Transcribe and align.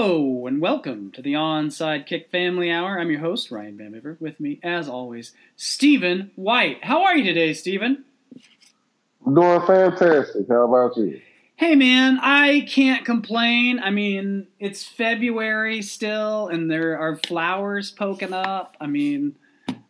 Hello 0.00 0.46
and 0.46 0.60
welcome 0.60 1.10
to 1.10 1.20
the 1.20 1.32
Onside 1.32 2.06
Kick 2.06 2.30
Family 2.30 2.70
Hour. 2.70 3.00
I'm 3.00 3.10
your 3.10 3.18
host, 3.18 3.50
Ryan 3.50 3.76
Van. 3.76 4.16
With 4.20 4.38
me, 4.38 4.60
as 4.62 4.88
always, 4.88 5.32
Stephen 5.56 6.30
White. 6.36 6.84
How 6.84 7.02
are 7.02 7.16
you 7.16 7.24
today, 7.24 7.52
Stephen? 7.52 8.04
Doing 9.24 9.60
fantastic. 9.66 10.46
How 10.48 10.72
about 10.72 10.96
you? 10.96 11.20
Hey 11.56 11.74
man, 11.74 12.20
I 12.22 12.60
can't 12.70 13.04
complain. 13.04 13.80
I 13.80 13.90
mean, 13.90 14.46
it's 14.60 14.84
February 14.84 15.82
still, 15.82 16.46
and 16.46 16.70
there 16.70 16.96
are 16.96 17.16
flowers 17.16 17.90
poking 17.90 18.32
up. 18.32 18.76
I 18.80 18.86
mean, 18.86 19.34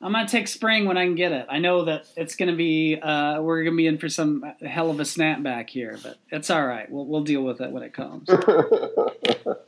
I'm 0.01 0.13
gonna 0.13 0.27
take 0.27 0.49
spring 0.49 0.87
when 0.87 0.97
I 0.97 1.05
can 1.05 1.17
get 1.17 1.33
it. 1.33 1.45
I 1.51 1.59
know 1.59 1.85
that 1.85 2.07
it's 2.17 2.35
gonna 2.35 2.57
be 2.57 2.99
uh, 2.99 3.43
we're 3.43 3.63
gonna 3.63 3.77
be 3.77 3.87
in 3.87 3.99
for 3.99 4.09
some 4.09 4.43
hell 4.67 4.91
of 4.91 5.01
a 5.01 5.05
snapback 5.05 5.69
here, 5.69 5.99
but 6.03 6.17
it's 6.31 6.49
all 6.49 6.67
right. 6.67 6.91
We'll 6.91 7.05
we'll 7.05 7.25
deal 7.25 7.43
with 7.43 7.61
it 7.61 7.71
when 7.71 7.83
it 7.83 7.93
comes. 7.93 8.27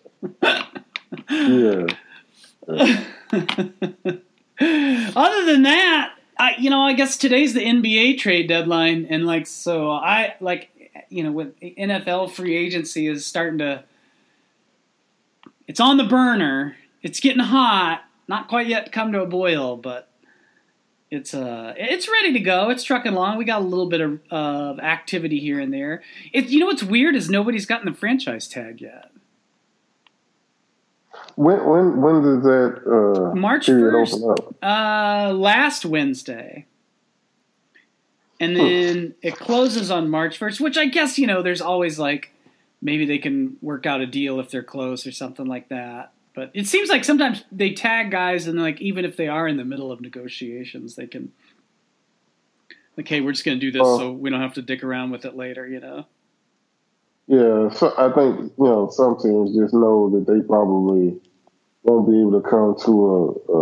yeah. 1.30 1.86
Other 5.16 5.44
than 5.46 5.62
that, 5.62 6.14
I 6.38 6.54
you 6.58 6.70
know 6.70 6.82
I 6.82 6.92
guess 6.92 7.16
today's 7.16 7.54
the 7.54 7.60
NBA 7.60 8.18
trade 8.18 8.48
deadline, 8.48 9.06
and 9.08 9.26
like 9.26 9.46
so 9.46 9.90
I 9.90 10.36
like 10.40 10.70
you 11.08 11.24
know 11.24 11.32
with 11.32 11.58
NFL 11.60 12.32
free 12.32 12.56
agency 12.56 13.06
is 13.06 13.26
starting 13.26 13.58
to 13.58 13.84
it's 15.66 15.80
on 15.80 15.96
the 15.96 16.04
burner. 16.04 16.76
It's 17.02 17.20
getting 17.20 17.42
hot. 17.42 18.02
Not 18.28 18.48
quite 18.48 18.66
yet 18.66 18.92
come 18.92 19.12
to 19.12 19.22
a 19.22 19.26
boil, 19.26 19.76
but 19.76 20.10
it's 21.10 21.34
uh 21.34 21.74
it's 21.76 22.08
ready 22.08 22.32
to 22.32 22.40
go. 22.40 22.70
It's 22.70 22.84
trucking 22.84 23.12
along. 23.12 23.38
We 23.38 23.44
got 23.44 23.62
a 23.62 23.64
little 23.64 23.88
bit 23.88 24.00
of, 24.00 24.20
of 24.30 24.78
activity 24.80 25.40
here 25.40 25.60
and 25.60 25.72
there. 25.72 26.02
It, 26.32 26.46
you 26.48 26.60
know 26.60 26.66
what's 26.66 26.82
weird 26.82 27.16
is 27.16 27.30
nobody's 27.30 27.66
gotten 27.66 27.90
the 27.90 27.96
franchise 27.96 28.46
tag 28.46 28.80
yet. 28.80 29.10
When 31.36 31.64
when 31.64 32.00
when 32.00 32.22
does 32.22 32.42
that 32.44 32.82
uh, 32.86 33.34
March 33.34 33.66
first, 33.66 34.22
uh, 34.62 35.32
last 35.34 35.84
Wednesday, 35.84 36.66
and 38.38 38.56
then 38.56 39.14
it 39.22 39.36
closes 39.36 39.90
on 39.90 40.10
March 40.10 40.38
first. 40.38 40.60
Which 40.60 40.76
I 40.76 40.86
guess 40.86 41.18
you 41.18 41.26
know, 41.26 41.42
there's 41.42 41.60
always 41.60 41.98
like 41.98 42.32
maybe 42.82 43.04
they 43.06 43.18
can 43.18 43.56
work 43.60 43.86
out 43.86 44.00
a 44.00 44.06
deal 44.06 44.40
if 44.40 44.50
they're 44.50 44.62
close 44.62 45.06
or 45.06 45.12
something 45.12 45.46
like 45.46 45.68
that. 45.68 46.12
But 46.34 46.50
it 46.54 46.66
seems 46.66 46.88
like 46.88 47.04
sometimes 47.04 47.44
they 47.50 47.72
tag 47.72 48.10
guys, 48.10 48.46
and 48.46 48.58
like 48.60 48.80
even 48.80 49.04
if 49.04 49.16
they 49.16 49.28
are 49.28 49.48
in 49.48 49.56
the 49.56 49.64
middle 49.64 49.90
of 49.90 50.00
negotiations, 50.00 50.94
they 50.96 51.06
can 51.06 51.32
like, 52.96 53.08
hey, 53.08 53.20
we're 53.20 53.32
just 53.32 53.44
gonna 53.44 53.58
do 53.58 53.72
this 53.72 53.82
Oh. 53.84 53.98
so 53.98 54.12
we 54.12 54.30
don't 54.30 54.40
have 54.40 54.54
to 54.54 54.62
dick 54.62 54.84
around 54.84 55.10
with 55.10 55.24
it 55.24 55.36
later. 55.36 55.66
You 55.66 55.80
know? 55.80 56.06
Yeah, 57.30 57.70
so 57.70 57.94
I 57.96 58.10
think 58.12 58.52
you 58.58 58.64
know 58.64 58.90
some 58.90 59.16
teams 59.16 59.56
just 59.56 59.72
know 59.72 60.10
that 60.10 60.26
they 60.26 60.40
probably 60.40 61.16
won't 61.84 62.10
be 62.10 62.20
able 62.20 62.42
to 62.42 62.48
come 62.48 62.74
to 62.84 63.46
a, 63.48 63.52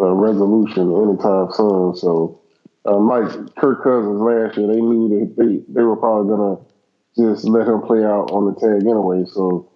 a, 0.00 0.08
a 0.08 0.14
resolution 0.14 0.96
anytime 0.96 1.48
soon. 1.52 1.94
So, 1.96 2.40
uh, 2.86 2.96
like 2.96 3.54
Kirk 3.56 3.84
Cousins 3.84 4.18
last 4.18 4.56
year, 4.56 4.68
they 4.68 4.80
knew 4.80 5.10
that 5.10 5.36
they 5.36 5.62
they 5.68 5.82
were 5.82 5.96
probably 5.96 6.30
gonna 6.34 6.56
just 7.18 7.44
let 7.44 7.68
him 7.68 7.82
play 7.82 8.02
out 8.02 8.30
on 8.32 8.46
the 8.46 8.58
tag 8.58 8.80
anyway. 8.86 9.26
So, 9.30 9.70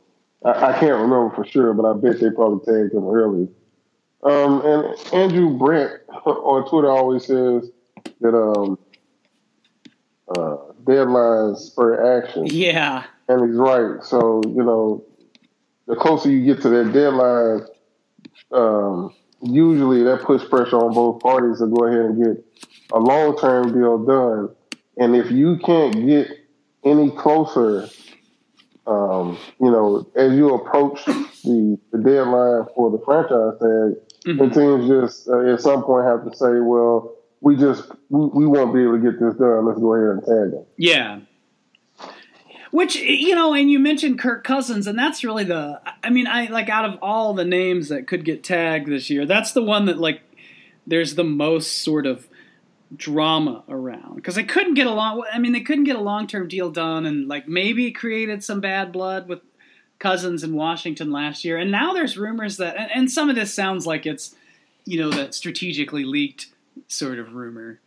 I, 0.47 0.73
I 0.73 0.79
can't 0.81 1.03
remember 1.03 1.29
for 1.37 1.45
sure, 1.45 1.75
but 1.75 1.85
I 1.85 1.93
bet 1.93 2.21
they 2.21 2.31
probably 2.31 2.65
tagged 2.65 2.95
him 2.95 3.05
early. 3.07 3.49
Um, 4.23 4.63
and 4.65 5.13
Andrew 5.13 5.59
Brandt 5.59 6.01
on 6.25 6.67
Twitter 6.71 6.89
always 6.89 7.27
says 7.27 7.71
that 8.23 8.35
um, 8.35 8.79
uh, 10.35 10.64
deadlines 10.85 11.59
spur 11.59 12.19
action. 12.19 12.47
Yeah. 12.47 13.05
And 13.29 13.49
he's 13.49 13.57
right. 13.57 14.03
So, 14.05 14.43
you 14.47 14.63
know, 14.63 15.05
the 15.87 15.97
closer 15.97 16.31
you 16.31 16.45
get 16.45 16.63
to 16.63 16.69
that 16.71 16.93
deadline, 16.93 17.67
um, 18.53 19.15
usually 19.43 20.03
that 20.05 20.23
puts 20.23 20.45
pressure 20.45 20.77
on 20.77 20.95
both 20.95 21.23
parties 21.23 21.59
to 21.59 21.67
go 21.67 21.87
ahead 21.87 22.01
and 22.07 22.25
get 22.25 22.45
a 22.93 22.99
long 22.99 23.37
term 23.39 23.73
deal 23.73 23.99
done. 24.05 24.55
And 24.97 25.17
if 25.17 25.31
you 25.31 25.59
can't 25.59 26.07
get 26.07 26.29
any 26.85 27.11
closer, 27.11 27.89
um, 28.87 29.39
you 29.61 29.71
know, 29.71 30.07
as 30.15 30.33
you 30.35 30.55
approach 30.55 31.05
the, 31.07 31.79
the 31.93 31.99
deadline 31.99 32.67
for 32.77 32.91
the 32.91 32.99
franchise 33.05 33.59
tag, 33.59 34.01
the 34.25 34.45
Mhm. 34.45 34.55
teams 34.55 34.89
just 34.89 35.29
uh, 35.29 35.41
at 35.53 35.61
some 35.61 35.83
point 35.83 36.07
have 36.07 36.25
to 36.31 36.37
say, 36.37 36.61
well, 36.61 37.13
we 37.45 37.57
just 37.57 37.85
we, 38.09 38.27
we 38.27 38.47
won't 38.47 38.75
be 38.75 38.83
able 38.83 38.99
to 38.99 38.99
get 38.99 39.21
this 39.21 39.35
done. 39.35 39.67
Let's 39.67 39.79
go 39.79 39.95
ahead 39.95 40.17
and 40.17 40.21
tag 40.21 40.51
them. 40.51 40.67
Yeah. 40.79 41.21
Which 42.71 42.97
you 42.97 43.35
know, 43.37 43.55
and 43.55 43.71
you 43.71 43.79
mentioned 43.79 44.19
Kirk 44.19 44.43
Cousins, 44.43 44.89
and 44.89 44.99
that's 44.99 45.23
really 45.23 45.45
the. 45.45 45.81
I 46.03 46.11
mean, 46.11 46.27
I 46.27 46.47
like 46.47 46.69
out 46.69 46.87
of 46.87 46.99
all 47.01 47.35
the 47.35 47.45
names 47.45 47.91
that 47.91 48.09
could 48.09 48.25
get 48.25 48.43
tagged 48.43 48.89
this 48.89 49.11
year, 49.11 49.27
that's 49.27 49.53
the 49.53 49.63
one 49.63 49.85
that 49.87 49.99
like 49.99 50.23
there's 50.87 51.15
the 51.15 51.23
most 51.23 51.83
sort 51.83 52.07
of 52.07 52.27
drama 52.97 53.63
around 53.69 54.17
because 54.17 54.35
they 54.35 54.45
couldn't 54.45 54.75
get 54.75 54.89
a 54.89 54.93
long. 54.93 55.23
I 55.33 55.39
mean, 55.39 55.53
they 55.53 55.61
couldn't 55.61 55.85
get 55.85 55.95
a 55.95 56.01
long 56.01 56.27
term 56.27 56.49
deal 56.49 56.71
done, 56.71 57.07
and 57.07 57.29
like 57.29 57.47
maybe 57.47 57.93
created 57.93 58.43
some 58.43 58.61
bad 58.61 58.91
blood 58.91 59.29
with 59.29 59.41
Cousins 60.01 60.43
in 60.43 60.55
Washington 60.55 61.13
last 61.13 61.45
year, 61.45 61.59
and 61.59 61.71
now 61.71 61.93
there's 61.93 62.17
rumors 62.17 62.57
that, 62.57 62.77
and, 62.77 62.91
and 62.93 63.13
some 63.13 63.31
of 63.31 63.37
this 63.37 63.55
sounds 63.55 63.87
like 63.87 64.05
it's 64.05 64.35
you 64.85 64.99
know 64.99 65.11
that 65.11 65.33
strategically 65.33 66.05
leaked 66.05 66.49
sort 66.89 67.19
of 67.19 67.35
rumor. 67.35 67.81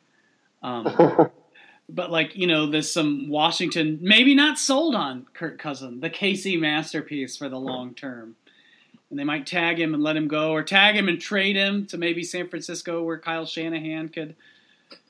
Um, 0.63 1.29
but 1.89 2.11
like 2.11 2.35
you 2.35 2.47
know, 2.47 2.67
there's 2.67 2.91
some 2.91 3.29
Washington 3.29 3.99
maybe 4.01 4.35
not 4.35 4.57
sold 4.57 4.95
on 4.95 5.25
Kirk 5.33 5.59
Cousin, 5.59 5.99
the 5.99 6.09
KC 6.09 6.59
masterpiece 6.59 7.37
for 7.37 7.49
the 7.49 7.59
long 7.59 7.93
term, 7.93 8.35
and 9.09 9.19
they 9.19 9.23
might 9.23 9.47
tag 9.47 9.79
him 9.79 9.93
and 9.93 10.03
let 10.03 10.17
him 10.17 10.27
go, 10.27 10.51
or 10.51 10.63
tag 10.63 10.95
him 10.95 11.07
and 11.07 11.19
trade 11.19 11.55
him 11.55 11.85
to 11.87 11.97
maybe 11.97 12.23
San 12.23 12.49
Francisco, 12.49 13.03
where 13.03 13.19
Kyle 13.19 13.45
Shanahan 13.45 14.09
could, 14.09 14.35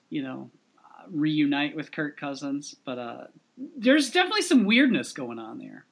you 0.10 0.22
know, 0.22 0.50
reunite 1.10 1.76
with 1.76 1.92
Kirk 1.92 2.20
Cousins. 2.20 2.76
But 2.86 3.00
uh, 3.00 3.24
there's 3.78 4.12
definitely 4.12 4.44
some 4.44 4.66
weirdness 4.66 5.14
going 5.14 5.40
on 5.40 5.58
there. 5.58 5.86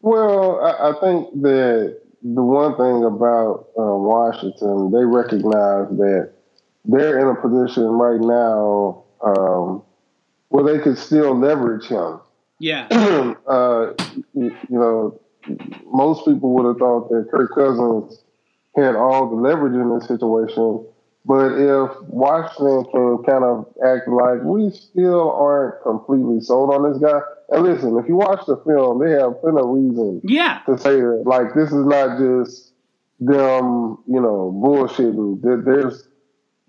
Well, 0.00 0.60
I, 0.60 0.90
I 0.90 1.00
think 1.00 1.42
that 1.42 2.00
the 2.22 2.42
one 2.42 2.76
thing 2.76 3.04
about 3.04 3.68
uh, 3.78 3.96
Washington, 3.96 4.90
they 4.92 5.04
recognize 5.04 5.88
that 5.98 6.32
they're 6.84 7.18
in 7.18 7.28
a 7.28 7.40
position 7.40 7.84
right 7.84 8.20
now 8.20 9.04
um, 9.24 9.82
where 10.48 10.64
they 10.64 10.82
could 10.82 10.98
still 10.98 11.36
leverage 11.38 11.86
him. 11.86 12.20
Yeah, 12.58 12.86
uh, 13.46 13.92
you, 14.34 14.56
you 14.68 14.78
know, 14.78 15.20
most 15.86 16.24
people 16.24 16.54
would 16.54 16.66
have 16.66 16.78
thought 16.78 17.08
that 17.10 17.28
Kirk 17.30 17.54
Cousins 17.54 18.22
had 18.76 18.94
all 18.94 19.28
the 19.28 19.36
leverage 19.36 19.74
in 19.74 19.98
this 19.98 20.06
situation. 20.06 20.86
But 21.24 21.52
if 21.52 21.90
Washington 22.08 22.84
can 22.90 23.22
kind 23.24 23.44
of 23.44 23.66
act 23.84 24.08
like 24.08 24.42
we 24.42 24.70
still 24.70 25.30
aren't 25.32 25.82
completely 25.82 26.40
sold 26.40 26.74
on 26.74 26.90
this 26.90 27.00
guy, 27.00 27.20
and 27.52 27.62
listen, 27.64 27.96
if 27.98 28.08
you 28.08 28.16
watch 28.16 28.44
the 28.46 28.56
film, 28.66 29.04
they 29.04 29.12
have 29.12 29.40
plenty 29.40 29.58
of 29.60 29.68
reason 29.68 30.20
yeah, 30.24 30.60
to 30.66 30.76
say 30.78 31.00
that. 31.00 31.22
Like 31.26 31.54
this 31.54 31.68
is 31.68 31.84
not 31.86 32.18
just 32.18 32.72
them, 33.20 33.98
you 34.06 34.20
know, 34.20 34.52
bullshitting. 34.64 35.42
There- 35.42 35.62
There's 35.62 36.08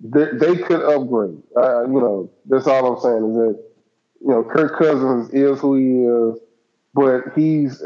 they, 0.05 0.25
they 0.37 0.57
could 0.61 0.81
upgrade. 0.81 1.37
Uh, 1.55 1.83
you 1.87 1.99
know, 1.99 2.29
that's 2.47 2.67
all 2.67 2.93
I'm 2.95 3.01
saying 3.01 3.29
is 3.31 3.35
that 3.37 3.63
you 4.21 4.27
know 4.29 4.43
Kirk 4.43 4.77
Cousins 4.77 5.29
is 5.31 5.59
who 5.59 5.75
he 5.75 6.03
is, 6.03 6.39
but 6.93 7.33
he's 7.35 7.81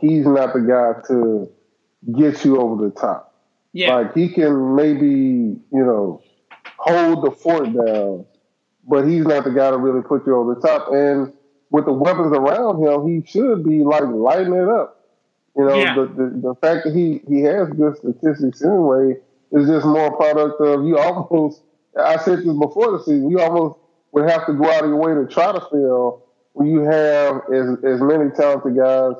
he's 0.00 0.26
not 0.26 0.52
the 0.52 0.60
guy 0.60 1.00
to 1.08 1.50
get 2.18 2.44
you 2.44 2.58
over 2.60 2.84
the 2.84 2.90
top. 2.90 3.34
yeah, 3.72 3.94
Like 3.94 4.14
he 4.14 4.28
can 4.28 4.74
maybe 4.76 5.06
you 5.06 5.60
know 5.72 6.22
hold 6.76 7.24
the 7.24 7.30
fort 7.30 7.64
down, 7.72 8.26
but 8.86 9.08
he's 9.08 9.24
not 9.24 9.44
the 9.44 9.50
guy 9.50 9.70
to 9.70 9.78
really 9.78 10.02
put 10.02 10.26
you 10.26 10.36
over 10.36 10.54
the 10.54 10.60
top. 10.60 10.92
And 10.92 11.32
with 11.74 11.86
the 11.86 11.92
weapons 11.92 12.32
around 12.32 12.80
him, 12.86 12.96
he 13.08 13.26
should 13.26 13.64
be 13.64 13.82
like 13.82 14.04
lighting 14.04 14.54
it 14.54 14.68
up. 14.68 14.88
You 15.56 15.64
know, 15.64 15.74
Yeah. 15.74 15.94
the, 15.96 16.06
the 16.06 16.26
the 16.48 16.54
fact 16.62 16.84
that 16.84 16.94
he 16.94 17.20
he 17.28 17.40
has 17.42 17.68
good 17.70 17.96
statistics 17.96 18.62
anyway 18.62 19.18
is 19.50 19.66
just 19.68 19.84
more 19.84 20.06
a 20.06 20.16
product 20.16 20.60
of 20.60 20.84
you 20.86 20.96
almost. 20.98 21.62
I 21.98 22.16
said 22.18 22.38
this 22.44 22.56
before 22.66 22.92
the 22.92 23.00
season. 23.04 23.28
You 23.30 23.40
almost 23.40 23.78
would 24.12 24.30
have 24.30 24.46
to 24.46 24.52
go 24.52 24.70
out 24.70 24.84
of 24.84 24.90
your 24.90 24.98
way 24.98 25.14
to 25.14 25.26
try 25.32 25.50
to 25.52 25.60
fill 25.70 26.22
when 26.52 26.68
you 26.68 26.80
have 26.82 27.42
as 27.52 27.66
as 27.84 28.00
many 28.00 28.30
talented 28.30 28.76
guys 28.76 29.16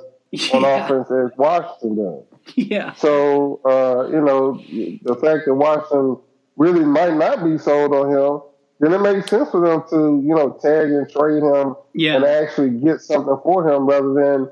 on 0.55 0.65
offense 0.77 1.11
as 1.11 1.37
Washington 1.37 1.97
does. 1.97 2.55
yeah, 2.57 2.93
So, 2.95 3.61
uh, 3.65 4.09
you 4.15 4.21
know, 4.21 4.61
the 5.03 5.15
fact 5.21 5.47
that 5.47 5.55
Washington 5.55 6.19
really 6.57 6.85
might 6.85 7.15
not 7.17 7.45
be 7.45 7.59
sold 7.59 7.93
on 7.95 8.11
him, 8.11 8.41
then 8.85 8.93
it 8.93 9.01
makes 9.01 9.31
sense 9.31 9.51
for 9.51 9.61
them 9.61 9.83
to, 9.91 10.27
you 10.27 10.35
know, 10.35 10.59
tag 10.61 10.91
and 10.91 11.09
trade 11.11 11.43
him 11.43 11.77
yeah. 11.95 12.17
and 12.17 12.25
actually 12.25 12.71
get 12.71 13.01
something 13.01 13.37
for 13.43 13.69
him 13.69 13.87
rather 13.87 14.13
than, 14.15 14.51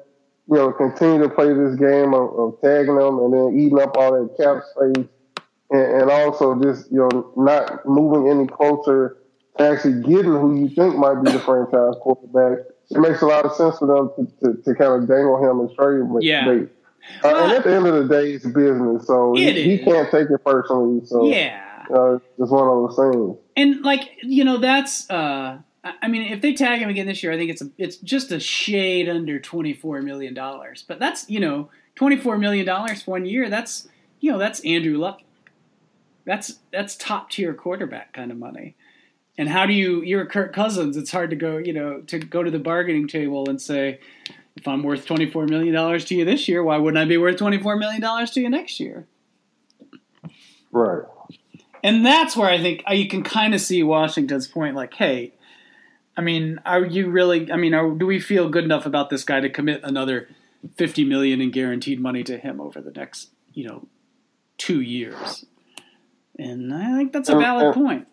you 0.49 0.56
know, 0.56 0.73
continue 0.73 1.23
to 1.23 1.29
play 1.29 1.52
this 1.52 1.76
game 1.76 2.14
of, 2.14 2.38
of 2.38 2.61
tagging 2.61 2.96
him 2.96 3.19
and 3.19 3.32
then 3.32 3.58
eating 3.58 3.81
up 3.81 3.96
all 3.96 4.12
that 4.12 4.37
cap 4.37 4.62
space 4.75 5.06
and, 5.70 6.02
and 6.02 6.11
also 6.11 6.61
just, 6.62 6.90
you 6.90 6.99
know, 6.99 7.32
not 7.37 7.84
moving 7.87 8.31
any 8.31 8.46
closer 8.46 9.19
to 9.58 9.62
actually 9.62 10.00
getting 10.02 10.32
who 10.32 10.58
you 10.58 10.69
think 10.69 10.96
might 10.96 11.23
be 11.23 11.31
the 11.31 11.40
franchise 11.40 11.94
quarterback 12.00 12.67
it 12.94 13.00
makes 13.00 13.23
a 13.23 13.26
lot 13.26 13.44
of 13.44 13.52
sense 13.55 13.78
for 13.78 13.87
them 13.87 14.11
to, 14.17 14.55
to, 14.55 14.62
to 14.62 14.75
kind 14.75 15.02
of 15.02 15.08
dangle 15.08 15.38
him 15.43 15.61
and 15.61 15.75
trade 15.75 16.02
with 16.02 16.23
Yeah. 16.23 16.49
Uh, 16.49 16.67
Well, 17.25 17.44
and 17.44 17.52
at 17.52 17.64
the 17.64 17.75
end 17.75 17.87
of 17.87 18.08
the 18.08 18.14
day, 18.14 18.32
it's 18.32 18.46
business, 18.46 19.06
so 19.06 19.35
he, 19.35 19.50
he 19.62 19.78
can't 19.78 20.11
take 20.11 20.28
it 20.31 20.44
personally. 20.44 21.05
So 21.06 21.26
Yeah. 21.26 21.58
uh, 21.93 22.14
it's 22.14 22.25
just 22.38 22.52
one 22.52 22.69
of 22.69 22.96
those 22.96 22.96
things. 22.96 23.38
And 23.56 23.82
like 23.82 24.19
you 24.22 24.44
know, 24.44 24.58
that's 24.58 25.08
uh, 25.10 25.58
I 25.84 26.08
mean, 26.08 26.32
if 26.32 26.40
they 26.40 26.54
tag 26.54 26.81
him 26.81 26.88
again 26.88 27.06
this 27.06 27.22
year, 27.22 27.32
I 27.32 27.37
think 27.37 27.50
it's 27.50 27.62
a, 27.62 27.70
it's 27.76 27.96
just 27.96 28.31
a 28.31 28.38
shade 28.38 29.08
under 29.08 29.38
twenty 29.38 29.75
four 29.75 30.00
million 30.00 30.32
dollars. 30.32 30.84
But 30.87 30.99
that's 30.99 31.28
you 31.28 31.40
know, 31.40 31.70
twenty 31.96 32.16
four 32.16 32.38
million 32.38 32.64
dollars 32.64 33.02
for 33.02 33.12
one 33.12 33.25
year. 33.25 33.50
That's 33.50 33.88
you 34.20 34.31
know, 34.31 34.38
that's 34.38 34.60
Andrew 34.60 34.96
Luck. 34.96 35.22
That's 36.25 36.60
that's 36.72 36.96
top 36.96 37.31
tier 37.31 37.52
quarterback 37.52 38.12
kind 38.12 38.31
of 38.31 38.38
money. 38.38 38.76
And 39.37 39.49
how 39.49 39.66
do 39.66 39.72
you? 39.72 40.02
You're 40.02 40.26
Kirk 40.26 40.52
Cousins. 40.52 40.96
It's 40.96 41.10
hard 41.10 41.31
to 41.31 41.37
go, 41.37 41.56
you 41.56 41.72
know, 41.72 42.00
to 42.02 42.19
go 42.19 42.43
to 42.43 42.50
the 42.50 42.58
bargaining 42.58 43.08
table 43.08 43.49
and 43.49 43.60
say, 43.60 43.99
if 44.56 44.69
I'm 44.69 44.82
worth 44.82 45.04
twenty 45.04 45.28
four 45.28 45.46
million 45.46 45.75
dollars 45.75 46.04
to 46.06 46.14
you 46.14 46.25
this 46.25 46.46
year, 46.49 46.62
why 46.62 46.76
wouldn't 46.76 47.02
I 47.02 47.06
be 47.06 47.19
worth 47.19 47.38
twenty 47.38 47.58
four 47.58 47.76
million 47.76 48.00
dollars 48.00 48.31
to 48.32 48.40
you 48.40 48.49
next 48.49 48.78
year? 48.78 49.06
Right. 50.70 51.02
And 51.82 52.06
that's 52.06 52.37
where 52.37 52.49
I 52.49 52.58
think 52.61 52.82
uh, 52.88 52.93
you 52.94 53.08
can 53.08 53.23
kind 53.23 53.55
of 53.55 53.61
see 53.61 53.82
Washington's 53.82 54.46
point. 54.46 54.76
Like, 54.76 54.94
hey, 54.94 55.32
I 56.17 56.20
mean, 56.20 56.61
are 56.64 56.84
you 56.84 57.11
really? 57.11 57.50
I 57.50 57.56
mean, 57.56 57.75
are, 57.75 57.90
do 57.90 58.06
we 58.06 58.20
feel 58.20 58.49
good 58.49 58.64
enough 58.64 58.87
about 58.87 59.11
this 59.11 59.25
guy 59.25 59.40
to 59.40 59.50
commit 59.50 59.81
another 59.82 60.29
fifty 60.76 61.05
million 61.05 61.40
in 61.40 61.50
guaranteed 61.50 62.00
money 62.00 62.23
to 62.25 62.38
him 62.38 62.61
over 62.61 62.81
the 62.81 62.93
next, 62.93 63.31
you 63.52 63.67
know, 63.67 63.88
two 64.58 64.81
years? 64.81 65.44
And 66.38 66.73
I 66.73 66.96
think 66.96 67.12
that's 67.12 67.29
a 67.29 67.32
And- 67.32 67.40
valid 67.40 67.64
and- 67.67 67.75
point. 67.75 68.08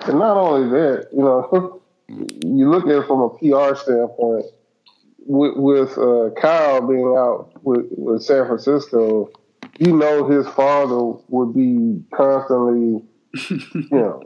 And 0.00 0.18
not 0.18 0.36
only 0.36 0.68
that, 0.70 1.08
you 1.12 1.20
know, 1.22 1.80
you 2.08 2.68
look 2.68 2.84
at 2.84 2.90
it 2.96 3.06
from 3.06 3.20
a 3.20 3.28
PR 3.30 3.76
standpoint. 3.76 4.46
With, 5.26 5.56
with 5.56 5.96
uh, 5.96 6.28
Kyle 6.38 6.86
being 6.86 7.14
out 7.16 7.50
with, 7.64 7.86
with 7.96 8.22
San 8.22 8.44
Francisco, 8.46 9.30
you 9.78 9.96
know 9.96 10.28
his 10.28 10.46
father 10.48 11.18
would 11.28 11.54
be 11.54 12.02
constantly, 12.14 13.02
you 13.50 13.88
know, 13.90 14.22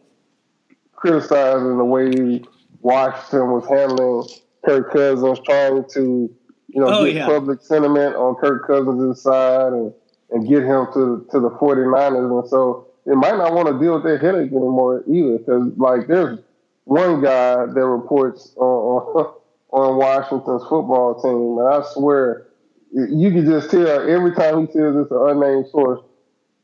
criticizing 0.92 1.78
the 1.78 1.84
way 1.84 2.42
Washington 2.80 3.50
was 3.50 3.66
handling 3.68 4.28
Kirk 4.64 4.92
Cousins, 4.92 5.40
trying 5.46 5.84
to, 5.94 6.30
you 6.68 6.80
know, 6.80 6.88
Oh, 6.88 7.04
get 7.04 7.14
yeah. 7.14 7.26
public 7.26 7.62
sentiment 7.62 8.16
on 8.16 8.34
Kirk 8.36 8.66
Cousins' 8.66 9.22
side 9.22 9.72
and, 9.72 9.92
and 10.30 10.46
get 10.48 10.62
him 10.62 10.86
to 10.94 11.26
to 11.30 11.40
the 11.40 11.50
49ers. 11.50 12.40
And 12.40 12.48
so 12.48 12.86
they 13.06 13.14
might 13.14 13.36
not 13.38 13.54
want 13.54 13.68
to 13.68 13.78
deal 13.78 13.94
with 13.94 14.04
that 14.04 14.20
headache 14.20 14.50
anymore 14.52 15.02
either, 15.08 15.38
because 15.38 15.72
like 15.76 16.06
there's 16.08 16.38
one 16.84 17.22
guy 17.22 17.66
that 17.66 17.86
reports 17.86 18.52
on, 18.56 18.64
on 18.64 19.34
on 19.70 19.96
Washington's 19.98 20.62
football 20.62 21.20
team, 21.20 21.58
and 21.58 21.68
I 21.68 21.86
swear 21.92 22.47
you 22.92 23.30
can 23.30 23.46
just 23.46 23.70
tell 23.70 24.08
every 24.08 24.34
time 24.34 24.66
he 24.66 24.72
says 24.72 24.96
it's 24.96 25.10
an 25.10 25.28
unnamed 25.28 25.66
source 25.70 26.00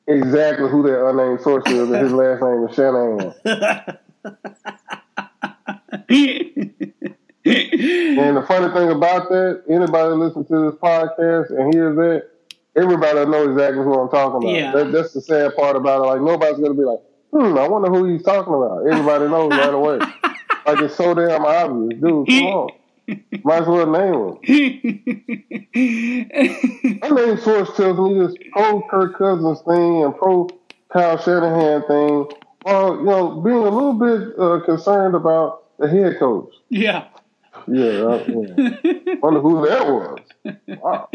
exactly 0.06 0.69
who 0.69 0.82
that 0.85 1.09
unnamed 1.09 1.41
source 1.41 1.65
is, 1.67 1.91
and 1.91 2.03
his 2.03 2.12
last 2.21 2.43
name 2.43 2.69
is 2.69 2.75
Shanahan. 2.75 3.35
And 7.47 8.38
the 8.38 8.43
funny 8.49 8.73
thing 8.73 8.91
about 8.91 9.29
that, 9.29 9.65
anybody 9.69 10.09
that 10.09 10.17
listens 10.17 10.49
to 10.49 10.71
this 10.71 10.81
podcast 10.81 11.50
and 11.50 11.75
hears 11.75 11.94
that, 11.97 12.31
everybody 12.75 13.19
will 13.19 13.29
know 13.29 13.50
exactly 13.50 13.85
who 13.85 14.00
I'm 14.00 14.09
talking 14.09 14.49
about. 14.49 14.55
Yeah. 14.55 14.73
That, 14.73 14.93
that's 14.93 15.12
the 15.12 15.21
sad 15.21 15.55
part 15.55 15.76
about 15.76 16.03
it. 16.03 16.06
Like 16.06 16.23
nobody's 16.23 16.59
gonna 16.59 16.75
be 16.75 16.85
like, 16.85 17.00
hmm, 17.32 17.59
I 17.59 17.69
wonder 17.69 17.91
who 17.91 18.06
he's 18.06 18.23
talking 18.23 18.55
about. 18.55 18.87
Everybody 18.87 19.29
knows 19.29 19.50
right 19.50 19.75
away. 19.75 19.99
Like 20.67 20.81
it's 20.81 20.97
so 20.97 21.12
damn 21.12 21.44
obvious, 21.44 22.00
dude. 22.00 22.26
Come 22.26 22.47
on, 22.47 22.71
might 23.44 23.62
as 23.62 23.68
well 23.68 23.90
name 23.90 24.14
him. 24.14 24.38
My 27.02 27.08
name 27.10 27.38
source 27.38 27.76
tells 27.76 27.98
me 27.98 28.18
this 28.18 28.34
pro 28.52 28.82
Kirk 28.90 29.18
Cousins 29.18 29.60
thing 29.62 30.04
and 30.04 30.16
pro 30.16 30.48
Kyle 30.92 31.18
Shanahan 31.18 31.82
thing. 31.86 32.26
Well, 32.64 32.96
you 32.96 33.04
know, 33.04 33.40
being 33.40 33.56
a 33.56 33.68
little 33.68 33.94
bit 33.94 34.38
uh, 34.38 34.60
concerned 34.64 35.14
about 35.14 35.64
the 35.78 35.88
head 35.88 36.18
coach. 36.18 36.54
yeah. 36.70 37.08
Yeah, 37.66 37.84
uh, 37.84 38.24
yeah. 38.28 39.14
wonder 39.22 39.40
who 39.40 39.66
that 39.66 39.86
was. 39.86 40.18
Wow. 40.68 41.08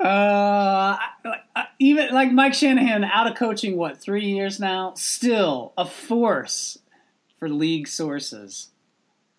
uh, 0.00 0.96
even 1.78 2.08
like 2.12 2.32
Mike 2.32 2.54
Shanahan, 2.54 3.04
out 3.04 3.30
of 3.30 3.36
coaching, 3.36 3.76
what 3.76 4.00
three 4.00 4.26
years 4.26 4.58
now? 4.58 4.94
Still 4.96 5.72
a 5.76 5.84
force 5.84 6.78
for 7.38 7.48
league 7.48 7.88
sources. 7.88 8.68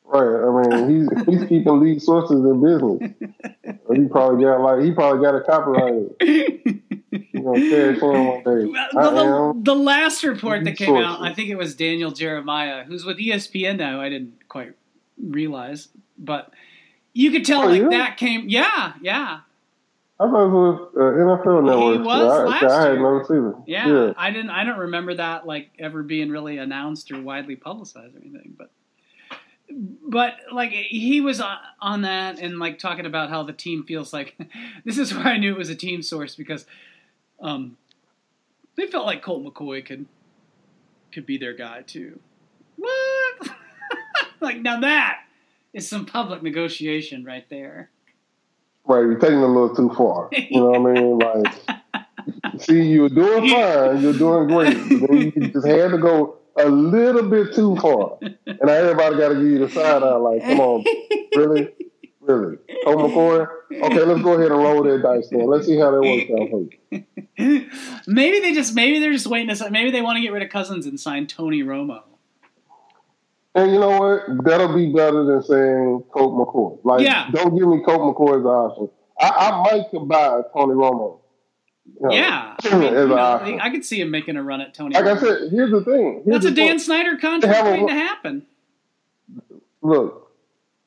Right. 0.05 0.23
I 0.71 0.77
mean, 0.79 0.89
he's 0.89 1.25
he's 1.27 1.47
keeping 1.49 1.79
league 1.81 2.01
sources 2.01 2.43
in 2.43 2.61
business. 2.63 3.11
He 3.95 4.07
probably 4.07 4.43
got 4.43 4.59
like 4.61 4.83
he 4.83 4.91
probably 4.91 5.23
got 5.23 5.35
a 5.35 5.41
copyright. 5.41 6.09
He's 6.19 7.43
gonna 7.43 7.59
cash 7.69 8.01
one 8.01 8.37
day. 8.43 8.65
The, 8.65 8.89
the- 8.93 9.53
the 9.61 9.75
last 9.75 10.23
report 10.23 10.63
that 10.63 10.77
came 10.77 10.95
out. 10.95 11.21
I 11.21 11.33
think 11.33 11.49
it 11.49 11.55
was 11.57 11.75
Daniel 11.75 12.09
Jeremiah, 12.11 12.83
who's 12.85 13.05
with 13.05 13.17
ESPN 13.19 13.77
now. 13.77 14.01
I 14.01 14.09
didn't 14.09 14.47
quite 14.49 14.73
realize, 15.21 15.89
but 16.17 16.53
you 17.13 17.29
could 17.31 17.45
tell 17.45 17.63
Oh, 17.63 17.67
like 17.67 17.81
yeah? 17.83 17.89
that 17.89 18.17
came. 18.17 18.49
Yeah, 18.49 18.93
yeah, 19.01 19.41
I 20.21 20.25
thought 20.25 20.45
it 20.45 20.49
was 20.49 20.89
uh, 20.95 20.99
NFL 20.99 21.63
Network. 21.63 21.93
He 21.93 22.01
was 22.01 22.21
I, 22.21 22.43
last 22.43 22.63
I 22.63 22.81
had 22.81 22.91
year. 22.91 22.95
never 22.95 23.25
seen 23.25 23.45
it. 23.45 23.55
yeah. 23.67 23.87
Yeah. 23.87 24.13
I 24.17 24.31
didn't. 24.31 24.49
I 24.49 24.65
don't 24.65 24.79
remember 24.79 25.15
that 25.15 25.47
like 25.47 25.69
ever 25.79 26.03
being 26.03 26.29
really 26.29 26.57
announced 26.57 27.09
or 27.11 27.21
widely 27.21 27.55
publicized 27.55 28.15
or 28.15 28.19
anything, 28.19 28.55
but. 28.57 28.71
But 29.71 30.33
like 30.51 30.71
he 30.71 31.21
was 31.21 31.39
on, 31.39 31.57
on 31.79 32.01
that 32.01 32.39
and 32.39 32.57
like 32.57 32.79
talking 32.79 33.05
about 33.05 33.29
how 33.29 33.43
the 33.43 33.53
team 33.53 33.83
feels 33.83 34.11
like 34.11 34.35
this 34.83 34.97
is 34.97 35.13
where 35.13 35.27
I 35.27 35.37
knew 35.37 35.51
it 35.53 35.59
was 35.59 35.69
a 35.69 35.75
team 35.75 36.01
source 36.01 36.35
because 36.35 36.65
um, 37.39 37.77
they 38.75 38.87
felt 38.87 39.05
like 39.05 39.21
Colt 39.21 39.45
McCoy 39.45 39.85
could 39.85 40.07
could 41.11 41.27
be 41.27 41.37
their 41.37 41.53
guy 41.53 41.83
too. 41.83 42.19
What? 42.77 43.49
like 44.39 44.57
now 44.57 44.79
that 44.79 45.19
is 45.73 45.87
some 45.87 46.05
public 46.07 46.41
negotiation 46.41 47.23
right 47.23 47.47
there. 47.49 47.91
Right. 48.89 49.01
You're 49.01 49.19
taking 49.19 49.37
it 49.37 49.43
a 49.43 49.47
little 49.47 49.75
too 49.75 49.93
far. 49.95 50.29
You 50.33 50.61
know 50.61 50.71
what 50.71 50.97
I 50.97 51.01
mean? 51.01 51.19
Like, 52.43 52.61
see, 52.61 52.83
you're 52.83 53.09
doing 53.09 53.49
fine. 53.49 54.01
You're 54.01 54.13
doing 54.13 54.47
great. 54.47 54.77
But 54.99 55.09
then 55.09 55.33
you 55.35 55.47
just 55.47 55.65
had 55.65 55.91
to 55.91 55.97
go 55.97 56.37
a 56.57 56.67
little 56.67 57.23
bit 57.29 57.55
too 57.55 57.75
far. 57.77 58.17
And 58.21 58.59
now 58.63 58.71
everybody 58.73 59.17
got 59.17 59.29
to 59.29 59.35
give 59.35 59.43
you 59.43 59.59
the 59.59 59.69
side 59.69 60.03
eye. 60.03 60.15
Like, 60.15 60.41
come 60.43 60.59
on, 60.59 60.83
really, 61.35 61.69
really. 62.19 62.57
Oh 62.85 62.95
McCoy. 62.95 63.47
Okay, 63.71 64.03
let's 64.03 64.21
go 64.21 64.33
ahead 64.33 64.51
and 64.51 64.61
roll 64.61 64.83
that 64.83 65.01
dice 65.01 65.29
then. 65.29 65.47
Let's 65.47 65.65
see 65.65 65.77
how 65.77 65.91
that 65.91 66.01
works 66.01 66.29
out 66.31 66.49
for 66.49 66.67
you. 66.91 67.69
maybe 68.07 68.39
they 68.41 68.53
just 68.53 68.75
maybe 68.75 68.99
they're 68.99 69.13
just 69.13 69.27
waiting 69.27 69.55
to 69.55 69.71
maybe 69.71 69.91
they 69.91 70.01
want 70.01 70.17
to 70.17 70.21
get 70.21 70.33
rid 70.33 70.43
of 70.43 70.49
Cousins 70.49 70.85
and 70.85 70.99
sign 70.99 71.25
Tony 71.27 71.63
Romo. 71.63 72.03
And 73.55 73.71
you 73.71 73.79
know 73.79 73.99
what? 73.99 74.45
That'll 74.45 74.73
be 74.75 74.91
better 74.93 75.23
than 75.25 75.41
saying 75.43 76.03
Colt 76.13 76.33
McCoy. 76.35 76.79
Like, 76.83 77.01
Yeah. 77.01 77.29
don't 77.31 77.57
give 77.57 77.67
me 77.67 77.81
Colt 77.83 78.01
McCoy 78.15 78.35
as 78.39 78.41
an 78.41 78.47
option. 78.47 78.89
I, 79.19 79.29
I 79.29 79.63
might 79.63 79.89
could 79.89 80.07
buy 80.07 80.41
Tony 80.53 80.73
Romo. 80.75 81.19
You 81.99 82.07
know, 82.07 82.13
Yeah, 82.13 82.55
I, 82.63 82.77
mean, 82.77 82.87
an 82.93 82.93
you 82.93 83.07
know. 83.15 83.57
I 83.61 83.69
could 83.71 83.83
see 83.83 83.99
him 83.99 84.11
making 84.11 84.37
a 84.37 84.43
run 84.43 84.61
at 84.61 84.73
Tony. 84.75 84.93
Like 84.95 85.05
I 85.05 85.15
Romo. 85.15 85.19
said, 85.19 85.51
here's 85.51 85.71
the 85.71 85.83
thing. 85.83 86.21
Here's 86.25 86.43
that's 86.43 86.45
a 86.45 86.51
Dan 86.51 86.67
thing. 86.77 86.79
Snyder 86.79 87.17
contract 87.17 87.65
waiting 87.65 87.87
to 87.87 87.93
happen. 87.93 88.45
Look, 89.81 90.31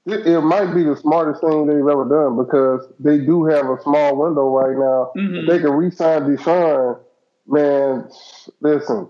it, 0.06 0.26
it 0.26 0.40
might 0.42 0.72
be 0.74 0.82
the 0.84 0.96
smartest 0.96 1.40
thing 1.40 1.66
they've 1.66 1.76
ever 1.76 2.04
done 2.08 2.36
because 2.36 2.86
they 3.00 3.18
do 3.18 3.44
have 3.46 3.66
a 3.68 3.80
small 3.82 4.16
window 4.16 4.48
right 4.48 4.76
now. 4.78 5.12
Mhm. 5.16 5.42
If 5.42 5.48
they 5.48 5.58
can 5.60 5.72
re-sign 5.72 6.22
DeSean, 6.22 6.98
man, 7.46 8.08
listen, 8.60 9.08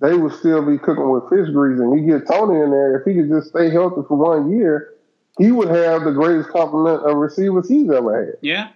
they 0.00 0.14
would 0.14 0.32
still 0.34 0.62
be 0.64 0.78
cooking 0.78 1.08
with 1.10 1.28
fish 1.28 1.52
grease. 1.52 1.78
And 1.78 1.98
you 1.98 2.18
get 2.18 2.26
Tony 2.26 2.60
in 2.60 2.70
there, 2.70 2.98
if 2.98 3.04
he 3.04 3.14
could 3.14 3.28
just 3.28 3.48
stay 3.48 3.70
healthy 3.70 4.02
for 4.08 4.16
one 4.16 4.50
year, 4.50 4.94
he 5.38 5.50
would 5.50 5.68
have 5.68 6.04
the 6.04 6.12
greatest 6.12 6.50
complement 6.50 7.02
of 7.02 7.16
receivers 7.16 7.68
he's 7.68 7.90
ever 7.90 8.26
had. 8.26 8.34
Yeah, 8.40 8.68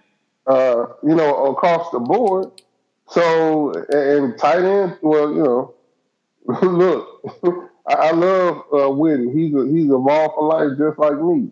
Uh, 0.47 0.87
you 1.03 1.15
know, 1.15 1.47
across 1.47 1.91
the 1.91 1.99
board. 1.99 2.51
So, 3.09 3.73
and 3.89 4.37
tight 4.37 4.63
end, 4.63 4.97
well, 5.01 5.33
you 5.33 5.43
know, 5.43 5.73
look, 6.61 7.69
I, 7.87 8.11
love 8.11 8.63
uh, 8.71 8.89
Whitty. 8.91 9.31
He's 9.31 9.53
a, 9.55 9.65
he's 9.65 9.85
evolved 9.85 10.35
for 10.35 10.47
life 10.47 10.77
just 10.77 10.99
like 10.99 11.19
me. 11.19 11.49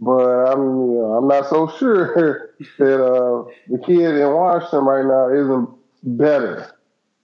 But 0.00 0.52
I'm 0.52 0.60
you 0.60 0.98
know, 0.98 1.14
I'm 1.14 1.26
not 1.26 1.48
so 1.48 1.68
sure 1.78 2.50
that 2.78 3.04
uh, 3.04 3.50
the 3.68 3.78
kid 3.84 4.16
in 4.16 4.30
Washington 4.30 4.84
right 4.84 5.04
now 5.04 5.30
isn't 5.30 5.70
better 6.02 6.70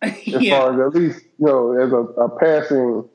as 0.27 0.27
yeah. 0.27 0.59
far 0.59 0.75
as 0.75 0.95
at 0.95 1.01
least 1.01 1.25
you 1.39 1.47
know 1.47 1.73
as 1.73 1.93
a, 1.93 1.97
a 1.97 2.39
passing 2.39 3.09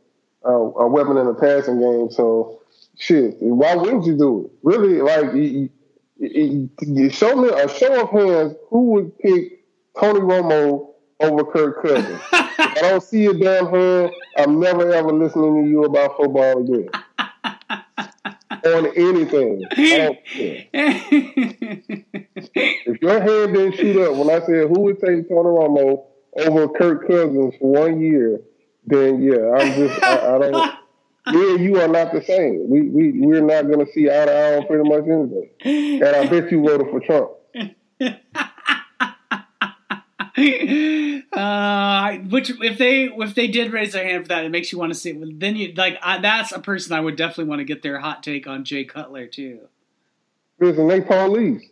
uh, 0.46 0.52
a 0.52 0.88
weapon 0.88 1.18
in 1.18 1.28
the 1.28 1.34
passing 1.34 1.80
game. 1.80 2.10
So 2.12 2.62
shit, 2.98 3.36
why 3.40 3.76
wouldn't 3.76 4.06
you 4.06 4.18
do 4.18 4.46
it? 4.46 4.52
Really, 4.64 5.02
like 5.02 5.34
you, 5.34 5.70
you, 6.18 6.70
you 6.82 7.10
show 7.10 7.36
me 7.36 7.50
a 7.50 7.68
show 7.68 8.04
of 8.04 8.10
hands 8.10 8.56
who 8.70 8.92
would 8.92 9.18
pick 9.20 9.64
Tony 10.00 10.20
Romo 10.20 10.94
over 11.20 11.44
Kirk 11.46 11.82
Cousins. 11.82 12.22
I 12.32 12.78
don't 12.82 13.04
see 13.04 13.24
your 13.24 13.34
damn 13.34 13.68
hand, 13.68 14.12
I'm 14.38 14.60
never 14.60 14.92
ever 14.92 15.12
listening 15.12 15.64
to 15.64 15.70
you 15.70 15.84
about 15.84 16.18
football 16.18 16.64
again. 16.64 16.90
on 18.66 18.88
anything. 18.88 19.66
if 22.84 23.02
your 23.02 23.22
hand 23.22 23.54
didn't 23.54 23.76
shoot 23.76 24.02
up 24.02 24.16
when 24.16 24.30
I 24.30 24.40
said 24.46 24.68
who 24.68 24.82
would 24.82 25.00
take 25.00 25.30
Tony 25.30 25.50
Romo 25.50 26.06
over 26.38 26.68
Kirk 26.70 27.08
Cousins 27.08 27.54
for 27.60 27.72
one 27.72 28.02
year, 28.02 28.42
then 28.86 29.22
yeah, 29.22 29.52
I'm 29.58 29.74
just 29.74 30.04
I, 30.04 30.36
I 30.36 30.40
don't. 30.40 30.74
Me 31.32 31.54
and 31.54 31.64
you 31.64 31.80
are 31.80 31.88
not 31.88 32.12
the 32.12 32.24
same. 32.24 32.68
We 32.70 32.90
we 32.90 33.12
we're 33.12 33.42
not 33.42 33.68
going 33.68 33.86
to 33.86 33.92
see 33.92 34.10
eye 34.10 34.26
to 34.26 34.32
eye 34.32 34.58
on 34.58 34.66
pretty 34.66 34.90
much 34.90 35.04
anything. 35.04 36.02
And 36.02 36.16
I 36.16 36.26
bet 36.26 36.52
you 36.52 36.64
voted 36.64 36.90
for 36.90 37.00
Trump. 37.02 37.30
uh, 41.34 42.14
which 42.30 42.52
if 42.62 42.78
they 42.78 43.06
if 43.06 43.36
they 43.36 43.48
did 43.48 43.74
raise 43.74 43.94
their 43.94 44.06
hand 44.06 44.24
for 44.24 44.30
that, 44.30 44.46
it 44.46 44.50
makes 44.50 44.72
you 44.72 44.80
want 44.80 44.94
to 44.94 44.98
see. 44.98 45.12
Then 45.12 45.56
you 45.56 45.74
like 45.74 45.98
I, 46.02 46.20
that's 46.20 46.52
a 46.52 46.60
person 46.60 46.94
I 46.94 47.02
would 47.02 47.16
definitely 47.16 47.46
want 47.46 47.60
to 47.60 47.66
get 47.66 47.84
their 47.84 48.00
hot 48.00 48.24
take 48.24 48.48
on 48.48 48.64
Jay 48.64 48.86
Cutler 48.86 49.28
too. 49.28 49.60
Listen, 50.60 50.88
they 50.88 51.02
police. 51.02 51.64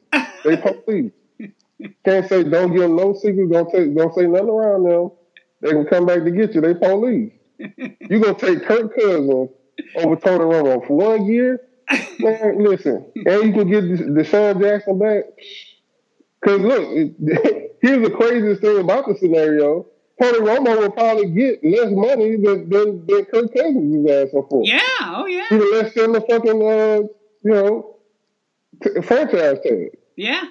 They 0.44 0.58
police. 0.86 1.12
Can't 2.06 2.28
say 2.28 2.44
don't 2.44 2.72
give 2.72 2.82
them 2.82 2.96
no 2.96 3.14
secrets. 3.14 3.52
Don't 3.52 3.72
take 3.72 3.96
don't 3.96 4.14
say 4.16 4.26
nothing 4.26 4.50
around 4.50 4.84
them. 4.84 5.12
They 5.62 5.70
can 5.70 5.86
come 5.86 6.06
back 6.06 6.24
to 6.24 6.32
get 6.32 6.54
you. 6.56 6.62
They 6.62 6.74
police. 6.74 7.34
you 7.58 8.20
gonna 8.20 8.34
take 8.34 8.64
Kirk 8.64 8.96
Cousins 8.96 9.50
over 9.96 10.16
Tony 10.16 10.44
Romo 10.44 10.86
for 10.88 10.96
one 10.96 11.26
year? 11.26 11.62
Man, 12.20 12.64
listen, 12.64 13.12
and 13.16 13.44
you 13.44 13.54
can 13.54 13.70
get 13.70 13.84
DeSean 13.84 14.62
Jackson 14.62 15.00
back. 15.00 15.24
Because 16.42 16.62
look, 16.62 16.90
here's 17.82 18.04
the 18.04 18.14
craziest 18.16 18.62
thing 18.62 18.80
about 18.80 19.08
the 19.08 19.16
scenario. 19.18 19.86
Tony 20.22 20.40
Romo 20.40 20.80
will 20.80 20.92
probably 20.92 21.30
get 21.30 21.64
less 21.64 21.92
money 21.92 22.38
than, 22.38 22.70
than, 22.70 23.06
than 23.06 23.26
Kirk 23.26 23.54
Cousins 23.54 24.06
is 24.06 24.12
asking 24.12 24.46
for. 24.50 24.64
Yeah, 24.66 24.80
oh 25.02 25.26
yeah. 25.28 25.48
Less 25.52 25.94
than 25.94 26.12
the 26.12 26.22
fucking, 26.22 26.62
uh, 26.62 27.08
you 27.44 27.54
know, 27.54 27.98
t- 28.84 29.02
franchise 29.02 29.60
tag. 29.64 29.98
Yeah. 30.16 30.46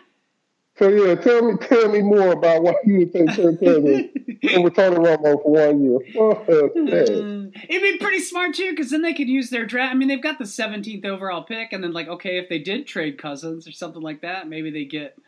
So 0.78 0.88
yeah, 0.88 1.14
tell 1.14 1.42
me, 1.42 1.54
tell 1.56 1.88
me 1.90 2.02
more 2.02 2.32
about 2.32 2.62
why 2.62 2.74
you 2.84 2.98
would 2.98 3.12
take 3.12 3.28
Kirk 3.28 3.58
Cousins 3.60 4.10
over 4.54 4.70
Tony 4.70 4.96
Romo 4.96 5.42
for 5.42 5.50
one 5.50 5.82
year. 5.82 5.98
Oh, 6.18 6.34
mm-hmm. 6.46 7.48
It'd 7.68 7.82
be 7.82 7.98
pretty 7.98 8.20
smart 8.20 8.54
too, 8.54 8.70
because 8.70 8.90
then 8.90 9.00
they 9.00 9.14
could 9.14 9.28
use 9.28 9.48
their 9.48 9.64
draft. 9.64 9.94
I 9.94 9.96
mean, 9.96 10.08
they've 10.08 10.22
got 10.22 10.38
the 10.38 10.44
17th 10.44 11.06
overall 11.06 11.44
pick, 11.44 11.72
and 11.72 11.82
then 11.82 11.92
like, 11.92 12.08
okay, 12.08 12.38
if 12.38 12.50
they 12.50 12.58
did 12.58 12.86
trade 12.86 13.16
Cousins 13.16 13.66
or 13.66 13.72
something 13.72 14.02
like 14.02 14.20
that, 14.20 14.48
maybe 14.48 14.70
they 14.70 14.84
get 14.84 15.18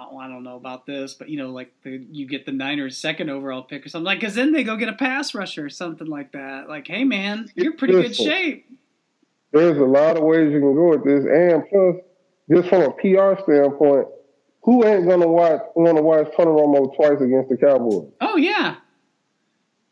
oh, 0.00 0.18
I 0.18 0.28
don't 0.28 0.42
know 0.42 0.56
about 0.56 0.86
this, 0.86 1.14
but 1.14 1.28
you 1.28 1.38
know, 1.38 1.50
like 1.50 1.72
the, 1.82 2.04
you 2.10 2.26
get 2.26 2.46
the 2.46 2.52
Niners 2.52 2.96
second 2.96 3.30
overall 3.30 3.62
pick 3.62 3.84
or 3.84 3.88
something 3.88 4.04
like, 4.04 4.20
because 4.20 4.34
then 4.34 4.52
they 4.52 4.64
go 4.64 4.76
get 4.76 4.88
a 4.88 4.94
pass 4.94 5.34
rusher 5.34 5.64
or 5.64 5.70
something 5.70 6.06
like 6.06 6.32
that. 6.32 6.68
Like, 6.68 6.86
hey 6.86 7.04
man, 7.04 7.50
you're 7.54 7.74
pretty 7.74 7.94
good 7.94 8.16
shape. 8.16 8.66
There's 9.52 9.78
a 9.78 9.84
lot 9.84 10.16
of 10.16 10.22
ways 10.22 10.52
you 10.52 10.60
can 10.60 10.74
go 10.74 10.90
with 10.90 11.04
this, 11.04 11.24
and 11.24 11.64
plus, 11.68 11.96
just 12.50 12.68
from 12.68 12.82
a 12.82 12.90
PR 12.92 13.40
standpoint, 13.42 14.06
who 14.62 14.84
ain't 14.84 15.08
gonna 15.08 15.28
watch 15.28 15.62
want 15.74 15.96
to 15.96 16.02
watch 16.02 16.28
Tony 16.36 16.50
Romo 16.50 16.94
twice 16.94 17.20
against 17.20 17.48
the 17.48 17.56
Cowboys? 17.56 18.10
Oh 18.20 18.36
yeah. 18.36 18.76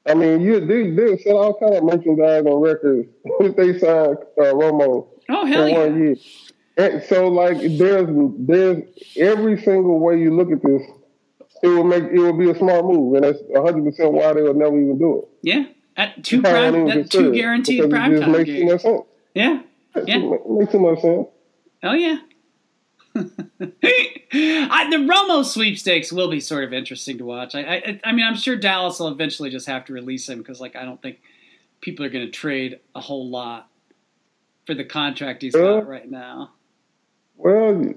I 0.07 0.15
mean, 0.15 0.41
you 0.41 0.61
they 0.61 0.91
they 0.91 1.19
sell 1.19 1.39
all 1.39 1.59
kind 1.59 1.75
of 1.75 1.85
merchandise 1.85 2.45
on 2.45 2.61
records 2.61 3.09
if 3.25 3.57
they 3.57 3.79
sign 3.79 4.17
uh, 4.39 4.55
Romo 4.55 5.09
oh, 5.29 5.47
hell 5.47 5.65
for 5.65 5.69
yeah. 5.69 5.79
one 5.79 6.03
year. 6.03 6.17
And 6.77 7.03
so 7.09 7.29
like 7.29 7.59
there's 7.61 8.09
there's 8.39 8.83
every 9.17 9.61
single 9.63 9.99
way 9.99 10.19
you 10.21 10.35
look 10.35 10.53
at 10.53 10.63
this, 10.63 10.83
it 11.63 11.69
will 11.69 11.85
make 11.85 12.05
it 12.05 12.19
will 12.19 12.37
be 12.37 12.51
a 12.51 12.57
smart 12.57 12.85
move, 12.85 13.15
and 13.15 13.25
that's 13.25 13.39
hundred 13.57 13.85
percent 13.85 14.13
why 14.13 14.33
they 14.33 14.43
would 14.43 14.57
never 14.57 14.81
even 14.81 14.99
do 14.99 15.19
it. 15.19 15.29
Yeah, 15.43 15.65
at 15.97 16.23
two 16.23 16.41
prime, 16.41 16.87
that 16.87 17.11
two 17.11 17.33
guaranteed 17.33 17.91
prime 17.91 18.21
time 18.21 18.33
makes 18.33 18.45
games. 18.45 18.61
Too 18.61 18.67
much 18.67 18.83
sense. 18.83 19.03
Yeah, 19.35 19.63
yeah, 20.05 20.19
makes 20.49 20.73
too 20.73 20.79
much 20.79 21.01
sense. 21.01 21.27
Oh 21.83 21.95
yeah. 21.95 22.19
I, 24.33 24.89
the 24.91 24.97
Romo 24.97 25.45
sweepstakes 25.45 26.13
will 26.13 26.31
be 26.31 26.41
sort 26.41 26.65
of 26.65 26.73
interesting 26.73 27.19
to 27.19 27.25
watch. 27.25 27.55
I, 27.55 27.61
I, 27.61 28.01
I 28.05 28.13
mean, 28.13 28.25
I'm 28.25 28.37
sure 28.37 28.57
Dallas 28.57 29.01
will 29.01 29.09
eventually 29.09 29.51
just 29.51 29.67
have 29.67 29.85
to 29.87 29.93
release 29.93 30.29
him 30.29 30.39
because, 30.39 30.61
like, 30.61 30.77
I 30.77 30.85
don't 30.85 31.01
think 31.01 31.21
people 31.81 32.05
are 32.05 32.11
going 32.11 32.27
to 32.27 32.31
trade 32.31 32.81
a 32.95 33.01
whole 33.01 33.29
lot 33.29 33.69
for 34.67 34.75
the 34.75 34.85
contract 34.85 35.43
he's 35.43 35.55
uh, 35.55 35.59
got 35.59 35.89
right 35.89 36.11
now. 36.11 36.53
Well, 37.37 37.95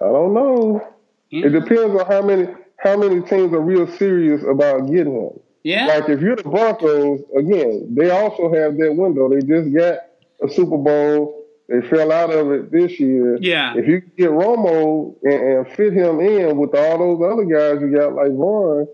I 0.00 0.04
don't 0.04 0.34
know. 0.34 0.94
Yeah. 1.30 1.46
It 1.46 1.50
depends 1.50 2.00
on 2.00 2.06
how 2.06 2.22
many 2.22 2.48
how 2.78 2.96
many 2.96 3.20
teams 3.22 3.52
are 3.52 3.60
real 3.60 3.86
serious 3.86 4.42
about 4.42 4.86
getting 4.90 5.14
him. 5.14 5.40
Yeah. 5.62 5.86
Like 5.86 6.08
if 6.08 6.20
you're 6.20 6.36
the 6.36 6.44
Broncos, 6.44 7.20
again, 7.36 7.94
they 7.94 8.10
also 8.10 8.52
have 8.52 8.76
that 8.76 8.94
window. 8.94 9.28
They 9.28 9.40
just 9.40 9.74
got 9.74 9.98
a 10.42 10.48
Super 10.48 10.78
Bowl. 10.78 11.35
They 11.68 11.80
fell 11.88 12.12
out 12.12 12.30
of 12.30 12.52
it 12.52 12.70
this 12.70 12.98
year. 13.00 13.38
Yeah. 13.40 13.74
If 13.76 13.88
you 13.88 14.00
get 14.00 14.30
Romo 14.30 15.16
and, 15.22 15.66
and 15.66 15.76
fit 15.76 15.92
him 15.92 16.20
in 16.20 16.56
with 16.56 16.74
all 16.74 16.98
those 16.98 17.32
other 17.32 17.44
guys 17.44 17.80
you 17.80 17.96
got 17.96 18.12
like 18.14 18.32
Von. 18.32 18.86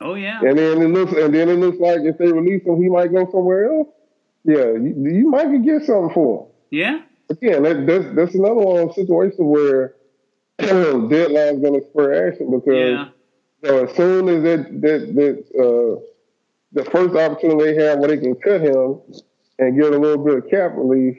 Oh 0.00 0.14
yeah. 0.14 0.40
And 0.40 0.58
then 0.58 0.80
it 0.82 0.88
looks 0.88 1.12
and 1.12 1.34
then 1.34 1.48
it 1.48 1.56
looks 1.56 1.78
like 1.78 2.00
if 2.02 2.16
they 2.18 2.32
release 2.32 2.64
him, 2.64 2.80
he 2.80 2.88
might 2.88 3.12
go 3.12 3.28
somewhere 3.30 3.72
else. 3.72 3.88
Yeah, 4.44 4.72
you, 4.72 4.94
you 5.10 5.28
might 5.28 5.46
could 5.46 5.64
get 5.64 5.82
something 5.82 6.14
for 6.14 6.44
him. 6.44 6.50
Yeah 6.70 7.00
again, 7.30 7.62
that, 7.62 7.86
that's 7.86 8.16
that's 8.16 8.34
another 8.34 8.54
one 8.54 8.92
situation 8.92 9.46
where 9.46 9.94
deadline's 10.58 11.60
going 11.60 11.80
to 11.80 11.86
spur 11.88 12.28
action 12.28 12.50
because 12.50 12.74
yeah. 12.74 13.08
you 13.62 13.70
know, 13.70 13.84
as 13.84 13.96
soon 13.96 14.28
as 14.28 14.42
that 14.42 14.80
that 14.80 15.14
that 15.14 15.44
uh, 15.58 16.00
the 16.72 16.84
first 16.90 17.14
opportunity 17.14 17.72
they 17.72 17.84
have 17.84 17.98
where 17.98 18.08
they 18.08 18.18
can 18.18 18.34
cut 18.36 18.60
him 18.60 19.00
and 19.58 19.80
get 19.80 19.92
a 19.92 19.98
little 19.98 20.24
bit 20.24 20.38
of 20.38 20.50
cap 20.50 20.72
relief, 20.74 21.18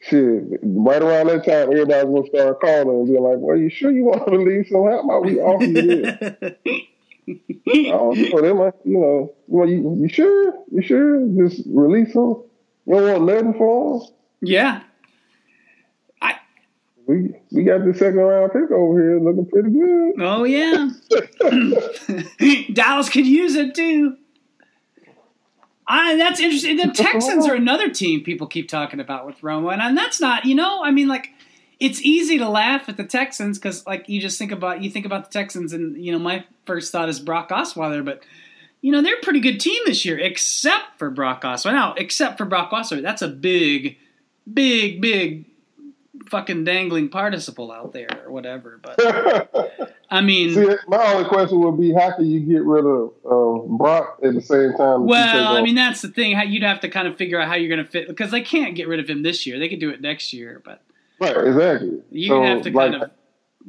shit, 0.00 0.44
right 0.62 1.02
around 1.02 1.28
that 1.28 1.44
time, 1.44 1.70
everybody's 1.72 2.04
gonna 2.04 2.26
start 2.26 2.60
calling 2.60 2.88
and 2.88 3.06
be 3.06 3.18
like, 3.18 3.38
"Well, 3.38 3.56
you 3.56 3.70
sure 3.70 3.90
you 3.90 4.04
want 4.04 4.26
to 4.26 4.36
release 4.36 4.70
him? 4.70 4.84
How 4.84 5.00
about 5.00 5.24
we 5.24 5.40
offer 5.40 5.64
you 5.64 6.02
this?" 6.02 6.18
I 7.26 7.88
don't 7.88 8.18
know. 8.18 8.40
They 8.42 8.52
might, 8.52 8.74
you 8.84 8.98
know, 8.98 9.34
well, 9.46 9.68
you, 9.68 9.96
you 10.00 10.08
sure? 10.08 10.54
You 10.70 10.82
sure? 10.82 11.26
Just 11.38 11.62
release 11.66 12.14
him. 12.14 12.36
You 12.86 12.94
don't 12.94 13.12
want 13.12 13.24
nothing 13.24 13.54
for. 13.54 14.06
Yeah, 14.42 14.82
we 17.06 17.34
we 17.52 17.64
got 17.64 17.84
the 17.84 17.92
second 17.94 18.16
round 18.16 18.52
pick 18.52 18.70
over 18.70 19.02
here 19.02 19.20
looking 19.20 19.46
pretty 19.46 19.70
good. 19.70 20.14
Oh 20.20 20.44
yeah, 20.44 20.90
Dallas 22.72 23.08
could 23.08 23.26
use 23.26 23.54
it 23.56 23.74
too. 23.74 24.16
I 25.86 26.16
that's 26.16 26.40
interesting. 26.40 26.76
The 26.76 26.88
Texans 26.94 27.46
are 27.46 27.54
another 27.54 27.90
team 27.90 28.22
people 28.22 28.46
keep 28.46 28.68
talking 28.68 29.00
about 29.00 29.26
with 29.26 29.40
Romo, 29.40 29.72
and, 29.72 29.82
and 29.82 29.96
that's 29.96 30.20
not 30.20 30.44
you 30.44 30.54
know 30.54 30.82
I 30.82 30.90
mean 30.90 31.08
like 31.08 31.30
it's 31.80 32.00
easy 32.02 32.38
to 32.38 32.48
laugh 32.48 32.88
at 32.88 32.96
the 32.96 33.04
Texans 33.04 33.58
because 33.58 33.86
like 33.86 34.08
you 34.08 34.20
just 34.20 34.38
think 34.38 34.52
about 34.52 34.82
you 34.82 34.90
think 34.90 35.06
about 35.06 35.24
the 35.24 35.30
Texans 35.30 35.72
and 35.72 36.02
you 36.02 36.12
know 36.12 36.18
my 36.18 36.44
first 36.66 36.92
thought 36.92 37.08
is 37.08 37.20
Brock 37.20 37.50
Osweiler, 37.50 38.04
but 38.04 38.22
you 38.80 38.92
know 38.92 39.02
they're 39.02 39.18
a 39.18 39.22
pretty 39.22 39.40
good 39.40 39.60
team 39.60 39.82
this 39.86 40.04
year 40.04 40.18
except 40.18 40.98
for 40.98 41.10
Brock 41.10 41.42
Osweiler. 41.42 41.72
Now 41.72 41.94
except 41.94 42.38
for 42.38 42.44
Brock 42.44 42.70
Osweiler, 42.70 43.02
that's 43.02 43.22
a 43.22 43.28
big, 43.28 43.98
big, 44.52 45.00
big 45.00 45.44
fucking 46.28 46.64
dangling 46.64 47.08
participle 47.08 47.72
out 47.72 47.92
there 47.92 48.08
or 48.24 48.32
whatever. 48.32 48.80
But 48.82 49.94
I 50.10 50.20
mean, 50.20 50.54
See, 50.54 50.76
my 50.86 51.12
only 51.12 51.28
question 51.28 51.60
would 51.60 51.78
be, 51.80 51.92
how 51.92 52.14
can 52.14 52.26
you 52.26 52.40
get 52.40 52.62
rid 52.62 52.84
of 52.84 53.12
uh, 53.24 53.66
Brock 53.76 54.18
at 54.22 54.34
the 54.34 54.40
same 54.40 54.72
time? 54.74 55.06
Well, 55.06 55.56
I 55.56 55.62
mean, 55.62 55.74
that's 55.74 56.02
the 56.02 56.08
thing. 56.08 56.38
You'd 56.50 56.62
have 56.62 56.80
to 56.80 56.88
kind 56.88 57.08
of 57.08 57.16
figure 57.16 57.40
out 57.40 57.48
how 57.48 57.54
you're 57.54 57.74
going 57.74 57.84
to 57.84 57.90
fit 57.90 58.08
because 58.08 58.30
they 58.30 58.42
can't 58.42 58.74
get 58.74 58.88
rid 58.88 59.00
of 59.00 59.08
him 59.08 59.22
this 59.22 59.46
year. 59.46 59.58
They 59.58 59.68
could 59.68 59.80
do 59.80 59.90
it 59.90 60.00
next 60.00 60.32
year, 60.32 60.62
but 60.64 60.82
right, 61.20 61.36
exactly. 61.36 62.02
You 62.10 62.28
so, 62.28 62.42
have 62.42 62.62
to 62.62 62.72
kind 62.72 62.94
of 62.94 63.10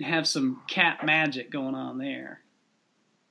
have 0.02 0.28
some 0.28 0.62
cap 0.68 1.04
magic 1.04 1.52
going 1.52 1.76
on 1.76 1.98
there. 1.98 2.42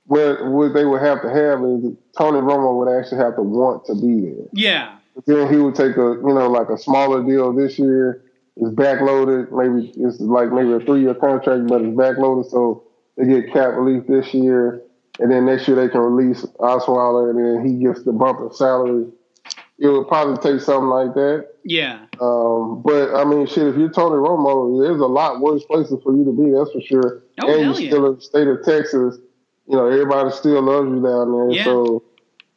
Well, 0.07 0.51
what 0.51 0.75
they 0.75 0.85
would 0.85 1.01
have 1.01 1.23
to 1.23 1.29
have 1.29 1.65
is 1.65 1.97
Tony 2.17 2.41
Romo 2.41 2.79
would 2.79 2.99
actually 2.99 3.19
have 3.19 3.37
to 3.37 3.43
want 3.43 3.87
to 3.87 3.95
be 3.95 4.21
there. 4.21 4.49
Yeah. 4.53 4.99
then 5.27 5.53
he 5.53 5.59
would 5.59 5.75
take 5.75 5.97
a 5.97 6.19
you 6.23 6.35
know 6.35 6.51
like 6.51 6.69
a 6.69 6.77
smaller 6.77 7.23
deal 7.23 7.53
this 7.53 7.79
year 7.79 8.25
it's 8.57 8.75
backloaded. 8.75 9.51
Maybe 9.51 9.93
it's 9.97 10.21
like 10.21 10.53
maybe 10.53 10.73
a 10.73 10.81
three 10.81 11.03
year 11.03 11.15
contract, 11.15 11.67
but 11.67 11.83
it's 11.83 11.97
backloaded, 11.97 12.51
so 12.51 12.85
they 13.17 13.27
get 13.27 13.53
cap 13.53 13.75
relief 13.75 14.07
this 14.07 14.33
year, 14.33 14.83
and 15.19 15.31
then 15.31 15.47
next 15.47 15.67
year 15.67 15.77
they 15.77 15.89
can 15.89 16.01
release 16.01 16.45
Osweiler, 16.61 17.31
and 17.31 17.39
then 17.39 17.67
he 17.67 17.85
gets 17.85 18.05
the 18.05 18.13
bump 18.13 18.41
in 18.41 18.53
salary. 18.53 19.07
It 19.79 19.89
would 19.89 20.07
probably 20.07 20.37
take 20.37 20.61
something 20.61 20.89
like 20.89 21.15
that. 21.15 21.49
Yeah. 21.65 22.07
Um, 22.21 22.83
but 22.85 23.15
I 23.15 23.25
mean, 23.25 23.47
shit, 23.47 23.67
if 23.67 23.77
you're 23.77 23.91
Tony 23.91 24.17
Romo, 24.17 24.81
there's 24.81 25.01
a 25.01 25.07
lot 25.07 25.41
worse 25.41 25.65
places 25.65 25.99
for 26.05 26.15
you 26.15 26.25
to 26.25 26.33
be. 26.33 26.53
That's 26.53 26.71
for 26.71 26.81
sure. 26.81 27.23
Oh, 27.43 27.53
and 27.53 27.61
you're 27.65 27.81
yeah. 27.81 27.91
still 27.91 28.07
in 28.07 28.17
the 28.17 28.21
state 28.21 28.47
of 28.47 28.65
Texas. 28.65 29.19
You 29.67 29.77
know, 29.77 29.87
everybody 29.89 30.31
still 30.31 30.63
loves 30.63 30.89
you 30.89 31.03
down 31.03 31.33
there. 31.33 31.51
Yeah. 31.51 31.65
So 31.65 32.05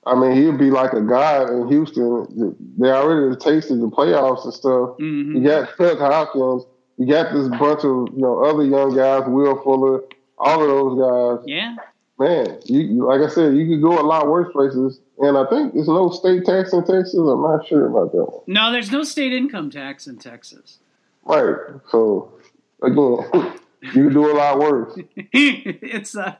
I 0.08 0.16
mean, 0.16 0.32
he'd 0.32 0.58
be 0.58 0.72
like 0.72 0.94
a 0.94 1.02
god 1.02 1.50
in 1.50 1.68
Houston. 1.68 2.56
They 2.78 2.90
already 2.90 3.36
tasted 3.36 3.82
the 3.82 3.90
playoffs 3.90 4.46
and 4.46 4.54
stuff. 4.54 4.98
Mm-hmm. 5.00 5.38
You 5.38 5.44
got 5.44 5.70
Nuk 5.78 6.00
Hopkins. 6.00 6.64
You 6.98 7.06
got 7.06 7.34
this 7.34 7.48
bunch 7.50 7.84
of 7.84 8.08
you 8.16 8.22
know 8.22 8.44
other 8.44 8.64
young 8.64 8.96
guys, 8.96 9.24
Will 9.28 9.62
Fuller, 9.62 10.02
all 10.38 10.62
of 10.62 10.68
those 10.68 11.40
guys. 11.40 11.46
Yeah. 11.48 11.76
man, 12.18 12.60
you, 12.66 12.80
you 12.80 13.06
like 13.06 13.22
I 13.22 13.28
said, 13.28 13.56
you 13.56 13.68
could 13.68 13.82
go 13.82 14.00
a 14.00 14.02
lot 14.02 14.28
worse 14.28 14.52
places, 14.52 15.00
and 15.20 15.38
I 15.38 15.46
think 15.46 15.74
there's 15.74 15.88
no 15.88 16.10
state 16.10 16.46
tax 16.46 16.74
in 16.74 16.86
Texas. 16.86 17.14
I'm 17.14 17.42
not 17.42 17.68
sure 17.68 17.86
about 17.88 18.12
that 18.14 18.26
one. 18.26 18.42
No, 18.48 18.72
there's 18.72 18.92
no 18.92 19.04
state 19.04 19.34
income 19.34 19.70
tax 19.70 20.08
in 20.08 20.18
Texas. 20.18 20.80
Right. 21.24 21.56
So 21.92 22.34
again, 22.82 22.98
you 23.82 24.06
can 24.06 24.14
do 24.14 24.32
a 24.32 24.34
lot 24.34 24.60
worse. 24.60 24.98
it's 25.16 26.16
uh, 26.16 26.36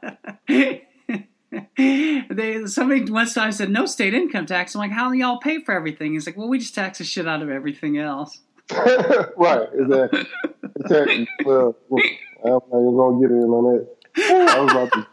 they 1.76 2.66
somebody 2.66 3.10
once 3.10 3.34
time 3.34 3.52
said 3.52 3.70
no 3.70 3.86
state 3.86 4.14
income 4.14 4.46
tax. 4.46 4.74
I'm 4.74 4.80
like, 4.80 4.90
how 4.90 5.10
do 5.10 5.16
y'all 5.16 5.38
pay 5.38 5.62
for 5.62 5.74
everything? 5.74 6.12
He's 6.12 6.26
like, 6.26 6.36
well, 6.36 6.48
we 6.48 6.58
just 6.58 6.74
tax 6.74 6.98
the 6.98 7.04
shit 7.04 7.26
out 7.26 7.42
of 7.42 7.48
everything 7.48 7.98
else. 7.98 8.40
right. 9.36 9.68
Exactly. 9.72 10.26
exactly. 10.80 11.28
Well, 11.44 11.76
I'm 12.44 12.50
not 12.50 12.80
even 12.80 12.96
gonna 12.96 13.20
get 13.20 13.30
in 13.30 13.44
on 13.44 13.64
that. 13.64 13.88
I 14.16 14.60
was 14.60 14.72
about 14.72 14.92
to. 14.92 15.06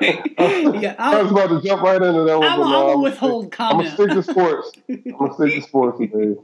yeah, 0.80 0.94
I 0.98 1.22
was 1.22 1.32
about 1.32 1.48
to 1.48 1.60
jump 1.66 1.82
right 1.82 2.00
into 2.00 2.22
that 2.22 2.38
one. 2.38 2.48
I'm, 2.48 2.62
I'm 2.62 2.90
I'm 2.90 3.02
withhold 3.02 3.46
stick, 3.46 3.60
I'm 3.60 3.78
gonna 3.78 3.90
stick 3.90 4.10
to 4.10 4.22
sports. 4.22 4.72
I'm 4.88 5.16
gonna 5.18 5.34
stick 5.34 5.54
to 5.54 5.62
sports 5.62 5.98
today. 5.98 6.36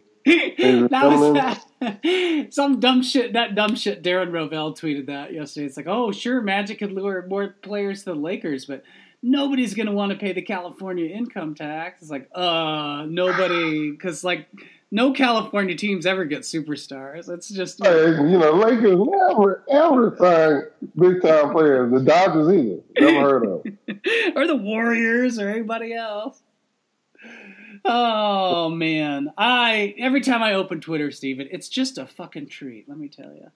that 0.89 1.59
was 1.81 2.55
some 2.55 2.81
dumb 2.81 3.03
shit. 3.03 3.35
That 3.35 3.55
dumb 3.55 3.77
shit. 3.77 4.03
Darren 4.03 4.31
Rovell 4.31 4.77
tweeted 4.77 5.07
that 5.07 5.33
yesterday. 5.33 5.67
It's 5.67 5.77
like, 5.77 5.87
oh, 5.87 6.11
sure, 6.11 6.41
Magic 6.41 6.81
could 6.81 6.93
lure 6.93 7.25
more 7.29 7.55
players 7.63 8.01
to 8.01 8.07
the 8.07 8.17
Lakers, 8.17 8.65
but 8.65 8.83
nobody's 9.25 9.75
going 9.75 9.87
to 9.87 9.93
want 9.93 10.13
to 10.13 10.19
pay 10.19 10.33
the 10.33 10.43
California 10.43 11.07
income 11.07 11.55
tax. 11.55 12.03
It's 12.03 12.11
like, 12.11 12.29
uh, 12.35 13.07
nobody, 13.09 13.91
because 13.91 14.23
like 14.23 14.47
no 14.91 15.13
California 15.13 15.75
teams 15.75 16.07
ever 16.07 16.25
get 16.25 16.43
superstars. 16.43 17.29
It's 17.29 17.49
just 17.49 17.85
Hey, 17.85 18.11
you 18.11 18.39
know, 18.39 18.53
Lakers 18.53 19.01
never 19.01 19.65
ever 19.69 20.17
sign 20.19 20.63
big 20.97 21.23
time 21.23 21.53
players. 21.53 21.93
The 21.93 22.01
Dodgers 22.01 22.49
either. 22.55 22.81
Never 23.01 23.21
heard 23.21 23.47
of. 23.47 23.67
or 24.37 24.47
the 24.47 24.57
Warriors 24.57 25.39
or 25.39 25.49
anybody 25.49 25.95
else. 25.95 26.41
Oh 27.85 28.71
man, 28.71 29.33
I 29.37 29.95
every 29.99 30.21
time 30.21 30.43
I 30.43 30.55
open 30.55 30.81
Twitter, 30.81 31.11
Steven, 31.11 31.49
it's 31.51 31.69
just 31.69 31.99
a 31.99 32.07
fucking 32.07 32.49
treat. 32.49 32.89
Let 32.89 32.99
me 32.99 33.09
tell 33.09 33.33
you. 33.35 33.51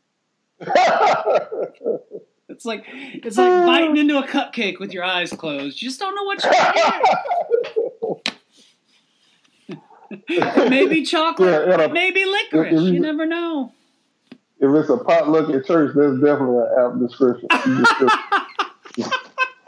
It's 2.48 2.64
like 2.64 2.84
it's 2.88 3.36
like 3.36 3.66
biting 3.66 3.96
into 3.98 4.18
a 4.18 4.26
cupcake 4.26 4.80
with 4.80 4.92
your 4.92 5.04
eyes 5.04 5.30
closed. 5.32 5.82
You 5.82 5.88
just 5.88 6.00
don't 6.00 6.14
know 6.14 6.24
what 6.24 6.42
you're 6.42 6.52
getting. 10.30 10.70
maybe 10.70 11.02
chocolate, 11.04 11.68
Yeah, 11.68 11.80
yeah. 11.80 11.86
maybe 11.88 12.24
licorice. 12.24 12.80
You 12.90 13.00
never 13.00 13.26
know. 13.26 13.72
if 14.60 14.74
it's 14.74 14.88
a 14.88 14.96
potluck 14.96 15.50
at 15.50 15.66
church, 15.66 15.92
that's 15.94 16.20
definitely 16.20 16.58
an 16.58 16.68
apt 16.80 16.98
description. 17.00 17.48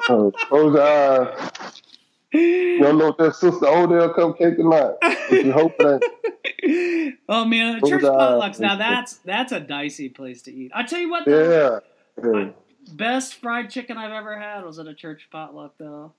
Uh, 0.08 0.30
close 0.48 0.74
your 0.74 0.82
eyes. 0.82 1.72
You 2.32 2.78
don't 2.78 2.96
know 2.98 3.08
if 3.08 3.16
that's 3.18 3.38
Sister 3.40 3.66
Odell 3.66 4.14
cupcake 4.14 4.58
or 4.58 4.70
not. 4.70 4.94
But 5.00 5.44
you 5.44 5.52
hope 5.52 5.76
that 5.78 6.00
oh 7.28 7.44
man, 7.44 7.80
church 7.86 8.02
potlucks. 8.02 8.58
Now 8.60 8.76
that's 8.76 9.16
that's 9.18 9.52
a 9.52 9.60
dicey 9.60 10.08
place 10.08 10.40
to 10.42 10.52
eat. 10.52 10.70
I 10.74 10.84
tell 10.84 11.00
you 11.00 11.10
what, 11.10 11.24
though, 11.26 11.80
yeah. 12.22 12.24
yeah. 12.24 12.50
Best 12.90 13.36
fried 13.36 13.70
chicken 13.70 13.96
I've 13.96 14.12
ever 14.12 14.38
had 14.38 14.64
was 14.64 14.78
at 14.78 14.86
a 14.86 14.94
church 14.94 15.28
potluck, 15.30 15.74
though. 15.78 16.12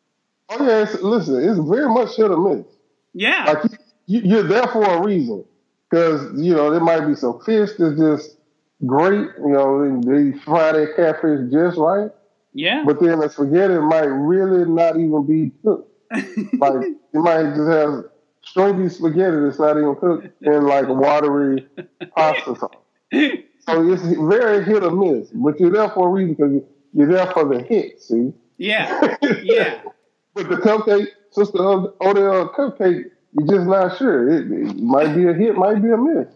Oh 0.50 0.66
yeah, 0.66 0.84
it's, 0.84 1.02
listen, 1.02 1.38
it's 1.48 1.60
very 1.60 1.90
much 1.90 2.16
hit 2.16 2.32
or 2.32 2.56
miss. 2.56 2.66
Yeah, 3.14 3.46
Like 3.46 3.72
you, 4.06 4.22
you're 4.22 4.44
there 4.44 4.68
for 4.68 4.84
a 4.84 5.02
reason, 5.02 5.46
because 5.90 6.40
you 6.42 6.54
know 6.54 6.72
there 6.72 6.80
might 6.80 7.06
be 7.06 7.16
some 7.16 7.40
fish 7.42 7.72
that's 7.78 7.98
just 7.98 8.38
great. 8.86 9.28
You 9.38 9.50
know, 9.50 10.02
they, 10.02 10.32
they 10.32 10.38
fry 10.40 10.72
their 10.72 10.94
catfish 10.96 11.52
just 11.52 11.78
right, 11.78 12.12
yeah. 12.54 12.84
but 12.86 13.00
then 13.00 13.20
the 13.20 13.30
spaghetti 13.30 13.80
might 13.80 14.06
really 14.06 14.70
not 14.70 14.98
even 14.98 15.26
be 15.26 15.52
cooked. 15.64 15.90
Like 16.60 16.88
you 17.14 17.24
might 17.24 17.56
just 17.56 17.70
have 17.70 18.06
stringy 18.44 18.90
spaghetti 18.90 19.38
that's 19.42 19.60
not 19.60 19.78
even 19.78 19.96
cooked 19.96 20.28
in 20.42 20.66
like 20.66 20.88
watery 20.88 21.68
pasta 22.16 22.56
sauce. 22.56 22.76
So 23.66 23.92
it's 23.92 24.02
very 24.04 24.64
hit 24.64 24.84
or 24.84 24.92
miss, 24.92 25.30
but 25.34 25.60
you're 25.60 25.72
there 25.72 25.90
for 25.90 26.08
a 26.08 26.12
reason 26.12 26.34
because 26.36 26.62
you're 26.94 27.12
there 27.12 27.28
for 27.32 27.46
the 27.48 27.62
hit. 27.64 28.02
See. 28.02 28.34
yeah, 28.58 29.16
yeah. 29.44 29.82
But 30.34 30.50
the 30.50 30.56
cupcake, 30.58 31.08
Sister 31.32 31.60
Od- 31.60 31.94
Odell 32.02 32.50
cupcake, 32.50 33.06
you're 33.34 33.48
just 33.48 33.68
not 33.68 33.98
sure. 33.98 34.30
It, 34.30 34.52
it 34.52 34.78
might 34.78 35.16
be 35.16 35.28
a 35.28 35.34
hit, 35.34 35.56
might 35.56 35.82
be 35.82 35.90
a 35.90 35.98
miss. 35.98 36.28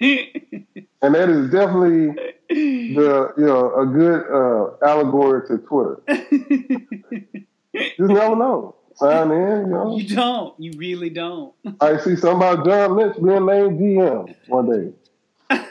And 1.02 1.16
that 1.16 1.28
is 1.28 1.50
definitely 1.50 2.14
the 2.48 3.32
you 3.36 3.44
know 3.44 3.74
a 3.74 3.86
good 3.86 4.22
uh, 4.30 4.86
allegory 4.88 5.44
to 5.48 5.58
Twitter. 5.58 6.00
Just 7.74 7.98
never 7.98 8.36
know. 8.36 8.76
Sign 8.94 9.30
in, 9.32 9.60
you 9.62 9.66
know. 9.66 9.96
you 9.96 10.14
don't. 10.14 10.54
You 10.60 10.72
really 10.76 11.10
don't. 11.10 11.54
I 11.80 11.96
see 11.98 12.14
somebody 12.14 12.54
about 12.60 12.66
John 12.66 12.96
Lynch 12.96 13.16
being 13.16 13.46
named 13.46 13.80
GM 13.80 14.34
one 14.46 14.70
day. 14.70 14.92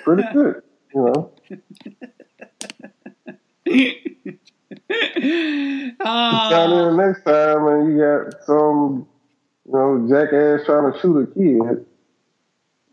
Pretty 0.04 0.24
good, 0.34 0.62
you 0.94 1.02
know. 1.06 1.32
Uh, 6.04 6.90
in 6.90 6.98
next 6.98 7.24
time, 7.24 7.68
and 7.68 7.94
you 7.94 8.00
got 8.00 8.44
some 8.46 9.08
you 9.66 9.72
know 9.72 10.08
jackass 10.10 10.66
trying 10.66 10.92
to 10.92 11.00
shoot 11.00 11.18
a 11.18 11.28
kid 11.28 11.86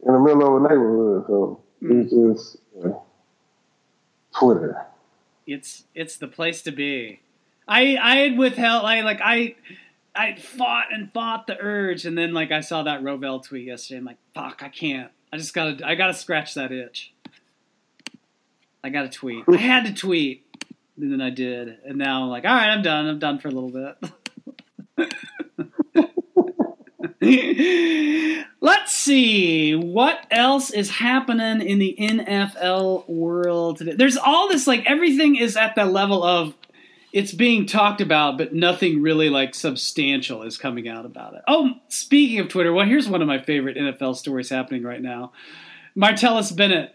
in 0.07 0.13
the 0.13 0.19
middle 0.21 0.57
of 0.57 0.63
a 0.63 0.69
neighborhood. 0.69 1.25
So 1.27 1.63
it's 1.81 2.13
just 2.13 2.57
uh, 2.85 2.99
Twitter. 4.39 4.87
it's 5.47 5.85
it's 5.95 6.17
the 6.19 6.29
place 6.29 6.63
to 6.63 6.71
be. 6.73 7.21
I 7.67 7.97
I 7.97 8.17
had 8.17 8.39
withheld. 8.39 8.85
I 8.85 9.01
like 9.01 9.21
I 9.23 9.57
I 10.15 10.35
fought 10.37 10.93
and 10.93 11.13
fought 11.13 11.47
the 11.47 11.59
urge, 11.59 12.05
and 12.05 12.17
then 12.17 12.33
like 12.33 12.53
I 12.53 12.61
saw 12.61 12.83
that 12.85 13.03
Rovell 13.03 13.43
tweet 13.43 13.67
yesterday. 13.67 13.99
I'm 13.99 14.05
like, 14.05 14.19
fuck, 14.35 14.63
I 14.63 14.69
can't. 14.69 15.11
I 15.33 15.37
just 15.37 15.55
gotta 15.55 15.87
I 15.87 15.95
gotta 15.95 16.15
scratch 16.15 16.55
that 16.55 16.73
itch. 16.73 17.13
I 18.83 18.89
gotta 18.91 19.09
tweet. 19.09 19.45
I 19.53 19.57
had 19.57 19.87
to 19.87 19.95
tweet, 19.95 20.45
and 20.97 21.13
then 21.13 21.21
I 21.21 21.31
did, 21.31 21.79
and 21.85 21.99
now 21.99 22.23
I'm 22.23 22.29
like, 22.29 22.45
all 22.45 22.55
right, 22.55 22.71
I'm 22.71 22.83
done. 22.83 23.07
I'm 23.07 23.19
done 23.19 23.39
for 23.39 23.49
a 23.49 23.51
little 23.51 23.71
bit. 23.71 23.97
Let's 28.61 28.95
see 28.95 29.75
what 29.75 30.27
else 30.31 30.71
is 30.71 30.91
happening 30.91 31.61
in 31.67 31.79
the 31.79 31.97
NFL 31.99 33.09
world 33.09 33.79
today. 33.79 33.95
There's 33.95 34.17
all 34.17 34.49
this 34.49 34.67
like 34.67 34.85
everything 34.87 35.37
is 35.37 35.57
at 35.57 35.75
the 35.75 35.85
level 35.85 36.23
of 36.23 36.55
it's 37.13 37.33
being 37.33 37.67
talked 37.67 38.01
about, 38.01 38.37
but 38.37 38.53
nothing 38.53 39.01
really 39.01 39.31
like 39.31 39.55
substantial 39.55 40.43
is 40.43 40.59
coming 40.59 40.89
out 40.89 41.07
about 41.07 41.35
it. 41.35 41.43
Oh, 41.49 41.71
speaking 41.89 42.39
of 42.41 42.49
Twitter, 42.49 42.73
well, 42.73 42.87
here's 42.87 43.09
one 43.09 43.23
of 43.23 43.29
my 43.29 43.39
favorite 43.39 43.77
NFL 43.77 44.17
stories 44.17 44.51
happening 44.51 44.83
right 44.83 45.01
now. 45.01 45.33
Martellus 45.97 46.55
Bennett 46.55 46.95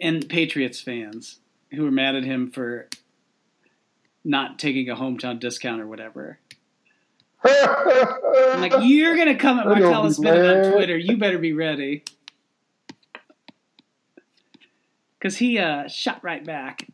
and 0.00 0.28
Patriots 0.28 0.80
fans 0.80 1.38
who 1.70 1.84
were 1.84 1.90
mad 1.90 2.16
at 2.16 2.24
him 2.24 2.50
for 2.50 2.88
not 4.24 4.58
taking 4.58 4.88
a 4.90 4.96
hometown 4.96 5.38
discount 5.38 5.80
or 5.80 5.86
whatever. 5.86 6.38
I'm 7.46 8.60
like, 8.60 8.72
you're 8.80 9.16
gonna 9.16 9.36
come 9.36 9.58
at 9.58 9.66
Martellus 9.66 10.20
Bennett 10.20 10.66
on. 10.66 10.72
Twitter. 10.72 10.96
You 10.96 11.16
better 11.16 11.38
be 11.38 11.52
ready. 11.52 12.04
Cause 15.20 15.36
he 15.36 15.58
uh, 15.58 15.88
shot 15.88 16.22
right 16.22 16.44
back 16.44 16.86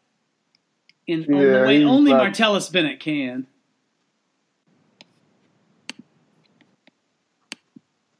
in 1.10 1.34
on 1.34 1.40
the 1.40 1.62
way 1.66 1.84
only 1.84 2.12
like- 2.12 2.32
Martellus 2.34 2.70
Bennett 2.72 3.00
can. 3.00 3.46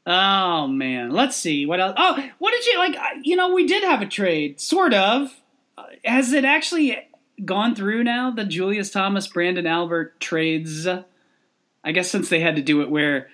Oh 0.07 0.67
man, 0.67 1.11
let's 1.11 1.37
see 1.37 1.67
what 1.67 1.79
else. 1.81 1.95
Oh, 1.97 2.19
what 2.39 2.53
did 2.53 2.67
you 2.67 2.79
like? 2.79 2.97
You 3.23 3.37
know, 3.37 3.53
we 3.55 3.67
did 3.67 3.85
have 3.85 4.01
a 4.03 4.07
trade, 4.07 4.61
sort 4.61 4.95
of. 4.95 5.31
Uh, 5.77 5.85
Has 6.05 6.33
it 6.33 6.45
actually 6.45 6.99
gone 7.45 7.75
through 7.75 8.03
now? 8.05 8.31
The 8.31 8.45
Julius 8.45 8.91
Thomas, 8.91 9.29
Branden 9.29 9.69
Albert 9.69 10.19
trades. 10.19 10.87
I 10.87 11.93
guess 11.93 12.11
since 12.11 12.29
they 12.29 12.41
had 12.41 12.57
to 12.57 12.63
do 12.63 12.81
it 12.83 12.91
where, 12.91 13.29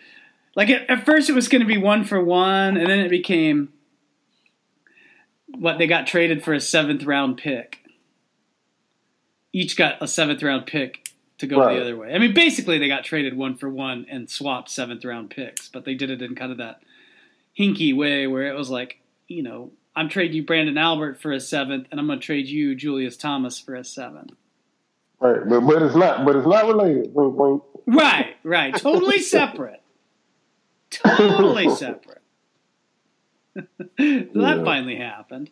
like 0.55 0.69
at, 0.71 0.90
at 0.90 1.07
first 1.07 1.31
it 1.31 1.35
was 1.35 1.49
going 1.49 1.62
to 1.62 1.66
be 1.66 1.79
one 1.79 2.05
for 2.05 2.23
one, 2.23 2.77
and 2.77 2.88
then 2.90 2.99
it 2.99 3.11
became 3.11 3.73
what 5.47 5.79
they 5.79 5.87
got 5.87 6.07
traded 6.07 6.45
for 6.45 6.53
a 6.53 6.61
seventh 6.61 7.05
round 7.05 7.38
pick. 7.38 7.79
Each 9.57 9.77
got 9.77 10.03
a 10.03 10.07
seventh 10.09 10.42
round 10.42 10.66
pick 10.66 11.09
to 11.38 11.47
go 11.47 11.59
Right. 11.61 11.77
the 11.77 11.81
other 11.81 11.97
way. 11.97 12.12
I 12.14 12.19
mean, 12.19 12.35
basically 12.35 12.79
they 12.79 12.88
got 12.88 13.05
traded 13.05 13.37
one 13.37 13.57
for 13.57 13.69
one 13.71 14.05
and 14.11 14.29
swapped 14.29 14.69
seventh 14.71 15.05
round 15.05 15.31
picks, 15.31 15.69
but 15.69 15.85
they 15.85 15.95
did 15.95 16.11
it 16.11 16.21
in 16.21 16.35
kind 16.35 16.53
of 16.53 16.59
that 16.59 16.83
hinky 17.59 17.97
way 17.97 18.27
where 18.27 18.47
it 18.47 18.55
was 18.55 18.69
like, 18.69 19.01
you 19.29 19.42
know, 19.42 19.71
I'm 19.95 20.09
trading 20.11 20.37
you 20.37 20.45
Branden 20.45 20.79
Albert 20.79 21.21
for 21.23 21.33
a 21.33 21.40
seventh, 21.40 21.87
and 21.90 21.99
I'm 21.99 22.07
going 22.07 22.21
to 22.21 22.25
trade 22.27 22.47
you 22.49 22.75
Julius 22.75 23.16
Thomas 23.16 23.59
for 23.59 23.75
a 23.75 23.83
seventh. 23.85 24.33
right, 25.21 25.40
but 25.49 25.61
but 25.61 25.81
it's 25.83 25.95
not 25.97 26.27
but 26.27 26.37
it's 26.37 26.47
not 26.47 26.66
related. 26.66 27.12
Right, 27.87 28.37
right. 28.42 28.77
Totally 28.77 29.21
separate. 29.37 29.81
Totally 30.90 31.71
separate. 31.75 32.21
so 33.57 33.62
that 33.99 34.62
finally 34.66 34.97
happened. 34.97 35.51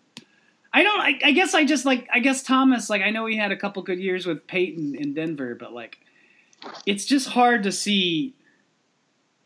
I 0.75 0.83
don't. 0.83 1.01
I, 1.01 1.21
I, 1.25 1.31
guess 1.31 1.55
I 1.55 1.65
just 1.65 1.85
like. 1.85 2.09
I 2.13 2.19
guess 2.19 2.43
Thomas. 2.43 2.91
Like 2.91 3.01
I 3.01 3.11
know 3.11 3.27
he 3.27 3.37
had 3.37 3.53
a 3.53 3.57
couple 3.57 3.81
good 3.85 4.01
years 4.01 4.27
with 4.27 4.45
Peyton 4.49 4.97
in 4.97 5.15
Denver, 5.15 5.55
but 5.55 5.73
like, 5.73 5.99
it's 6.85 7.05
just 7.05 7.29
hard 7.29 7.63
to 7.63 7.71
see 7.73 8.35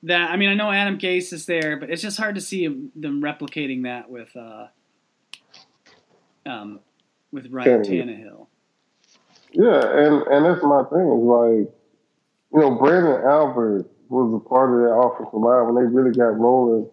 that. 0.04 0.30
I 0.30 0.36
mean, 0.38 0.48
I 0.48 0.54
know 0.54 0.72
Adam 0.72 0.98
Gase 0.98 1.34
is 1.34 1.44
there, 1.44 1.76
but 1.76 1.90
it's 1.90 2.00
just 2.00 2.16
hard 2.16 2.34
to 2.36 2.40
see 2.40 2.64
him, 2.64 2.90
them 2.96 3.20
replicating 3.20 3.82
that 3.82 4.08
with 4.08 4.34
uh, 4.34 4.68
um, 6.46 6.80
with 7.30 7.48
Ryan 7.50 7.82
Tannehill. 7.82 8.46
Yeah, 9.52 9.80
and 9.80 10.22
and 10.28 10.46
that's 10.46 10.62
my 10.62 10.82
thing. 10.84 11.12
Is 11.12 11.24
like, 11.24 11.68
you 12.54 12.58
know, 12.58 12.70
Branden 12.80 13.22
Albert 13.22 13.84
was 14.08 14.32
a 14.34 14.48
part 14.48 14.72
of 14.72 14.80
that 14.80 14.94
offensive 14.94 15.38
line 15.38 15.66
when 15.66 15.74
they 15.74 15.90
really 15.90 16.16
got 16.16 16.38
rolling 16.38 16.88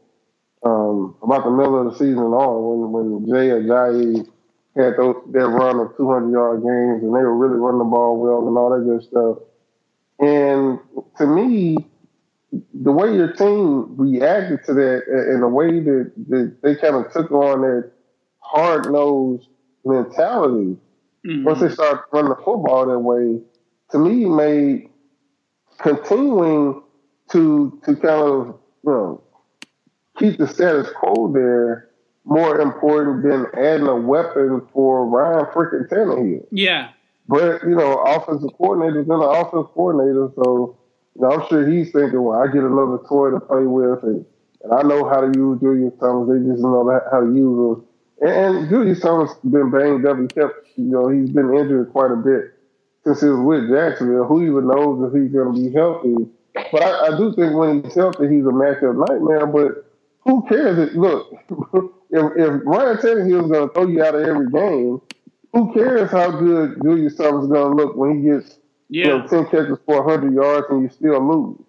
um, 0.64 1.16
about 1.22 1.44
the 1.44 1.52
middle 1.52 1.80
of 1.80 1.94
the 1.94 1.98
season 1.98 2.20
on 2.20 2.92
when 2.92 3.10
when 3.12 3.26
Jay 3.26 3.50
Ajayi 3.50 4.28
had 4.76 4.98
those, 4.98 5.16
that 5.32 5.48
run 5.48 5.80
of 5.80 5.96
200 5.98 6.32
yard 6.32 6.62
games 6.62 7.04
and 7.04 7.16
they 7.16 7.24
were 7.24 7.36
really 7.36 7.58
running 7.58 7.80
the 7.80 7.86
ball 7.86 8.20
well 8.20 8.48
and 8.48 8.58
all 8.58 8.70
that 8.70 8.86
good 8.86 9.04
stuff. 9.04 9.38
And 10.20 10.80
to 11.18 11.28
me, 11.28 11.78
the 12.74 12.92
way 12.92 13.14
your 13.14 13.34
team 13.34 13.96
reacted 13.98 14.66
to 14.66 14.74
that 14.74 15.04
and 15.08 15.42
the 15.42 15.48
way 15.48 15.80
that, 15.80 16.12
that 16.30 16.58
they 16.62 16.76
kind 16.76 16.96
of 16.96 17.12
took 17.12 17.32
on 17.32 17.62
that 17.62 17.92
hard 18.40 18.92
nosed 18.92 19.48
mentality 19.84 20.78
mm-hmm. 21.26 21.44
once 21.44 21.60
they 21.60 21.70
started 21.70 22.02
running 22.12 22.30
the 22.30 22.36
football 22.36 22.86
that 22.86 23.00
way, 23.00 23.42
to 23.92 24.00
me 24.00 24.26
made 24.26 24.90
continuing 25.78 26.82
to 27.32 27.82
to 27.86 27.96
kind 27.96 28.06
of 28.06 28.60
you 28.84 28.92
know 28.92 29.24
keep 30.18 30.38
the 30.38 30.48
status 30.48 30.90
quo 30.96 31.32
there 31.32 31.90
more 32.24 32.60
important 32.60 33.24
than 33.24 33.46
adding 33.58 33.88
a 33.88 33.96
weapon 33.96 34.62
for 34.74 35.06
Ryan 35.06 35.46
freaking 35.54 35.88
Tannehill. 35.90 36.48
Yeah. 36.52 36.90
But, 37.28 37.64
you 37.64 37.76
know, 37.76 37.98
offensive 38.00 38.52
coordinator's 38.58 39.08
been 39.08 39.22
an 39.22 39.30
offensive 39.30 39.72
coordinator, 39.74 40.32
so 40.36 40.78
you 41.16 41.22
know, 41.22 41.32
I'm 41.32 41.48
sure 41.48 41.68
he's 41.68 41.92
thinking, 41.92 42.22
well, 42.22 42.40
I 42.40 42.48
get 42.48 42.64
another 42.64 43.00
toy 43.08 43.32
to 43.32 43.40
play 43.40 43.64
with, 43.64 44.04
and, 44.04 44.26
and 44.64 44.74
I 44.74 44.82
know 44.82 45.08
how 45.08 45.22
to 45.22 45.28
use 45.28 45.60
Julius 45.62 45.94
Thomas. 46.00 46.28
They 46.30 46.46
just 46.46 46.62
know 46.62 47.02
how 47.12 47.22
to 47.22 47.28
use 47.28 47.80
him. 47.80 47.86
And, 48.22 48.58
and 48.58 48.70
Julius 48.70 49.00
Thomas 49.00 49.34
been 49.44 49.72
banged 49.72 50.06
up. 50.06 50.20
He 50.20 50.28
kept, 50.28 50.68
you 50.76 50.92
know, 50.92 51.08
he's 51.08 51.30
been 51.30 51.56
injured 51.56 51.92
quite 51.92 52.12
a 52.12 52.18
bit 52.18 52.54
since 53.06 53.22
he 53.22 53.28
was 53.28 53.40
with 53.40 53.70
Jacksonville. 53.70 54.26
Who 54.26 54.44
even 54.44 54.68
knows 54.68 55.08
if 55.08 55.22
he's 55.22 55.32
going 55.32 55.56
to 55.56 55.62
be 55.62 55.74
healthy? 55.74 56.30
But 56.72 56.84
I, 56.84 57.08
I 57.08 57.18
do 57.18 57.34
think 57.34 57.56
when 57.56 57.84
he's 57.84 57.96
healthy, 57.96 58.28
he's 58.28 58.46
a 58.46 58.52
matchup 58.52 59.08
nightmare. 59.08 59.48
But 59.48 59.85
who 60.26 60.46
cares? 60.48 60.78
It, 60.90 60.96
look, 60.96 61.32
if, 62.10 62.32
if 62.36 62.62
Ryan 62.66 62.98
Tannehill 62.98 63.46
is 63.46 63.52
going 63.52 63.68
to 63.68 63.74
throw 63.74 63.88
you 63.88 64.04
out 64.04 64.16
of 64.16 64.22
every 64.22 64.52
game, 64.52 65.02
who 65.54 65.74
cares 65.74 66.12
how 66.12 66.32
good 66.32 66.82
Julius 66.84 67.16
Thomas 67.16 67.46
is 67.46 67.52
going 67.52 67.78
to 67.78 67.84
look 67.84 67.96
when 67.96 68.18
he 68.18 68.30
gets 68.30 68.60
yeah. 68.90 69.06
you 69.06 69.18
know, 69.20 69.28
10 69.28 69.46
catches 69.46 69.78
for 69.86 70.04
100 70.04 70.34
yards 70.34 70.68
and 70.70 70.84
you 70.84 70.90
still 70.90 71.26
lose? 71.26 71.62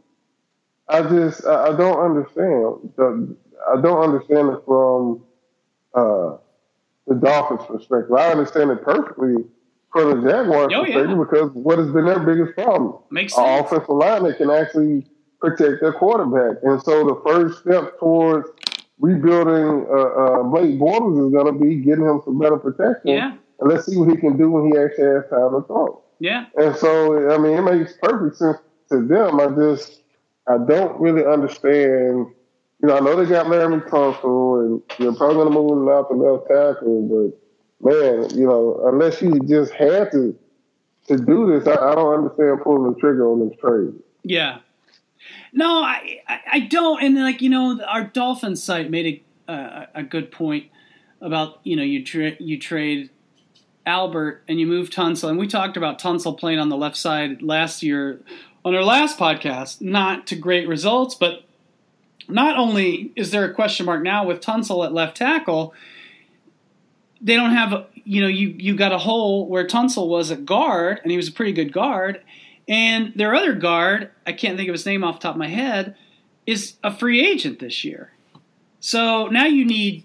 I 0.89 1.03
just, 1.03 1.45
I, 1.47 1.69
I 1.69 1.77
don't 1.77 1.99
understand. 1.99 2.93
The, 2.97 3.37
I 3.69 3.81
don't 3.81 4.03
understand 4.03 4.49
it 4.51 4.63
from 4.65 5.23
uh, 5.95 6.37
the 7.07 7.15
Dolphins' 7.15 7.67
perspective. 7.69 8.13
I 8.17 8.31
understand 8.31 8.71
it 8.71 8.83
perfectly 8.83 9.45
from 9.93 10.23
the 10.23 10.31
Jaguars' 10.31 10.73
oh, 10.75 10.85
perspective 10.85 11.11
yeah. 11.11 11.17
because 11.17 11.51
what 11.53 11.79
has 11.79 11.91
been 11.91 12.07
their 12.07 12.21
biggest 12.21 12.55
problem? 12.55 12.99
Makes 13.11 13.35
sense. 13.35 13.47
An 13.47 13.65
offensive 13.65 13.89
line 13.89 14.25
that 14.25 14.39
can 14.39 14.51
actually 14.51 15.07
protect 15.41 15.81
their 15.81 15.93
quarterback. 15.93 16.63
And 16.63 16.83
so 16.83 17.05
the 17.05 17.21
first 17.27 17.61
step 17.61 17.99
towards 17.99 18.49
rebuilding 18.99 19.87
uh, 19.91 19.93
uh, 19.93 20.43
Blake 20.45 20.79
Bortles 20.79 21.27
is 21.27 21.33
going 21.33 21.53
to 21.53 21.59
be 21.59 21.77
getting 21.77 22.05
him 22.05 22.21
some 22.25 22.39
better 22.39 22.57
protection. 22.57 23.11
Yeah. 23.11 23.37
And 23.61 23.71
let's 23.71 23.87
see 23.87 23.97
what 23.97 24.11
he 24.11 24.17
can 24.17 24.37
do 24.37 24.51
when 24.51 24.71
he 24.71 24.79
actually 24.79 25.09
has 25.09 25.25
time 25.31 25.51
to 25.53 25.65
throw. 25.67 26.03
Yeah. 26.19 26.47
And 26.57 26.77
so, 26.77 27.31
I 27.31 27.39
mean, 27.39 27.59
it 27.59 27.63
makes 27.63 27.95
perfect 28.03 28.37
sense 28.37 28.59
to 28.91 29.07
them. 29.07 29.41
I 29.41 29.49
just, 29.49 30.03
I 30.47 30.59
don't 30.59 30.99
really 31.01 31.25
understand. 31.25 32.27
You 32.83 32.89
know, 32.89 32.97
I 32.97 33.01
know 33.01 33.17
they 33.17 33.29
got 33.29 33.47
Laremy 33.47 33.89
Tunsil, 33.89 34.67
and 34.67 34.83
you're 34.99 35.15
probably 35.15 35.37
going 35.37 35.49
to 35.49 35.55
move 35.55 35.73
him 35.73 35.89
out 35.89 36.09
to 36.11 36.15
left 36.15 36.49
tackle, 36.49 37.03
but 37.09 37.91
man, 37.91 38.39
you 38.39 38.47
know, 38.47 38.81
unless 38.87 39.21
you 39.23 39.39
just 39.41 39.73
had 39.73 40.11
to 40.13 40.37
to 41.09 41.17
do 41.17 41.47
this, 41.47 41.69
I, 41.69 41.73
I 41.73 41.95
don't 41.95 42.15
understand 42.15 42.61
pulling 42.63 42.93
the 42.93 42.99
trigger 42.99 43.31
on 43.31 43.49
this 43.49 43.57
trade. 43.59 43.95
Yeah, 44.25 44.59
no, 45.53 45.83
I, 45.83 46.21
I 46.51 46.61
don't. 46.61 47.03
And 47.03 47.17
like 47.17 47.43
you 47.43 47.51
know, 47.51 47.81
our 47.87 48.05
Dolphin 48.05 48.57
site 48.57 48.91
made 48.91 49.07
a 49.07 49.27
a, 49.49 49.89
a 49.97 50.03
good 50.03 50.31
point 50.31 50.67
about 51.21 51.61
you 51.65 51.77
know 51.77 51.83
you 51.83 52.05
tra- 52.05 52.37
you 52.39 52.59
trade 52.59 53.11
Albert 53.85 54.43
and 54.49 54.59
you 54.59 54.67
move 54.67 54.91
Tunsil, 54.91 55.29
and 55.29 55.39
we 55.39 55.47
talked 55.47 55.77
about 55.77 56.01
Tunsil 56.01 56.39
playing 56.39 56.59
on 56.59 56.69
the 56.69 56.77
left 56.77 56.97
side 56.97 57.43
last 57.43 57.83
year 57.83 58.21
on 58.65 58.75
our 58.75 58.83
last 58.83 59.19
podcast. 59.19 59.81
Not 59.81 60.27
to 60.29 60.37
great 60.37 60.69
results, 60.69 61.15
but 61.15 61.45
not 62.29 62.57
only 62.57 63.13
is 63.15 63.31
there 63.31 63.45
a 63.45 63.55
question 63.55 63.87
mark 63.87 64.03
now 64.03 64.25
with 64.25 64.41
Tunsil 64.41 64.85
at 64.85 64.93
left 64.93 65.17
tackle, 65.17 65.73
they 67.21 67.37
don't 67.37 67.53
have 67.53 67.87
you 68.05 68.21
know 68.21 68.29
you 68.29 68.49
you 68.59 68.77
got 68.77 68.93
a 68.93 68.99
hole 68.99 69.49
where 69.49 69.67
Tunsil 69.67 70.09
was 70.09 70.31
at 70.31 70.45
guard, 70.45 71.01
and 71.03 71.11
he 71.11 71.17
was 71.17 71.29
a 71.29 71.33
pretty 71.33 71.53
good 71.53 71.73
guard, 71.73 72.21
and 72.69 73.13
their 73.15 73.35
other 73.35 73.55
guard, 73.55 74.11
I 74.27 74.33
can't 74.33 74.57
think 74.57 74.69
of 74.69 74.75
his 74.75 74.87
name 74.87 75.05
off 75.05 75.21
the 75.21 75.25
top 75.25 75.35
of 75.35 75.39
my 75.39 75.49
head, 75.49 75.97
is 76.47 76.75
a 76.83 76.95
free 76.95 77.27
agent 77.27 77.59
this 77.59 77.85
year. 77.85 78.13
So 78.81 79.27
now 79.29 79.47
you 79.47 79.65
need 79.65 80.05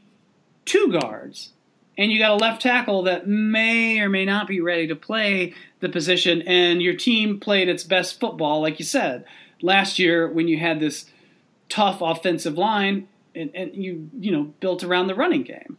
two 0.66 0.98
guards, 1.00 1.52
and 1.98 2.12
you 2.12 2.20
got 2.20 2.32
a 2.32 2.36
left 2.36 2.62
tackle 2.62 3.04
that 3.04 3.28
may 3.28 4.00
or 4.00 4.10
may 4.10 4.26
not 4.26 4.48
be 4.48 4.62
ready 4.62 4.88
to 4.88 4.96
play 4.96 5.54
the 5.80 5.90
position, 5.90 6.42
and 6.44 6.82
your 6.82 6.96
team 6.96 7.40
played 7.40 7.70
its 7.70 7.84
best 7.84 8.20
football, 8.20 8.62
like 8.62 8.80
you 8.80 8.86
said. 8.86 9.26
Last 9.62 10.00
year, 10.00 10.28
when 10.28 10.48
you 10.48 10.58
had 10.58 10.80
this 10.80 11.06
tough 11.70 12.02
offensive 12.02 12.58
line, 12.58 13.08
and, 13.36 13.50
and 13.56 13.76
you 13.76 14.10
you 14.20 14.32
know 14.32 14.54
built 14.60 14.84
around 14.84 15.08
the 15.08 15.16
running 15.16 15.44
game. 15.44 15.78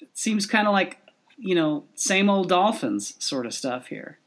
It 0.00 0.08
seems 0.14 0.46
kind 0.46 0.66
of 0.66 0.72
like 0.72 0.99
you 1.40 1.54
know, 1.54 1.84
same 1.94 2.28
old 2.28 2.48
Dolphins 2.48 3.14
sort 3.18 3.46
of 3.46 3.54
stuff 3.54 3.86
here. 3.86 4.18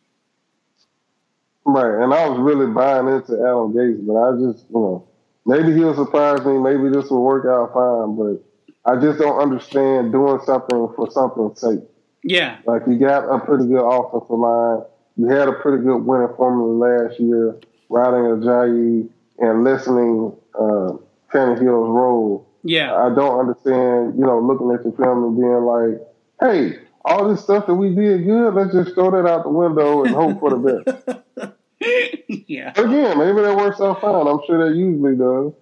Right, 1.66 2.04
and 2.04 2.14
I 2.14 2.28
was 2.28 2.40
really 2.40 2.68
buying 2.68 3.08
into 3.08 3.34
Adam 3.34 3.72
Gase, 3.72 4.06
but 4.06 4.16
I 4.16 4.32
just, 4.34 4.66
you 4.70 4.76
know, 4.76 5.08
maybe 5.46 5.74
he'll 5.74 5.96
surprise 5.96 6.46
me. 6.46 6.58
Maybe 6.58 6.90
this 6.90 7.10
will 7.10 7.24
work 7.24 7.46
out 7.46 7.74
fine, 7.74 8.18
but 8.18 8.44
I 8.86 9.00
just 9.00 9.20
don't 9.20 9.40
understand 9.40 10.12
doing 10.12 10.40
something 10.46 10.90
for 10.96 11.10
something's 11.10 11.62
sake. 11.62 11.80
Yeah, 12.24 12.58
like 12.66 12.82
you 12.88 12.98
got 12.98 13.34
a 13.34 13.40
pretty 13.40 13.68
good 13.68 13.86
offensive 13.86 14.30
line. 14.30 14.82
You 15.16 15.28
had 15.28 15.48
a 15.48 15.54
pretty 15.54 15.84
good 15.84 16.00
winning 16.00 16.36
formula 16.36 17.06
last 17.06 17.20
year, 17.20 17.60
riding 17.90 18.22
Ajayi 18.22 19.10
and 19.40 19.64
listening 19.64 20.36
uh, 20.56 20.94
Tannehill's 21.32 21.90
role. 21.90 22.48
Yeah, 22.64 22.96
I 22.96 23.14
don't 23.14 23.40
understand. 23.40 24.18
You 24.18 24.26
know, 24.26 24.40
looking 24.40 24.72
at 24.72 24.84
your 24.84 24.94
film 24.94 25.24
and 25.24 25.38
being 25.38 25.64
like, 25.64 26.02
"Hey, 26.42 26.80
all 27.06 27.28
this 27.30 27.44
stuff 27.44 27.68
that 27.68 27.76
we 27.76 27.94
did 27.94 28.26
good, 28.26 28.54
let's 28.54 28.74
just 28.74 28.94
throw 28.96 29.12
that 29.12 29.30
out 29.30 29.44
the 29.44 29.50
window 29.50 30.04
and 30.04 30.16
hope 30.16 30.40
for 30.40 30.52
the 30.52 30.84
best. 30.84 31.56
yeah. 32.48 32.72
Again, 32.72 33.18
maybe 33.18 33.42
that 33.42 33.56
works 33.56 33.82
out 33.82 34.02
fine. 34.02 34.28
I'm 34.28 34.40
sure 34.48 34.70
that 34.70 34.76
usually 34.76 35.16
does. 35.16 35.54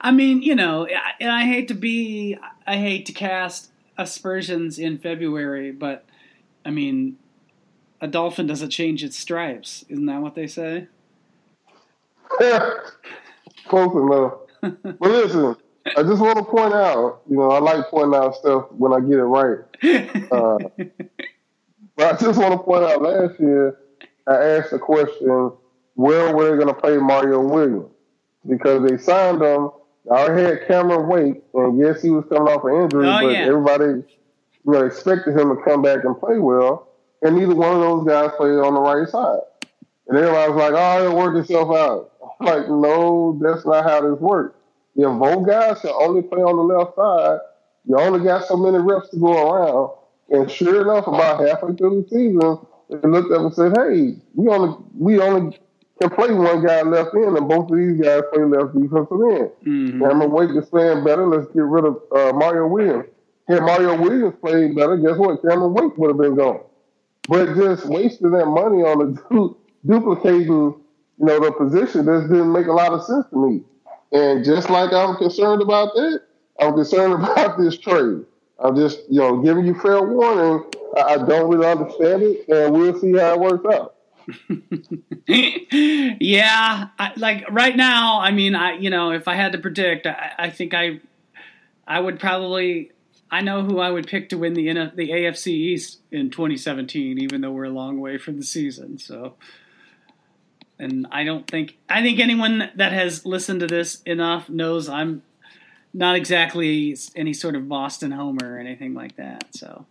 I 0.00 0.10
mean, 0.12 0.42
you 0.42 0.54
know, 0.54 0.86
and 1.20 1.30
I 1.30 1.46
hate 1.46 1.68
to 1.68 1.74
be, 1.74 2.36
I 2.66 2.76
hate 2.76 3.06
to 3.06 3.12
cast 3.12 3.70
aspersions 3.96 4.78
in 4.78 4.98
February, 4.98 5.72
but 5.72 6.04
I 6.64 6.70
mean, 6.70 7.16
a 8.00 8.06
dolphin 8.06 8.46
doesn't 8.46 8.70
change 8.70 9.02
its 9.02 9.16
stripes. 9.16 9.84
Isn't 9.88 10.06
that 10.06 10.20
what 10.20 10.34
they 10.34 10.46
say? 10.46 10.88
Close 13.68 13.94
enough. 13.94 14.32
but 14.82 15.00
listen, 15.00 15.56
I 15.96 16.02
just 16.02 16.20
want 16.20 16.38
to 16.38 16.44
point 16.44 16.74
out, 16.74 17.22
you 17.28 17.36
know, 17.36 17.50
I 17.50 17.58
like 17.60 17.86
pointing 17.86 18.18
out 18.18 18.34
stuff 18.34 18.66
when 18.72 18.92
I 18.92 19.00
get 19.00 19.18
it 19.18 19.24
right. 19.24 19.58
Uh, 20.32 20.58
but 21.96 22.14
I 22.14 22.16
just 22.18 22.38
want 22.38 22.52
to 22.52 22.58
point 22.58 22.84
out 22.84 23.00
last 23.00 23.40
year, 23.40 23.78
I 24.26 24.34
asked 24.34 24.70
the 24.70 24.78
question, 24.78 25.52
where 25.94 26.34
were 26.34 26.50
they 26.50 26.62
going 26.62 26.74
to 26.74 26.80
play 26.80 26.98
Mario 26.98 27.40
Williams? 27.40 27.90
Because 28.46 28.88
they 28.88 28.98
signed 28.98 29.40
him. 29.40 29.70
I 30.10 30.14
already 30.14 30.42
had 30.42 30.68
Cameron 30.68 31.08
Wake, 31.08 31.42
and 31.54 31.78
yes, 31.78 32.02
he 32.02 32.10
was 32.10 32.24
coming 32.28 32.52
off 32.52 32.64
an 32.64 32.82
injury, 32.82 33.08
oh, 33.08 33.18
but 33.22 33.32
yeah. 33.32 33.46
everybody 33.46 33.84
you 34.66 34.72
know, 34.72 34.84
expected 34.84 35.36
him 35.36 35.56
to 35.56 35.62
come 35.62 35.82
back 35.82 36.04
and 36.04 36.18
play 36.18 36.38
well, 36.38 36.88
and 37.22 37.36
neither 37.36 37.54
one 37.54 37.74
of 37.74 37.80
those 37.80 38.06
guys 38.06 38.30
played 38.36 38.58
on 38.58 38.74
the 38.74 38.80
right 38.80 39.08
side. 39.08 39.40
And 40.08 40.16
everybody 40.16 40.52
was 40.52 40.58
like, 40.58 40.74
oh, 40.76 41.04
it'll 41.04 41.16
work 41.16 41.36
itself 41.36 41.74
out. 41.74 42.12
I'm 42.40 42.46
like, 42.46 42.68
no, 42.68 43.38
that's 43.42 43.66
not 43.66 43.84
how 43.84 44.00
this 44.02 44.20
works. 44.20 44.56
If 44.96 45.18
both 45.18 45.46
guys 45.46 45.80
can 45.80 45.90
only 45.90 46.22
play 46.22 46.40
on 46.40 46.56
the 46.56 46.62
left 46.62 46.96
side, 46.96 47.38
you 47.84 47.98
only 47.98 48.24
got 48.24 48.46
so 48.46 48.56
many 48.56 48.78
reps 48.78 49.10
to 49.10 49.18
go 49.18 49.50
around. 49.52 49.90
And 50.30 50.50
sure 50.50 50.82
enough, 50.82 51.06
about 51.06 51.46
halfway 51.46 51.76
through 51.76 52.02
the 52.02 52.08
season, 52.08 52.58
they 52.88 53.08
looked 53.08 53.32
up 53.32 53.42
and 53.42 53.54
said, 53.54 53.76
"Hey, 53.76 54.16
we 54.34 54.48
only 54.48 54.76
we 54.98 55.20
only 55.20 55.58
can 56.00 56.10
play 56.10 56.32
one 56.32 56.64
guy 56.64 56.82
left 56.82 57.14
in, 57.14 57.36
and 57.36 57.48
both 57.48 57.70
of 57.70 57.76
these 57.76 58.00
guys 58.00 58.22
play 58.32 58.44
left 58.44 58.74
defensive 58.74 59.20
end. 59.20 59.50
Mm-hmm. 59.64 60.02
Cameron 60.02 60.30
Wake 60.30 60.50
is 60.50 60.68
playing 60.68 61.04
better. 61.04 61.26
Let's 61.26 61.46
get 61.52 61.62
rid 61.62 61.84
of 61.84 62.02
uh, 62.14 62.32
Mario 62.32 62.66
Williams. 62.66 63.06
Had 63.48 63.62
Mario 63.62 64.00
Williams 64.00 64.34
played 64.40 64.74
better, 64.74 64.96
guess 64.96 65.16
what? 65.16 65.40
Cameron 65.42 65.72
Wake 65.74 65.96
would 65.96 66.10
have 66.10 66.18
been 66.18 66.34
gone. 66.34 66.60
But 67.28 67.54
just 67.54 67.86
wasting 67.86 68.30
that 68.32 68.46
money 68.46 68.82
on 68.82 68.98
the 68.98 69.22
du- 69.30 69.56
duplicating, 69.86 70.48
you 70.48 70.74
know, 71.18 71.40
the 71.40 71.52
position 71.52 72.04
just 72.06 72.28
didn't 72.28 72.52
make 72.52 72.66
a 72.66 72.72
lot 72.72 72.92
of 72.92 73.04
sense 73.04 73.24
to 73.30 73.36
me. 73.36 73.62
And 74.12 74.44
just 74.44 74.70
like 74.70 74.92
I'm 74.92 75.16
concerned 75.16 75.62
about 75.62 75.94
that, 75.94 76.22
I'm 76.60 76.74
concerned 76.74 77.14
about 77.22 77.58
this 77.58 77.78
trade. 77.78 78.24
I'm 78.58 78.74
just, 78.74 79.00
you 79.10 79.20
know, 79.20 79.42
giving 79.42 79.66
you 79.66 79.74
fair 79.74 80.02
warning. 80.02 80.64
I 80.96 81.16
don't 81.18 81.50
really 81.50 81.66
understand 81.66 82.22
it, 82.22 82.48
and 82.48 82.72
we'll 82.72 82.98
see 82.98 83.12
how 83.12 83.34
it 83.34 83.40
works 83.40 83.66
out. 83.74 83.94
yeah, 85.28 86.88
I, 86.98 87.12
like 87.16 87.44
right 87.50 87.76
now, 87.76 88.20
I 88.20 88.30
mean, 88.30 88.54
I 88.54 88.72
you 88.78 88.90
know, 88.90 89.12
if 89.12 89.28
I 89.28 89.34
had 89.34 89.52
to 89.52 89.58
predict, 89.58 90.06
I, 90.06 90.32
I 90.38 90.50
think 90.50 90.74
I, 90.74 91.00
I 91.86 92.00
would 92.00 92.18
probably, 92.18 92.92
I 93.30 93.42
know 93.42 93.62
who 93.62 93.78
I 93.78 93.90
would 93.90 94.06
pick 94.06 94.30
to 94.30 94.38
win 94.38 94.54
the 94.54 94.72
the 94.94 95.10
AFC 95.10 95.48
East 95.48 96.00
in 96.10 96.30
2017, 96.30 97.18
even 97.18 97.42
though 97.42 97.52
we're 97.52 97.64
a 97.64 97.70
long 97.70 98.00
way 98.00 98.16
from 98.16 98.38
the 98.38 98.44
season. 98.44 98.98
So, 98.98 99.34
and 100.78 101.06
I 101.10 101.24
don't 101.24 101.46
think 101.46 101.76
I 101.88 102.02
think 102.02 102.18
anyone 102.20 102.70
that 102.74 102.92
has 102.92 103.24
listened 103.24 103.60
to 103.60 103.66
this 103.66 104.02
enough 104.02 104.48
knows 104.48 104.88
I'm 104.88 105.22
not 105.94 106.16
exactly 106.16 106.96
any 107.14 107.32
sort 107.32 107.56
of 107.56 107.68
Boston 107.68 108.10
homer 108.10 108.54
or 108.54 108.58
anything 108.58 108.94
like 108.94 109.16
that. 109.16 109.54
So 109.54 109.86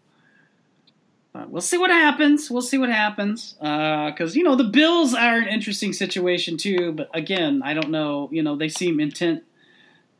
we'll 1.47 1.61
see 1.61 1.77
what 1.77 1.89
happens. 1.89 2.49
We'll 2.49 2.61
see 2.61 2.77
what 2.77 2.89
happens. 2.89 3.53
Because, 3.53 4.35
uh, 4.35 4.37
you 4.37 4.43
know, 4.43 4.55
the 4.55 4.65
Bills 4.65 5.13
are 5.13 5.37
an 5.37 5.47
interesting 5.47 5.93
situation, 5.93 6.57
too. 6.57 6.91
But 6.91 7.09
again, 7.13 7.61
I 7.63 7.73
don't 7.73 7.89
know. 7.89 8.29
You 8.31 8.43
know, 8.43 8.55
they 8.55 8.69
seem 8.69 8.99
intent 8.99 9.43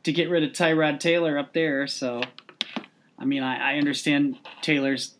to 0.02 0.12
get 0.12 0.28
rid 0.28 0.42
of 0.42 0.50
Tyrod 0.50 1.00
Taylor 1.00 1.38
up 1.38 1.52
there. 1.52 1.86
So, 1.86 2.22
I 3.18 3.24
mean, 3.24 3.42
I, 3.42 3.74
I 3.74 3.78
understand 3.78 4.38
Taylor's, 4.60 5.14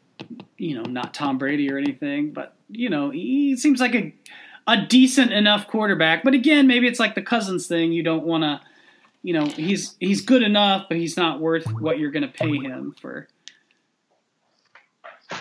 you 0.58 0.76
know, 0.76 0.82
not 0.82 1.14
Tom 1.14 1.38
Brady 1.38 1.70
or 1.70 1.78
anything. 1.78 2.32
But, 2.32 2.54
you 2.68 2.90
know, 2.90 3.10
he 3.10 3.56
seems 3.56 3.80
like 3.80 3.94
a, 3.94 4.14
a 4.66 4.82
decent 4.82 5.32
enough 5.32 5.66
quarterback. 5.68 6.24
But 6.24 6.34
again, 6.34 6.66
maybe 6.66 6.86
it's 6.86 7.00
like 7.00 7.14
the 7.14 7.22
Cousins 7.22 7.66
thing. 7.66 7.92
You 7.92 8.02
don't 8.02 8.24
want 8.24 8.42
to 8.44 8.60
you 9.22 9.32
know 9.32 9.46
he's 9.46 9.96
he's 9.98 10.20
good 10.20 10.42
enough, 10.42 10.86
but 10.88 10.98
he's 10.98 11.16
not 11.16 11.40
worth 11.40 11.66
what 11.80 11.98
you're 11.98 12.12
going 12.12 12.22
to 12.22 12.28
pay 12.28 12.56
him 12.56 12.94
for. 13.00 13.26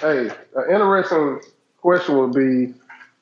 Hey, 0.01 0.29
an 0.55 0.71
interesting 0.71 1.39
question 1.77 2.17
would 2.17 2.33
be: 2.33 2.73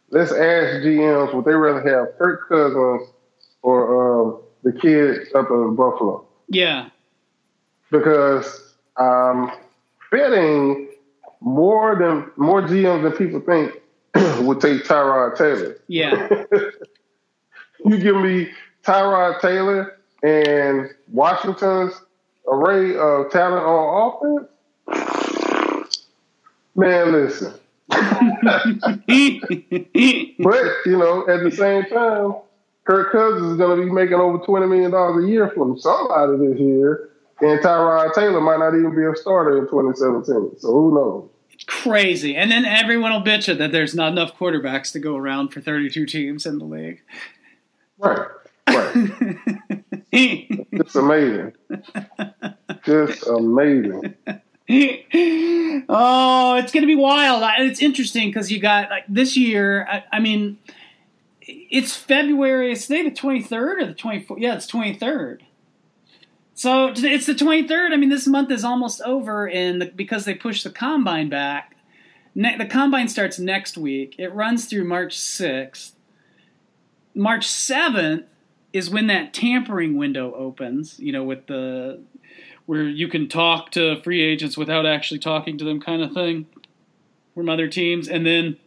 Let's 0.10 0.32
ask 0.32 0.84
GMs 0.84 1.34
would 1.34 1.46
they 1.46 1.54
rather 1.54 1.82
have 1.82 2.18
Kirk 2.18 2.48
Cousins 2.48 3.10
or 3.62 4.22
um, 4.22 4.42
the 4.64 4.72
kid 4.72 5.28
up 5.36 5.50
in 5.50 5.76
Buffalo? 5.76 6.26
Yeah, 6.48 6.90
because 7.92 8.74
I'm 8.96 9.52
betting 10.12 10.90
more 11.42 11.98
than 11.98 12.32
more 12.38 12.62
GMs 12.62 13.04
than 13.04 13.12
people 13.14 13.42
think 13.42 13.74
would 14.42 14.62
take 14.62 14.84
Tyrod 14.84 15.38
Taylor. 15.38 15.78
Yeah, 15.88 16.46
you 17.86 17.98
give 17.98 18.18
me 18.18 18.50
Tyrod 18.84 19.42
Taylor 19.42 19.98
and 20.24 20.90
Washington's 21.12 21.94
array 22.48 22.96
of 22.98 23.32
talent 23.32 23.66
on 23.66 24.48
offense, 24.88 26.08
man, 26.76 27.12
listen. 27.12 27.54
but, 27.90 28.00
you 30.86 30.98
know, 30.98 31.28
at 31.28 31.44
the 31.44 31.52
same 31.52 31.86
time, 31.86 32.36
Kirk 32.86 33.12
Cousins 33.12 33.52
is 33.52 33.58
going 33.58 33.80
to 33.80 33.86
be 33.86 33.92
making 33.92 34.16
over 34.16 34.40
$20 34.40 34.70
million 34.70 34.94
a 34.94 35.28
year 35.28 35.50
from 35.50 35.80
somebody 35.80 36.38
this 36.38 36.60
year, 36.60 37.10
and 37.42 37.60
Tyrod 37.60 38.14
Taylor 38.14 38.42
might 38.42 38.60
not 38.60 38.76
even 38.76 38.96
be 38.96 39.06
a 39.06 39.16
starter 39.16 39.58
in 39.60 39.66
2017. 39.66 40.60
So 40.60 40.68
who 40.72 40.94
knows? 40.94 41.30
Crazy. 41.68 42.36
And 42.36 42.52
then 42.52 42.66
everyone 42.66 43.12
will 43.12 43.22
bitch 43.22 43.50
it 43.50 43.58
that 43.58 43.72
there's 43.72 43.96
not 43.96 44.12
enough 44.12 44.38
quarterbacks 44.38 44.92
to 44.94 45.00
go 45.00 45.16
around 45.16 45.50
for 45.50 45.62
32 45.62 46.06
teams 46.06 46.46
in 46.46 46.60
the 46.60 46.66
league. 46.66 47.02
Right. 47.98 48.28
Right. 48.68 48.92
it's 50.12 50.96
amazing. 50.96 51.54
Just 52.84 53.28
amazing. 53.28 54.16
oh, 55.90 56.56
it's 56.56 56.72
going 56.72 56.82
to 56.82 56.88
be 56.88 56.96
wild. 56.96 57.44
It's 57.60 57.82
interesting 57.82 58.30
because 58.30 58.52
you 58.52 58.60
got 58.60 58.90
like 58.90 59.06
this 59.08 59.36
year. 59.36 59.86
I, 59.90 60.04
I, 60.14 60.20
mean, 60.20 60.58
it's 61.42 61.96
February. 61.96 62.72
It's 62.72 62.88
today 62.88 63.04
the 63.04 63.16
twenty 63.16 63.42
third 63.42 63.82
or 63.82 63.86
the 63.88 63.94
twenty 63.94 64.24
fourth. 64.24 64.40
Yeah, 64.40 64.56
it's 64.56 64.68
twenty 64.68 64.94
third. 64.94 65.44
So 66.56 66.94
it's 66.96 67.26
the 67.26 67.36
twenty 67.36 67.68
third. 67.68 67.94
I 67.94 67.98
mean, 67.98 68.10
this 68.10 68.28
month 68.28 68.52
is 68.52 68.64
almost 68.64 69.02
over, 69.02 69.50
and 69.50 69.92
because 69.96 70.26
they 70.26 70.36
pushed 70.36 70.64
the 70.64 70.70
combine 70.70 71.30
back, 71.30 71.76
ne- 72.36 72.58
the 72.58 72.66
combine 72.66 73.08
starts 73.08 73.40
next 73.40 73.78
week. 73.78 74.16
It 74.20 74.34
runs 74.34 74.66
through 74.66 74.84
March 74.84 75.18
sixth. 75.18 75.96
March 77.16 77.48
seventh 77.48 78.26
is 78.72 78.90
when 78.90 79.08
that 79.08 79.34
tampering 79.34 79.98
window 79.98 80.34
opens, 80.34 81.00
you 81.00 81.12
know, 81.12 81.24
with 81.24 81.48
the 81.48 82.02
where 82.66 82.84
you 82.84 83.08
can 83.08 83.28
talk 83.28 83.72
to 83.72 84.02
free 84.04 84.22
agents 84.22 84.58
without 84.58 84.86
actually 84.86 85.20
talking 85.20 85.58
to 85.58 85.66
them 85.66 85.82
kind 85.82 86.02
of 86.02 86.14
thing 86.14 86.48
from 87.36 87.50
other 87.50 87.68
teams. 87.68 88.08
And 88.08 88.26
then 88.26 88.58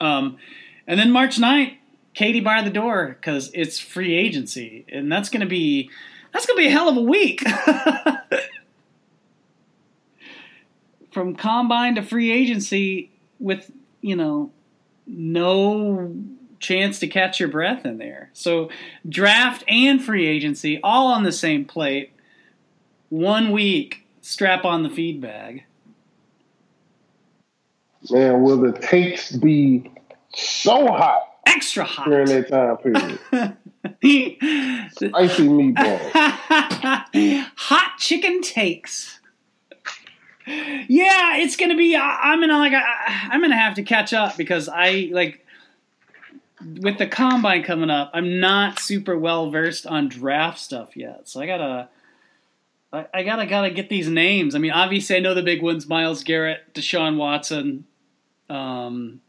um 0.00 0.38
and 0.86 1.00
then 1.00 1.10
March 1.10 1.38
9th, 1.38 1.76
Katie 2.12 2.40
bar 2.40 2.62
the 2.62 2.70
door 2.70 3.16
because 3.18 3.50
it's 3.54 3.78
free 3.78 4.14
agency. 4.14 4.84
And 4.90 5.10
that's 5.10 5.28
gonna 5.28 5.46
be 5.46 5.90
that's 6.34 6.44
gonna 6.46 6.58
be 6.58 6.66
a 6.66 6.70
hell 6.70 6.88
of 6.88 6.96
a 6.96 7.00
week. 7.00 7.42
From 11.12 11.36
combine 11.36 11.94
to 11.94 12.02
free 12.02 12.32
agency 12.32 13.12
with, 13.38 13.70
you 14.00 14.16
know, 14.16 14.50
no 15.06 16.12
chance 16.58 16.98
to 16.98 17.06
catch 17.06 17.38
your 17.38 17.48
breath 17.48 17.86
in 17.86 17.98
there. 17.98 18.30
So 18.32 18.70
draft 19.08 19.62
and 19.68 20.02
free 20.02 20.26
agency 20.26 20.80
all 20.82 21.06
on 21.06 21.22
the 21.22 21.30
same 21.30 21.64
plate. 21.64 22.10
One 23.10 23.52
week, 23.52 24.04
strap 24.20 24.64
on 24.64 24.82
the 24.82 24.90
feed 24.90 25.20
bag. 25.20 25.62
Man, 28.10 28.42
will 28.42 28.60
the 28.60 28.72
takes 28.72 29.30
be 29.30 29.88
so 30.34 30.88
hot? 30.88 31.22
Extra 31.46 31.84
hot 31.84 32.08
during 32.08 32.26
that 32.26 32.48
time 32.48 32.76
period. 32.78 33.56
Spicy 33.84 35.48
meatballs. 35.48 36.10
hot 37.56 37.94
chicken 37.98 38.42
takes. 38.42 39.20
Yeah, 40.46 41.36
it's 41.38 41.56
gonna 41.56 41.76
be. 41.76 41.96
I'm 41.96 42.40
gonna 42.40 42.58
like. 42.58 42.72
I, 42.74 43.28
I'm 43.30 43.40
gonna 43.40 43.56
have 43.56 43.74
to 43.74 43.82
catch 43.82 44.12
up 44.12 44.36
because 44.36 44.68
I 44.68 45.08
like 45.12 45.44
with 46.80 46.98
the 46.98 47.06
combine 47.06 47.62
coming 47.62 47.90
up, 47.90 48.10
I'm 48.14 48.40
not 48.40 48.78
super 48.78 49.18
well 49.18 49.50
versed 49.50 49.86
on 49.86 50.08
draft 50.08 50.58
stuff 50.58 50.96
yet, 50.96 51.28
so 51.28 51.40
I 51.40 51.46
gotta. 51.46 51.88
I, 52.92 53.06
I 53.12 53.22
gotta 53.22 53.46
gotta 53.46 53.70
get 53.70 53.88
these 53.88 54.08
names. 54.08 54.54
I 54.54 54.58
mean, 54.58 54.72
obviously, 54.72 55.16
I 55.16 55.20
know 55.20 55.34
the 55.34 55.42
big 55.42 55.62
ones: 55.62 55.88
Myles 55.88 56.24
Garrett, 56.24 56.74
Deshaun 56.74 57.16
Watson, 57.16 57.86
um, 58.48 59.20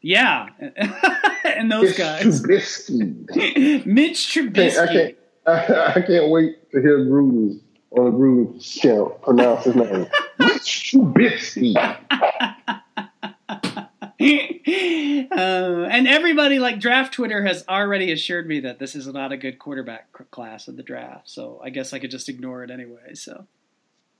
yeah, 0.00 0.48
and 1.62 1.70
those 1.70 1.90
it's 1.90 1.98
guys. 1.98 2.42
Trubisky. 2.42 3.86
Mitch 3.86 4.34
Trubisky. 4.34 4.78
I 4.78 4.92
can't, 4.92 5.16
I, 5.46 5.92
I 5.96 6.02
can't 6.02 6.28
wait 6.28 6.70
to 6.72 6.80
hear 6.80 7.06
Gruden 7.06 7.60
on 7.90 8.04
the 8.04 8.10
Gruden 8.10 8.80
channel 8.80 9.10
pronounce 9.22 9.64
his 9.64 9.76
name. 9.76 10.08
Mitch 10.38 10.92
Trubisky. 10.92 11.76
uh, 15.30 15.86
and 15.90 16.08
everybody 16.08 16.58
like 16.58 16.80
draft 16.80 17.12
Twitter 17.14 17.44
has 17.44 17.64
already 17.68 18.10
assured 18.12 18.48
me 18.48 18.60
that 18.60 18.78
this 18.78 18.94
is 18.96 19.06
not 19.06 19.32
a 19.32 19.36
good 19.36 19.58
quarterback 19.58 20.12
class 20.30 20.68
of 20.68 20.76
the 20.76 20.82
draft. 20.82 21.28
So 21.30 21.60
I 21.62 21.70
guess 21.70 21.92
I 21.92 21.98
could 22.00 22.10
just 22.10 22.28
ignore 22.28 22.64
it 22.64 22.70
anyway. 22.70 23.14
So 23.14 23.46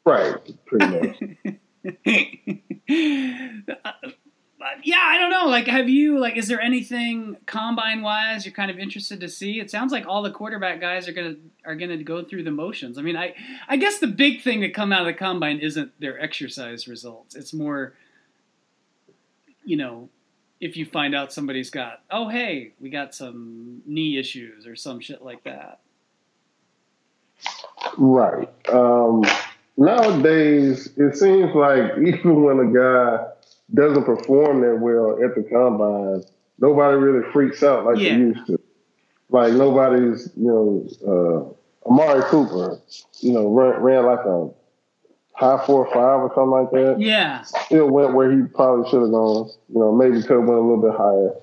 right, 0.07 0.37
pretty 0.67 0.87
much. 0.87 1.19
Yeah, 4.83 5.03
I 5.03 5.19
don't 5.19 5.31
know. 5.31 5.47
Like, 5.47 5.67
have 5.67 5.89
you 5.89 6.19
like? 6.19 6.37
Is 6.37 6.49
there 6.49 6.61
anything 6.61 7.37
combine 7.47 8.03
wise 8.03 8.45
you're 8.45 8.55
kind 8.55 8.71
of 8.71 8.79
interested 8.79 9.21
to 9.21 9.29
see? 9.29 9.61
It 9.61 9.71
sounds 9.71 9.93
like 9.93 10.07
all 10.07 10.23
the 10.23 10.31
quarterback 10.31 10.81
guys 10.81 11.09
are 11.09 11.13
gonna 11.13 11.37
are 11.65 11.75
gonna 11.75 12.03
go 12.03 12.25
through 12.25 12.45
the 12.45 12.51
motions. 12.51 12.99
I 12.99 13.03
mean, 13.03 13.17
I 13.17 13.35
I 13.69 13.77
guess 13.77 13.99
the 13.99 14.07
big 14.07 14.43
thing 14.43 14.61
to 14.61 14.71
come 14.71 14.93
out 14.93 15.01
of 15.01 15.07
the 15.07 15.15
combine 15.15 15.59
isn't 15.59 15.99
their 16.01 16.21
exercise 16.21 16.87
results. 16.89 17.35
It's 17.35 17.53
more 17.53 17.95
you 19.65 19.77
know, 19.77 20.09
if 20.61 20.77
you 20.77 20.87
find 20.87 21.15
out 21.15 21.33
somebody's 21.33 21.71
got, 21.71 22.03
oh, 22.11 22.29
hey, 22.29 22.73
we 22.81 22.91
got 22.91 23.15
some 23.15 23.83
knee 23.87 24.19
issues 24.19 24.67
or 24.67 24.77
some 24.77 25.01
shit 25.01 25.23
like 25.23 25.43
that. 25.45 25.81
Right. 27.99 28.49
Um, 28.69 29.25
nowadays, 29.77 30.91
it 30.97 31.17
seems 31.17 31.55
like 31.55 31.99
even 31.99 32.43
when 32.43 32.59
a 32.61 32.73
guy 32.73 33.27
doesn't 33.75 34.05
perform 34.05 34.61
that 34.63 34.79
well 34.81 35.23
at 35.25 35.35
the 35.35 35.43
combine, 35.43 36.23
nobody 36.59 36.97
really 36.97 37.31
freaks 37.33 37.63
out 37.63 37.85
like 37.87 37.99
Yeah. 37.99 38.15
they 38.15 38.21
used 38.21 38.47
to. 38.47 38.59
Like 39.31 39.55
nobody's, 39.55 40.31
you 40.37 40.47
know, 40.47 41.55
uh, 41.87 41.89
Amari 41.89 42.23
Cooper, 42.25 42.79
you 43.21 43.33
know, 43.33 43.49
ran, 43.49 43.81
ran 43.81 44.05
like 44.05 44.25
a 44.27 44.51
high 45.35 45.65
four 45.65 45.87
or 45.87 45.93
five 45.93 46.21
or 46.21 46.31
something 46.35 46.51
like 46.51 46.71
that. 46.73 47.01
Yeah. 47.01 47.43
Still 47.43 47.89
went 47.91 48.13
where 48.15 48.31
he 48.31 48.43
probably 48.43 48.89
should 48.91 49.01
have 49.01 49.11
gone. 49.11 49.49
You 49.73 49.81
know, 49.81 49.93
maybe 49.93 50.21
could 50.21 50.39
have 50.41 50.49
went 50.49 50.61
a 50.61 50.63
little 50.63 50.83
bit 50.83 50.95
higher. 50.95 51.35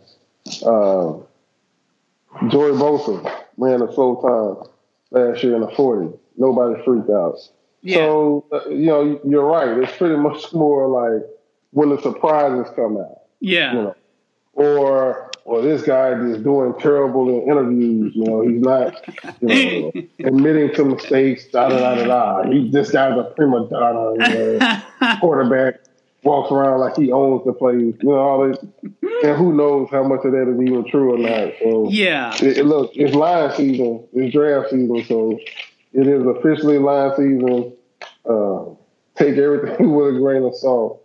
Uh, 0.63 2.47
Joey 2.49 2.71
Bosa 2.73 3.43
ran 3.57 3.81
a 3.81 3.91
slow 3.93 4.15
time 4.21 4.69
last 5.11 5.43
year 5.43 5.55
in 5.55 5.61
the 5.61 5.69
40. 5.71 6.15
Nobody 6.37 6.81
freaked 6.83 7.09
out. 7.09 7.37
Yeah. 7.81 7.95
So, 7.97 8.45
uh, 8.51 8.69
you 8.69 8.85
know, 8.85 9.19
you're 9.25 9.45
right. 9.45 9.77
It's 9.79 9.97
pretty 9.97 10.15
much 10.15 10.53
more 10.53 10.87
like 10.87 11.23
when 11.71 11.89
the 11.89 12.01
surprises 12.01 12.71
come 12.75 12.97
out, 12.97 13.21
yeah. 13.39 13.71
you 13.73 13.81
know, 13.81 13.95
or, 14.53 15.31
or 15.45 15.61
this 15.61 15.83
guy 15.83 16.11
is 16.11 16.37
doing 16.43 16.73
terrible 16.79 17.29
in 17.29 17.49
interviews. 17.49 18.13
You 18.15 18.23
know, 18.25 18.41
he's 18.41 18.61
not, 18.61 19.41
you 19.41 19.47
know, 19.81 19.91
admitting 20.27 20.73
to 20.75 20.85
mistakes, 20.85 21.45
da 21.47 21.69
da 21.69 21.77
da 21.79 21.95
da 21.95 22.03
da. 22.43 22.49
He, 22.51 22.69
this 22.69 22.91
guy's 22.91 23.17
a 23.17 23.23
prima 23.35 23.67
donna, 23.69 24.29
you 24.29 24.59
know, 24.59 25.17
quarterback, 25.19 25.81
walks 26.23 26.51
around 26.51 26.79
like 26.79 26.97
he 26.97 27.11
owns 27.11 27.45
the 27.45 27.53
place, 27.53 27.77
you 27.77 27.95
know, 28.03 28.15
all 28.15 28.47
this. 28.47 28.57
And 29.23 29.37
who 29.37 29.53
knows 29.53 29.89
how 29.91 30.03
much 30.03 30.25
of 30.25 30.31
that 30.31 30.49
is 30.49 30.61
even 30.61 30.85
true 30.89 31.13
or 31.13 31.17
not. 31.17 31.53
So, 31.61 31.89
yeah. 31.89 32.33
it, 32.35 32.57
it- 32.59 32.65
look, 32.65 32.91
it's 32.95 33.15
line 33.15 33.55
season, 33.55 34.05
it's 34.13 34.33
draft 34.33 34.71
season, 34.71 35.03
so 35.05 35.39
it 35.93 36.07
is 36.07 36.25
officially 36.25 36.77
line 36.79 37.11
season. 37.15 37.73
Uh, 38.29 38.65
take 39.15 39.37
everything 39.37 39.91
with 39.95 40.15
a 40.15 40.19
grain 40.19 40.43
of 40.43 40.55
salt. 40.55 40.98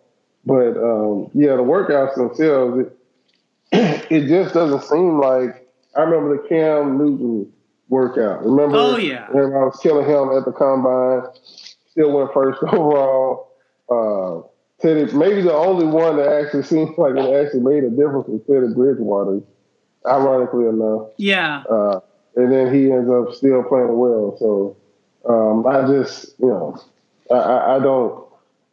But 0.47 0.77
um, 0.77 1.31
yeah, 1.35 1.57
the 1.57 1.63
workouts 1.63 2.15
themselves, 2.17 2.87
it, 3.73 4.07
it 4.11 4.29
just 4.29 4.55
doesn't 4.55 4.83
seem 4.85 5.19
like. 5.19 5.61
I 5.97 6.03
remember 6.03 6.43
the 6.43 6.49
Cam 6.49 6.99
Newton 6.99 7.53
workout. 7.89 8.45
Remember? 8.45 8.77
Oh, 8.77 8.97
yeah. 8.97 9.29
When 9.31 9.45
I 9.45 9.65
was 9.65 9.79
killing 9.81 10.07
him 10.07 10.37
at 10.37 10.45
the 10.45 10.53
combine, 10.53 11.23
still 11.91 12.13
went 12.13 12.33
first 12.33 12.61
overall. 12.73 13.51
Uh, 13.89 14.49
Teddy, 14.81 15.13
maybe 15.13 15.43
the 15.43 15.55
only 15.55 15.87
one 15.87 16.17
that 16.17 16.29
actually 16.29 16.63
seems 16.75 16.97
like 16.99 17.15
it 17.15 17.47
actually 17.47 17.61
made 17.61 17.85
a 17.85 17.91
difference 17.91 18.29
was 18.29 18.43
Teddy 18.47 18.75
Bridgewater. 18.75 19.41
Ironically 20.07 20.67
enough. 20.67 21.09
Yeah. 21.17 21.63
Uh, 21.71 22.01
and 22.37 22.53
then 22.53 22.75
he 22.75 22.93
ends 22.93 23.11
up 23.11 23.33
still 23.35 23.63
playing 23.63 23.97
well. 23.97 24.37
So 24.39 24.77
um, 25.27 25.67
I 25.67 25.87
just, 25.87 26.35
you 26.39 26.49
know, 26.49 26.79
I, 27.31 27.35
I, 27.35 27.77
I 27.77 27.79
don't. 27.79 28.24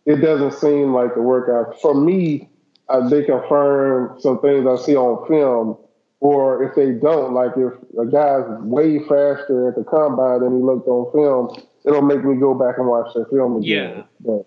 It 0.05 0.17
doesn't 0.17 0.53
seem 0.53 0.93
like 0.93 1.13
the 1.15 1.21
workout 1.21 1.79
for 1.81 1.93
me. 1.93 2.49
Uh, 2.89 3.07
they 3.07 3.23
confirm 3.23 4.19
some 4.19 4.41
things 4.41 4.65
I 4.67 4.75
see 4.83 4.95
on 4.95 5.27
film, 5.27 5.77
or 6.19 6.63
if 6.63 6.75
they 6.75 6.91
don't, 6.91 7.33
like 7.33 7.51
if 7.55 7.73
a 7.97 8.05
guy's 8.05 8.43
way 8.61 8.99
faster 8.99 9.69
at 9.69 9.75
the 9.75 9.83
combine 9.83 10.41
than 10.41 10.57
he 10.57 10.63
looked 10.63 10.87
on 10.87 11.11
film, 11.11 11.63
it'll 11.85 12.01
make 12.01 12.23
me 12.23 12.35
go 12.35 12.53
back 12.53 12.77
and 12.77 12.87
watch 12.87 13.13
that 13.13 13.29
film 13.29 13.57
again. 13.57 13.97
Yeah. 13.97 14.03
But 14.19 14.45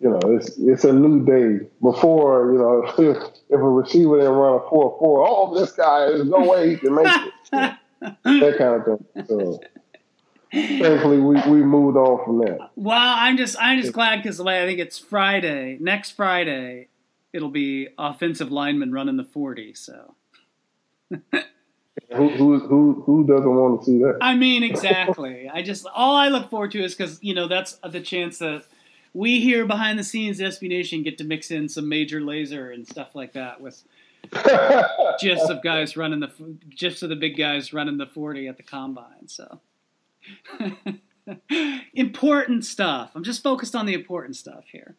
you 0.00 0.10
know, 0.10 0.20
it's 0.36 0.56
it's 0.58 0.84
a 0.84 0.92
new 0.92 1.24
day. 1.24 1.66
Before, 1.80 2.52
you 2.52 2.58
know, 2.58 2.84
if, 2.86 3.22
if 3.48 3.54
a 3.54 3.58
receiver 3.58 4.18
didn't 4.18 4.32
run 4.32 4.54
a 4.54 4.68
four 4.68 4.96
four, 4.98 5.26
oh, 5.26 5.58
this 5.58 5.72
guy, 5.72 6.06
there's 6.06 6.28
no 6.28 6.40
way 6.40 6.70
he 6.70 6.76
can 6.76 6.94
make 6.94 7.06
it. 7.06 7.32
that 8.24 8.54
kind 8.58 8.74
of 8.74 8.84
thing. 8.84 9.26
So 9.26 9.60
thankfully, 10.52 11.18
we, 11.18 11.34
we 11.48 11.62
moved 11.62 11.96
on 11.96 12.24
from 12.24 12.38
that. 12.38 12.70
Well, 12.76 12.98
I'm 12.98 13.36
just 13.36 13.56
I'm 13.60 13.80
just 13.80 13.92
glad 13.92 14.22
because 14.22 14.40
I 14.40 14.66
think 14.66 14.78
it's 14.78 14.98
Friday, 14.98 15.78
next 15.80 16.12
Friday, 16.12 16.88
it'll 17.32 17.50
be 17.50 17.88
offensive 17.98 18.50
lineman 18.50 18.92
running 18.92 19.16
the 19.16 19.24
forty. 19.24 19.74
So 19.74 20.14
Who 22.14 22.28
who 22.28 22.58
who, 22.60 23.02
who 23.04 23.26
doesn't 23.26 23.54
want 23.54 23.80
to 23.80 23.86
see 23.86 23.98
that? 23.98 24.18
I 24.20 24.36
mean, 24.36 24.62
exactly. 24.62 25.50
I 25.52 25.62
just 25.62 25.86
all 25.94 26.14
I 26.14 26.28
look 26.28 26.50
forward 26.50 26.70
to 26.72 26.82
is 26.82 26.94
because 26.94 27.18
you 27.22 27.34
know 27.34 27.48
that's 27.48 27.78
the 27.88 28.00
chance 28.00 28.38
that 28.38 28.64
we 29.12 29.40
here 29.40 29.64
behind 29.64 29.98
the 29.98 30.04
scenes, 30.04 30.38
SB 30.38 30.68
Nation, 30.68 31.02
get 31.02 31.18
to 31.18 31.24
mix 31.24 31.50
in 31.50 31.68
some 31.68 31.88
major 31.88 32.20
laser 32.20 32.70
and 32.70 32.86
stuff 32.86 33.14
like 33.14 33.32
that 33.32 33.60
with 33.60 33.82
gifs 35.20 35.48
of 35.48 35.62
guys 35.62 35.96
running 35.96 36.20
the 36.20 36.30
gifs 36.76 37.02
of 37.02 37.08
the 37.08 37.16
big 37.16 37.36
guys 37.36 37.72
running 37.72 37.96
the 37.96 38.06
forty 38.06 38.46
at 38.46 38.56
the 38.56 38.62
combine. 38.62 39.26
So 39.26 39.60
important 41.94 42.64
stuff. 42.64 43.12
I'm 43.14 43.24
just 43.24 43.42
focused 43.42 43.74
on 43.74 43.86
the 43.86 43.94
important 43.94 44.36
stuff 44.36 44.64
here. 44.70 44.96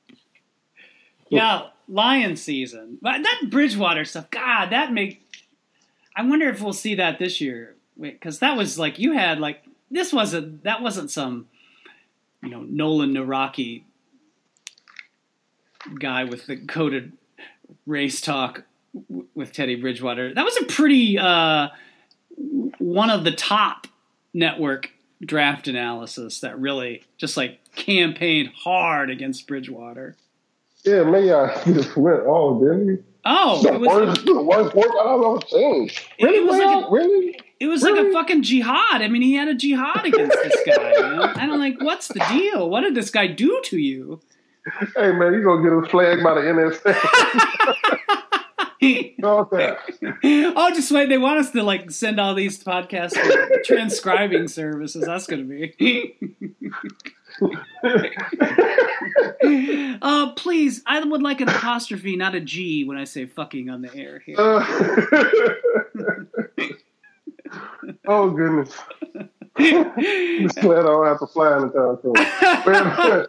Yeah, 1.29 1.67
lion 1.87 2.35
season. 2.35 2.97
But 3.01 3.21
that 3.23 3.49
Bridgewater 3.49 4.05
stuff, 4.05 4.29
God, 4.29 4.69
that 4.71 4.93
make. 4.93 5.23
I 6.15 6.23
wonder 6.23 6.49
if 6.49 6.61
we'll 6.61 6.73
see 6.73 6.95
that 6.95 7.19
this 7.19 7.41
year. 7.41 7.75
Because 7.99 8.39
that 8.39 8.55
was 8.55 8.77
like 8.77 8.99
you 8.99 9.13
had 9.13 9.39
like 9.39 9.63
this 9.89 10.13
wasn't 10.13 10.63
that 10.63 10.81
wasn't 10.81 11.09
some 11.09 11.47
you 12.43 12.49
know 12.49 12.61
Nolan 12.61 13.13
Nawrocki 13.13 13.83
guy 15.99 16.23
with 16.23 16.45
the 16.47 16.57
coded 16.57 17.13
race 17.85 18.21
talk 18.21 18.63
w- 18.93 19.27
with 19.33 19.51
Teddy 19.51 19.75
Bridgewater. 19.75 20.33
That 20.33 20.45
was 20.45 20.57
a 20.57 20.65
pretty 20.65 21.17
uh, 21.17 21.69
one 22.77 23.09
of 23.09 23.23
the 23.23 23.31
top 23.31 23.87
network 24.33 24.91
draft 25.21 25.67
analysis 25.67 26.39
that 26.41 26.60
really 26.60 27.03
just 27.17 27.38
like 27.38 27.60
campaigned 27.75 28.49
hard 28.56 29.10
against 29.10 29.47
Bridgewater. 29.47 30.15
Yeah, 30.84 31.01
I 31.65 31.71
just 31.73 31.95
went. 31.97 32.21
Oh, 32.25 32.60
didn't 32.60 32.97
he? 32.97 33.03
Oh, 33.25 33.62
The 33.62 33.73
it 33.73 33.80
was 33.82 33.88
worst, 33.89 34.25
the 34.25 34.41
worst 34.41 34.75
workout 34.75 35.06
I've 35.06 35.19
ever 35.21 35.39
seen. 35.49 35.89
Really, 36.21 36.38
it 36.38 36.45
was 36.45 36.58
man? 36.58 36.77
like 36.77 36.86
a- 36.88 36.91
really? 36.91 37.39
it 37.60 37.67
was 37.67 37.82
like 37.84 37.97
a 37.97 38.12
fucking 38.13 38.43
jihad. 38.43 39.01
I 39.01 39.08
mean, 39.10 39.21
he 39.21 39.34
had 39.34 39.49
a 39.49 39.53
jihad 39.56 40.06
against 40.06 40.38
this 40.43 40.56
guy. 40.65 40.91
You 40.93 40.99
know? 41.01 41.23
And 41.23 41.51
I'm 41.51 41.60
like, 41.60 41.75
what's 41.82 42.08
the 42.08 42.23
deal? 42.30 42.69
What 42.69 42.82
did 42.82 42.95
this 42.95 43.10
guy 43.10 43.27
do 43.27 43.60
to 43.65 43.77
you? 43.77 44.21
Hey, 44.95 45.12
man, 45.12 45.34
you 45.34 45.43
gonna 45.43 45.63
get 45.63 45.73
a 45.73 45.89
flag 45.89 46.23
by 46.23 46.36
the 46.36 46.41
NSA? 46.41 48.23
That? 48.79 49.77
oh, 50.55 50.71
just 50.73 50.91
wait. 50.91 51.09
They 51.09 51.17
want 51.17 51.39
us 51.39 51.51
to 51.51 51.63
like 51.63 51.91
send 51.91 52.19
all 52.19 52.35
these 52.35 52.63
podcasts 52.63 53.13
to 53.13 53.61
transcribing 53.65 54.47
services. 54.47 55.05
That's 55.05 55.27
going 55.27 55.47
to 55.47 55.47
be. 55.47 56.15
uh, 60.01 60.31
please, 60.33 60.81
I 60.85 61.03
would 61.03 61.21
like 61.21 61.41
an 61.41 61.49
apostrophe, 61.49 62.15
not 62.15 62.35
a 62.35 62.39
G, 62.39 62.83
when 62.83 62.97
I 62.97 63.03
say 63.03 63.25
fucking 63.25 63.69
on 63.69 63.81
the 63.81 63.93
air 63.95 64.19
here. 64.25 64.37
Uh, 64.39 64.65
oh 68.07 68.31
goodness! 68.31 68.73
Just 69.57 70.61
glad 70.61 70.79
I 70.79 70.83
don't 70.83 71.05
have 71.05 71.19
to 71.19 71.27
fly 71.27 71.57
in 71.57 71.69
the 71.69 73.27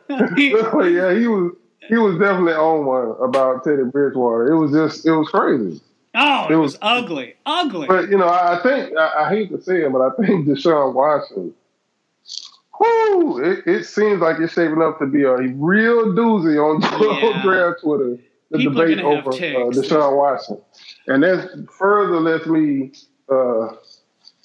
But, 0.72 0.84
yeah, 0.84 1.12
he 1.14 1.26
was 1.26 1.52
he 1.88 1.96
was 1.96 2.18
definitely 2.18 2.52
on 2.54 2.84
one 2.86 3.16
about 3.28 3.64
Teddy 3.64 3.84
Bridgewater. 3.84 4.50
It 4.52 4.58
was 4.58 4.72
just 4.72 5.06
it 5.06 5.12
was 5.12 5.28
crazy. 5.28 5.80
oh, 6.14 6.44
it 6.44 6.52
it 6.52 6.56
was 6.56 6.72
was- 6.74 6.78
ugly, 6.82 7.34
ugly. 7.46 7.86
But 7.88 8.10
you 8.10 8.18
know, 8.18 8.28
I 8.28 8.60
think 8.62 8.96
I, 8.96 9.24
I 9.24 9.28
hate 9.30 9.50
to 9.50 9.60
say 9.62 9.82
it, 9.82 9.92
but 9.92 10.00
I 10.00 10.10
think 10.26 10.46
Deshaun 10.46 10.94
Watson. 10.94 11.54
Whoo! 12.80 13.42
It, 13.42 13.66
it 13.66 13.84
seems 13.86 14.20
like 14.20 14.38
it's 14.38 14.52
shaping 14.52 14.80
up 14.82 14.98
to 15.00 15.06
be 15.06 15.24
a 15.24 15.36
real 15.36 16.12
doozy 16.14 16.56
on, 16.62 16.80
Yeah. 16.82 17.26
on 17.28 17.42
draft 17.44 17.80
Twitter. 17.82 18.18
The 18.50 18.58
People 18.58 18.74
debate 18.74 19.00
over 19.00 19.30
uh. 19.30 19.32
Deshaun 19.72 20.16
Watson, 20.16 20.58
and 21.08 21.22
that 21.22 21.66
further 21.76 22.20
lets 22.20 22.46
me 22.46 22.92
uh, 23.30 23.74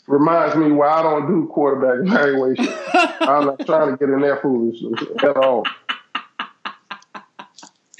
reminds 0.08 0.56
me 0.58 0.72
why 0.72 0.88
I 0.90 1.04
don't 1.04 1.28
do 1.28 1.48
quarterback 1.54 2.06
evaluation. 2.12 2.68
I'm 3.22 3.46
not 3.46 3.66
trying 3.66 3.92
to 3.92 3.98
get 3.98 4.10
in 4.10 4.20
that 4.22 4.42
foolishness 4.42 5.00
at 5.24 5.38
all. 5.38 5.64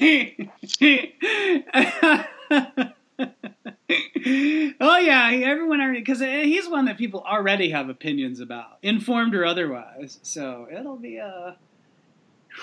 oh 4.80 4.98
yeah, 4.98 5.30
everyone 5.32 5.80
already 5.80 6.00
because 6.00 6.20
he's 6.20 6.68
one 6.68 6.86
that 6.86 6.98
people 6.98 7.22
already 7.22 7.70
have 7.70 7.88
opinions 7.88 8.40
about, 8.40 8.78
informed 8.82 9.34
or 9.34 9.44
otherwise. 9.44 10.18
So 10.22 10.66
it'll 10.70 10.96
be 10.96 11.18
a. 11.18 11.56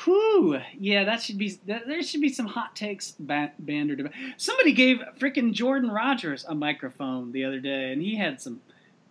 Whew, 0.06 0.60
yeah, 0.80 1.04
that 1.04 1.22
should 1.22 1.38
be. 1.38 1.58
There 1.66 2.02
should 2.02 2.22
be 2.22 2.30
some 2.30 2.48
hot 2.48 2.76
takes 2.76 3.12
ba- 3.20 3.52
bantered 3.60 4.00
about. 4.00 4.14
Somebody 4.38 4.72
gave 4.74 5.02
freaking 5.20 5.52
Jordan 5.54 5.92
Rodgers 5.92 6.46
a 6.48 6.56
microphone 6.56 7.32
the 7.34 7.44
other 7.46 7.60
day, 7.60 7.92
and 7.92 8.02
he 8.02 8.16
had 8.16 8.42
some 8.42 8.62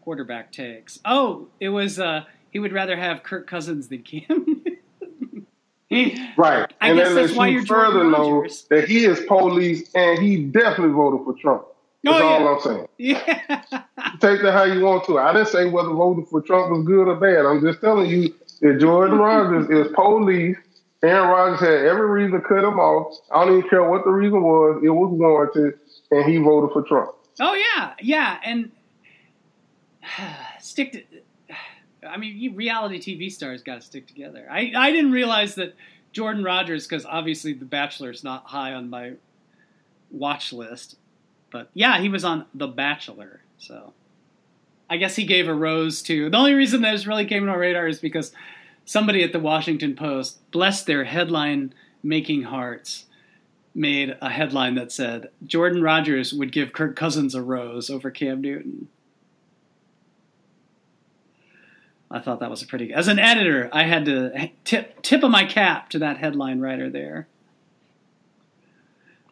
quarterback 0.02 0.52
takes. 0.52 0.98
Oh, 1.04 1.48
it 1.58 1.68
was. 1.70 1.98
uh 1.98 2.24
He 2.50 2.58
would 2.58 2.72
rather 2.72 2.96
have 2.96 3.22
Kirk 3.22 3.46
Cousins 3.46 3.88
than 3.88 4.02
Cam. 4.02 4.64
Right. 5.90 6.72
I 6.80 6.88
and 6.90 6.98
guess 6.98 7.14
that's 7.14 7.34
why 7.34 7.48
you 7.48 7.64
further 7.66 8.04
know 8.04 8.46
that 8.70 8.84
he 8.88 9.04
is 9.06 9.20
police 9.26 9.90
and 9.94 10.18
he 10.20 10.44
definitely 10.44 10.94
voted 10.94 11.24
for 11.24 11.34
Trump. 11.40 11.64
That's 12.04 12.16
Oh, 12.20 12.26
all 12.26 12.40
yeah. 12.40 12.48
I'm 12.48 12.60
saying. 12.60 12.88
yeah. 12.98 13.62
Take 14.20 14.40
that 14.42 14.52
how 14.52 14.62
you 14.64 14.80
want 14.84 15.04
to. 15.06 15.18
I 15.18 15.32
didn't 15.32 15.48
say 15.48 15.68
whether 15.68 15.88
voting 15.90 16.26
for 16.26 16.40
Trump 16.42 16.70
was 16.70 16.84
good 16.86 17.08
or 17.08 17.16
bad. 17.16 17.44
I'm 17.44 17.60
just 17.60 17.80
telling 17.80 18.08
you 18.08 18.32
that 18.62 18.78
Jordan 18.80 19.18
Rodgers 19.18 19.68
is 19.68 19.92
police. 19.94 20.56
Aaron 21.02 21.28
Rodgers 21.28 21.60
had 21.60 21.86
every 21.86 22.08
reason 22.08 22.40
to 22.40 22.46
cut 22.46 22.58
him 22.62 22.78
off. 22.78 23.16
I 23.34 23.44
don't 23.44 23.58
even 23.58 23.68
care 23.70 23.82
what 23.82 24.04
the 24.04 24.10
reason 24.10 24.42
was. 24.42 24.80
It 24.84 24.90
was 24.90 25.10
warranted, 25.12 25.78
and 26.10 26.24
he 26.30 26.36
voted 26.38 26.72
for 26.72 26.82
Trump. 26.82 27.10
Oh 27.40 27.54
yeah, 27.54 27.94
yeah, 28.00 28.38
and 28.44 28.70
stick 30.60 30.92
to. 30.92 31.02
I 32.06 32.16
mean, 32.16 32.54
reality 32.54 32.98
TV 32.98 33.30
stars 33.30 33.62
got 33.62 33.76
to 33.76 33.86
stick 33.86 34.06
together. 34.06 34.46
I 34.50 34.72
I 34.76 34.90
didn't 34.90 35.12
realize 35.12 35.54
that 35.56 35.74
Jordan 36.12 36.42
Rodgers, 36.42 36.86
because 36.86 37.04
obviously 37.04 37.52
The 37.52 37.64
Bachelor 37.64 38.10
is 38.10 38.24
not 38.24 38.46
high 38.46 38.72
on 38.72 38.90
my 38.90 39.12
watch 40.10 40.52
list, 40.52 40.96
but 41.50 41.68
yeah, 41.74 42.00
he 42.00 42.08
was 42.08 42.24
on 42.24 42.46
The 42.54 42.66
Bachelor, 42.66 43.42
so 43.58 43.92
I 44.88 44.96
guess 44.96 45.16
he 45.16 45.24
gave 45.24 45.46
a 45.46 45.54
rose 45.54 46.02
to. 46.02 46.30
The 46.30 46.36
only 46.36 46.54
reason 46.54 46.82
that 46.82 46.92
this 46.92 47.06
really 47.06 47.26
came 47.26 47.44
on 47.44 47.48
our 47.48 47.58
radar 47.58 47.86
is 47.86 48.00
because 48.00 48.32
somebody 48.84 49.22
at 49.22 49.32
the 49.32 49.38
Washington 49.38 49.94
Post, 49.94 50.38
bless 50.50 50.82
their 50.82 51.04
headline 51.04 51.72
making 52.02 52.42
hearts, 52.42 53.06
made 53.72 54.16
a 54.20 54.30
headline 54.30 54.74
that 54.74 54.90
said 54.90 55.30
Jordan 55.46 55.80
Rodgers 55.80 56.32
would 56.32 56.50
give 56.50 56.72
Kirk 56.72 56.96
Cousins 56.96 57.36
a 57.36 57.42
rose 57.42 57.88
over 57.88 58.10
Cam 58.10 58.40
Newton. 58.40 58.88
I 62.10 62.18
thought 62.18 62.40
that 62.40 62.50
was 62.50 62.62
a 62.62 62.66
pretty. 62.66 62.88
Good 62.88 62.96
as 62.96 63.08
an 63.08 63.18
editor, 63.18 63.68
I 63.72 63.84
had 63.84 64.04
to 64.06 64.50
tip 64.64 65.00
tip 65.02 65.22
of 65.22 65.30
my 65.30 65.44
cap 65.44 65.90
to 65.90 66.00
that 66.00 66.18
headline 66.18 66.60
writer 66.60 66.90
there. 66.90 67.28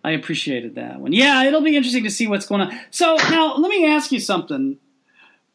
I 0.05 0.13
appreciated 0.13 0.77
that 0.77 1.01
one. 1.01 1.13
Yeah, 1.13 1.45
it'll 1.45 1.61
be 1.61 1.77
interesting 1.77 2.05
to 2.05 2.11
see 2.11 2.29
what's 2.29 2.47
going 2.47 2.61
on. 2.61 2.81
So 2.91 3.17
now 3.31 3.57
let 3.57 3.69
me 3.69 3.85
ask 3.85 4.13
you 4.13 4.21
something. 4.21 4.79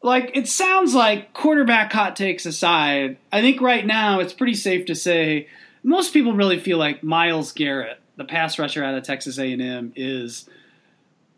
Like 0.02 0.32
it 0.34 0.48
sounds 0.48 0.94
like 0.94 1.32
quarterback 1.32 1.90
hot 1.92 2.14
takes 2.14 2.44
aside, 2.44 3.16
I 3.32 3.40
think 3.40 3.62
right 3.62 3.86
now 3.86 4.20
it's 4.20 4.34
pretty 4.34 4.54
safe 4.54 4.84
to 4.86 4.94
say 4.94 5.48
most 5.82 6.12
people 6.12 6.34
really 6.34 6.60
feel 6.60 6.76
like 6.76 7.02
Myles 7.02 7.52
Garrett, 7.52 7.98
the 8.16 8.24
pass 8.24 8.58
rusher 8.58 8.84
out 8.84 8.94
of 8.94 9.02
Texas 9.02 9.38
A&M, 9.38 9.94
is 9.96 10.48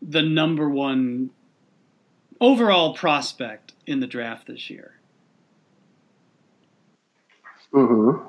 the 0.03 0.23
number 0.23 0.69
one 0.69 1.31
overall 2.41 2.95
prospect 2.95 3.73
in 3.87 4.01
the 4.01 4.07
draft 4.07 4.49
this 4.49 4.69
year. 4.69 4.96
Mm-hmm. 7.73 8.27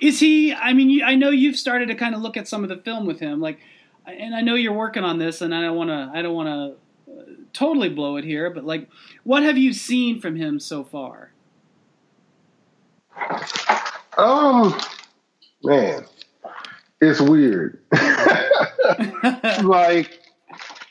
Is 0.00 0.20
he? 0.20 0.52
I 0.52 0.72
mean, 0.72 1.02
I 1.02 1.14
know 1.14 1.30
you've 1.30 1.56
started 1.56 1.88
to 1.88 1.94
kind 1.94 2.14
of 2.14 2.20
look 2.20 2.36
at 2.36 2.48
some 2.48 2.62
of 2.62 2.68
the 2.68 2.76
film 2.76 3.06
with 3.06 3.20
him, 3.20 3.40
like, 3.40 3.58
and 4.06 4.34
I 4.34 4.40
know 4.40 4.54
you're 4.54 4.72
working 4.72 5.04
on 5.04 5.18
this, 5.18 5.40
and 5.40 5.54
I 5.54 5.62
don't 5.62 5.76
want 5.76 5.90
to. 5.90 6.10
I 6.12 6.22
don't 6.22 6.34
want 6.34 6.48
to 7.06 7.12
uh, 7.12 7.24
totally 7.52 7.88
blow 7.88 8.16
it 8.16 8.24
here, 8.24 8.50
but 8.50 8.64
like, 8.64 8.88
what 9.24 9.42
have 9.42 9.58
you 9.58 9.72
seen 9.72 10.20
from 10.20 10.36
him 10.36 10.60
so 10.60 10.84
far? 10.84 11.32
Um, 14.16 14.78
man, 15.62 16.04
it's 17.00 17.20
weird. 17.20 17.80
like, 19.62 20.20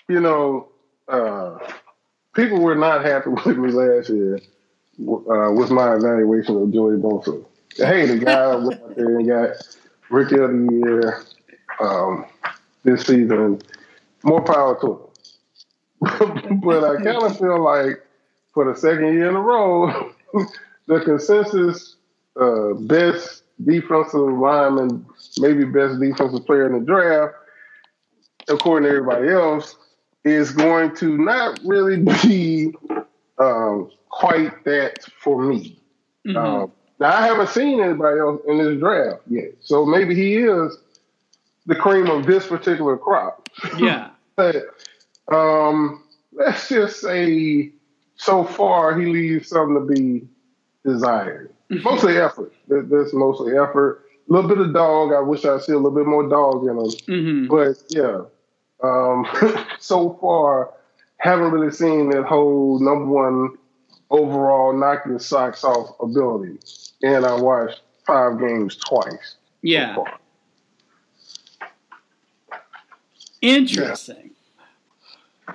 you 0.07 0.19
know, 0.19 0.69
uh, 1.07 1.57
people 2.33 2.59
were 2.59 2.75
not 2.75 3.05
happy 3.05 3.29
with 3.45 3.57
me 3.57 3.71
last 3.71 4.09
year 4.09 4.39
uh, 4.99 5.51
with 5.51 5.71
my 5.71 5.95
evaluation 5.95 6.61
of 6.61 6.73
Joey 6.73 6.97
Bosa 6.97 7.45
hey, 7.77 8.05
the 8.05 8.17
guy 8.23 8.55
went 8.55 8.81
out 8.81 8.95
there 8.95 9.19
and 9.19 9.27
got 9.27 9.51
rookie 10.09 10.39
of 10.39 10.51
the 10.51 10.69
year 10.71 11.23
um, 11.79 12.25
this 12.83 13.05
season. 13.05 13.61
More 14.23 14.43
power 14.43 14.79
to 14.81 15.09
him. 16.01 16.59
but 16.63 16.83
I 16.83 17.01
kind 17.01 17.23
of 17.23 17.37
feel 17.37 17.63
like 17.63 18.05
for 18.53 18.71
the 18.71 18.79
second 18.79 19.13
year 19.13 19.29
in 19.29 19.35
a 19.35 19.41
row, 19.41 20.11
the 20.87 20.99
consensus 21.01 21.95
uh, 22.39 22.73
best 22.73 23.43
defensive 23.63 24.19
lineman, 24.19 25.05
maybe 25.39 25.65
best 25.65 25.99
defensive 25.99 26.45
player 26.45 26.67
in 26.67 26.73
the 26.73 26.85
draft, 26.85 27.35
according 28.47 28.89
to 28.89 28.95
everybody 28.95 29.29
else, 29.29 29.75
is 30.23 30.51
going 30.51 30.95
to 30.95 31.17
not 31.17 31.59
really 31.63 31.97
be 32.23 32.73
um, 33.39 33.89
quite 34.09 34.63
that 34.65 35.03
for 35.19 35.41
me. 35.41 35.81
Mm-hmm. 36.27 36.37
Um, 36.37 36.71
now 36.99 37.13
I 37.13 37.25
haven't 37.25 37.49
seen 37.49 37.81
anybody 37.81 38.19
else 38.19 38.41
in 38.47 38.57
this 38.57 38.79
draft 38.79 39.21
yet, 39.27 39.53
so 39.61 39.85
maybe 39.85 40.15
he 40.15 40.37
is 40.37 40.77
the 41.65 41.75
cream 41.75 42.07
of 42.07 42.25
this 42.25 42.47
particular 42.47 42.97
crop. 42.97 43.49
Yeah. 43.77 44.09
but 44.35 44.55
um, 45.31 46.03
let's 46.33 46.69
just 46.69 47.01
say 47.01 47.71
so 48.15 48.43
far 48.43 48.99
he 48.99 49.07
leaves 49.07 49.49
something 49.49 49.75
to 49.75 49.93
be 49.93 50.27
desired. 50.85 51.53
Mostly 51.69 52.17
effort. 52.17 52.53
That's 52.67 53.13
mostly 53.13 53.57
effort. 53.57 54.05
A 54.29 54.33
little 54.33 54.47
bit 54.47 54.59
of 54.59 54.73
dog. 54.73 55.11
I 55.11 55.21
wish 55.21 55.43
I 55.43 55.57
see 55.59 55.71
a 55.71 55.75
little 55.75 55.91
bit 55.91 56.05
more 56.05 56.27
dog 56.27 56.63
in 56.63 56.69
him. 56.69 57.47
Mm-hmm. 57.47 57.47
But 57.47 57.83
yeah, 57.89 58.21
um, 58.83 59.25
so 59.79 60.17
far 60.21 60.71
haven't 61.17 61.51
really 61.51 61.71
seen 61.71 62.09
that 62.09 62.23
whole 62.23 62.79
number 62.79 63.05
one 63.05 63.57
overall 64.09 64.73
knock 64.73 65.05
your 65.05 65.19
socks 65.19 65.63
off 65.63 65.95
ability 65.99 66.59
and 67.03 67.25
I 67.25 67.35
watched 67.35 67.81
five 68.07 68.39
games 68.39 68.77
twice. 68.77 69.35
Yeah. 69.61 69.95
So 69.95 70.05
Interesting. 73.41 74.31
Yeah. 75.47 75.53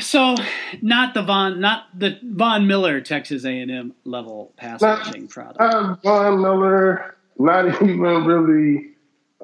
So, 0.00 0.36
not 0.82 1.14
the 1.14 1.22
Von, 1.22 1.60
not 1.60 1.86
the 1.98 2.18
Von 2.22 2.66
Miller 2.66 3.00
Texas 3.00 3.44
A 3.44 3.60
and 3.60 3.70
M 3.70 3.94
level 4.04 4.52
pass 4.56 4.80
rushing 4.80 5.26
product. 5.26 5.58
Not 5.58 6.02
Von 6.02 6.40
Miller, 6.40 7.16
not 7.38 7.66
even 7.82 8.00
really 8.00 8.90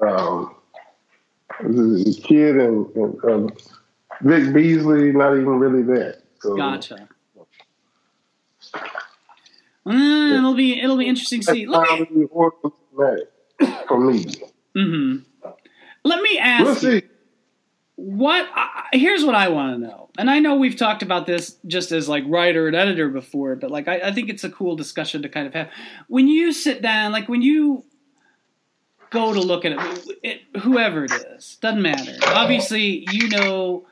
um, 0.01 0.55
the 1.59 2.21
kid 2.23 2.57
and, 2.57 2.85
and 2.95 3.25
um, 3.25 3.49
Vic 4.21 4.53
Beasley. 4.53 5.11
Not 5.11 5.33
even 5.33 5.59
really 5.59 5.81
that. 5.81 6.21
So, 6.39 6.55
gotcha. 6.55 7.09
Uh, 9.87 10.37
it'll 10.37 10.53
be 10.53 10.79
it'll 10.79 10.97
be 10.97 11.07
interesting 11.07 11.41
to 11.41 11.51
see. 11.51 11.65
Let 11.65 12.11
me, 12.11 12.27
for 13.87 13.99
me. 13.99 14.25
Mm-hmm. 14.75 15.17
Let 16.03 16.21
me 16.21 16.37
ask. 16.37 16.65
We'll 16.65 16.75
see. 16.75 17.03
What 17.95 18.47
here's 18.91 19.23
what 19.23 19.33
I 19.33 19.47
want 19.47 19.75
to 19.75 19.87
know, 19.87 20.09
and 20.17 20.29
I 20.29 20.39
know 20.39 20.55
we've 20.55 20.75
talked 20.75 21.01
about 21.01 21.25
this 21.25 21.57
just 21.65 21.91
as 21.91 22.07
like 22.07 22.23
writer 22.27 22.67
and 22.67 22.75
editor 22.75 23.09
before, 23.09 23.55
but 23.55 23.71
like 23.71 23.87
I, 23.87 23.99
I 23.99 24.11
think 24.11 24.29
it's 24.29 24.43
a 24.43 24.49
cool 24.49 24.75
discussion 24.75 25.23
to 25.23 25.29
kind 25.29 25.47
of 25.47 25.53
have. 25.53 25.69
When 26.07 26.27
you 26.27 26.51
sit 26.51 26.81
down, 26.81 27.11
like 27.11 27.27
when 27.27 27.41
you 27.41 27.85
go 29.09 29.33
to 29.33 29.39
look 29.39 29.65
at 29.65 29.71
it, 29.71 30.09
it 30.21 30.61
whoever 30.61 31.05
it 31.05 31.11
is, 31.11 31.57
doesn't 31.61 31.81
matter. 31.81 32.13
Obviously, 32.23 33.07
you 33.11 33.29
know 33.29 33.87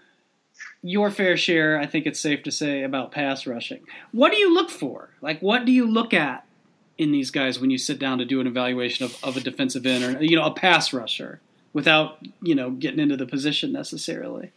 your 0.85 1.09
fair 1.09 1.35
share, 1.35 1.79
I 1.79 1.87
think 1.87 2.05
it's 2.05 2.19
safe 2.19 2.43
to 2.43 2.51
say, 2.51 2.83
about 2.83 3.11
pass 3.11 3.47
rushing. 3.47 3.81
What 4.11 4.31
do 4.31 4.37
you 4.37 4.53
look 4.53 4.69
for? 4.69 5.09
Like, 5.19 5.41
what 5.41 5.65
do 5.65 5.71
you 5.71 5.89
look 5.89 6.13
at 6.13 6.45
in 6.99 7.11
these 7.11 7.31
guys 7.31 7.59
when 7.59 7.71
you 7.71 7.79
sit 7.79 7.97
down 7.97 8.19
to 8.19 8.25
do 8.25 8.39
an 8.39 8.45
evaluation 8.45 9.03
of, 9.03 9.17
of 9.23 9.35
a 9.35 9.39
defensive 9.39 9.85
end 9.87 10.03
or, 10.03 10.23
you 10.23 10.35
know, 10.35 10.45
a 10.45 10.53
pass 10.53 10.93
rusher 10.93 11.41
without, 11.73 12.19
you 12.41 12.53
know, 12.53 12.69
getting 12.69 12.99
into 12.99 13.17
the 13.17 13.25
position 13.25 13.71
necessarily? 13.71 14.51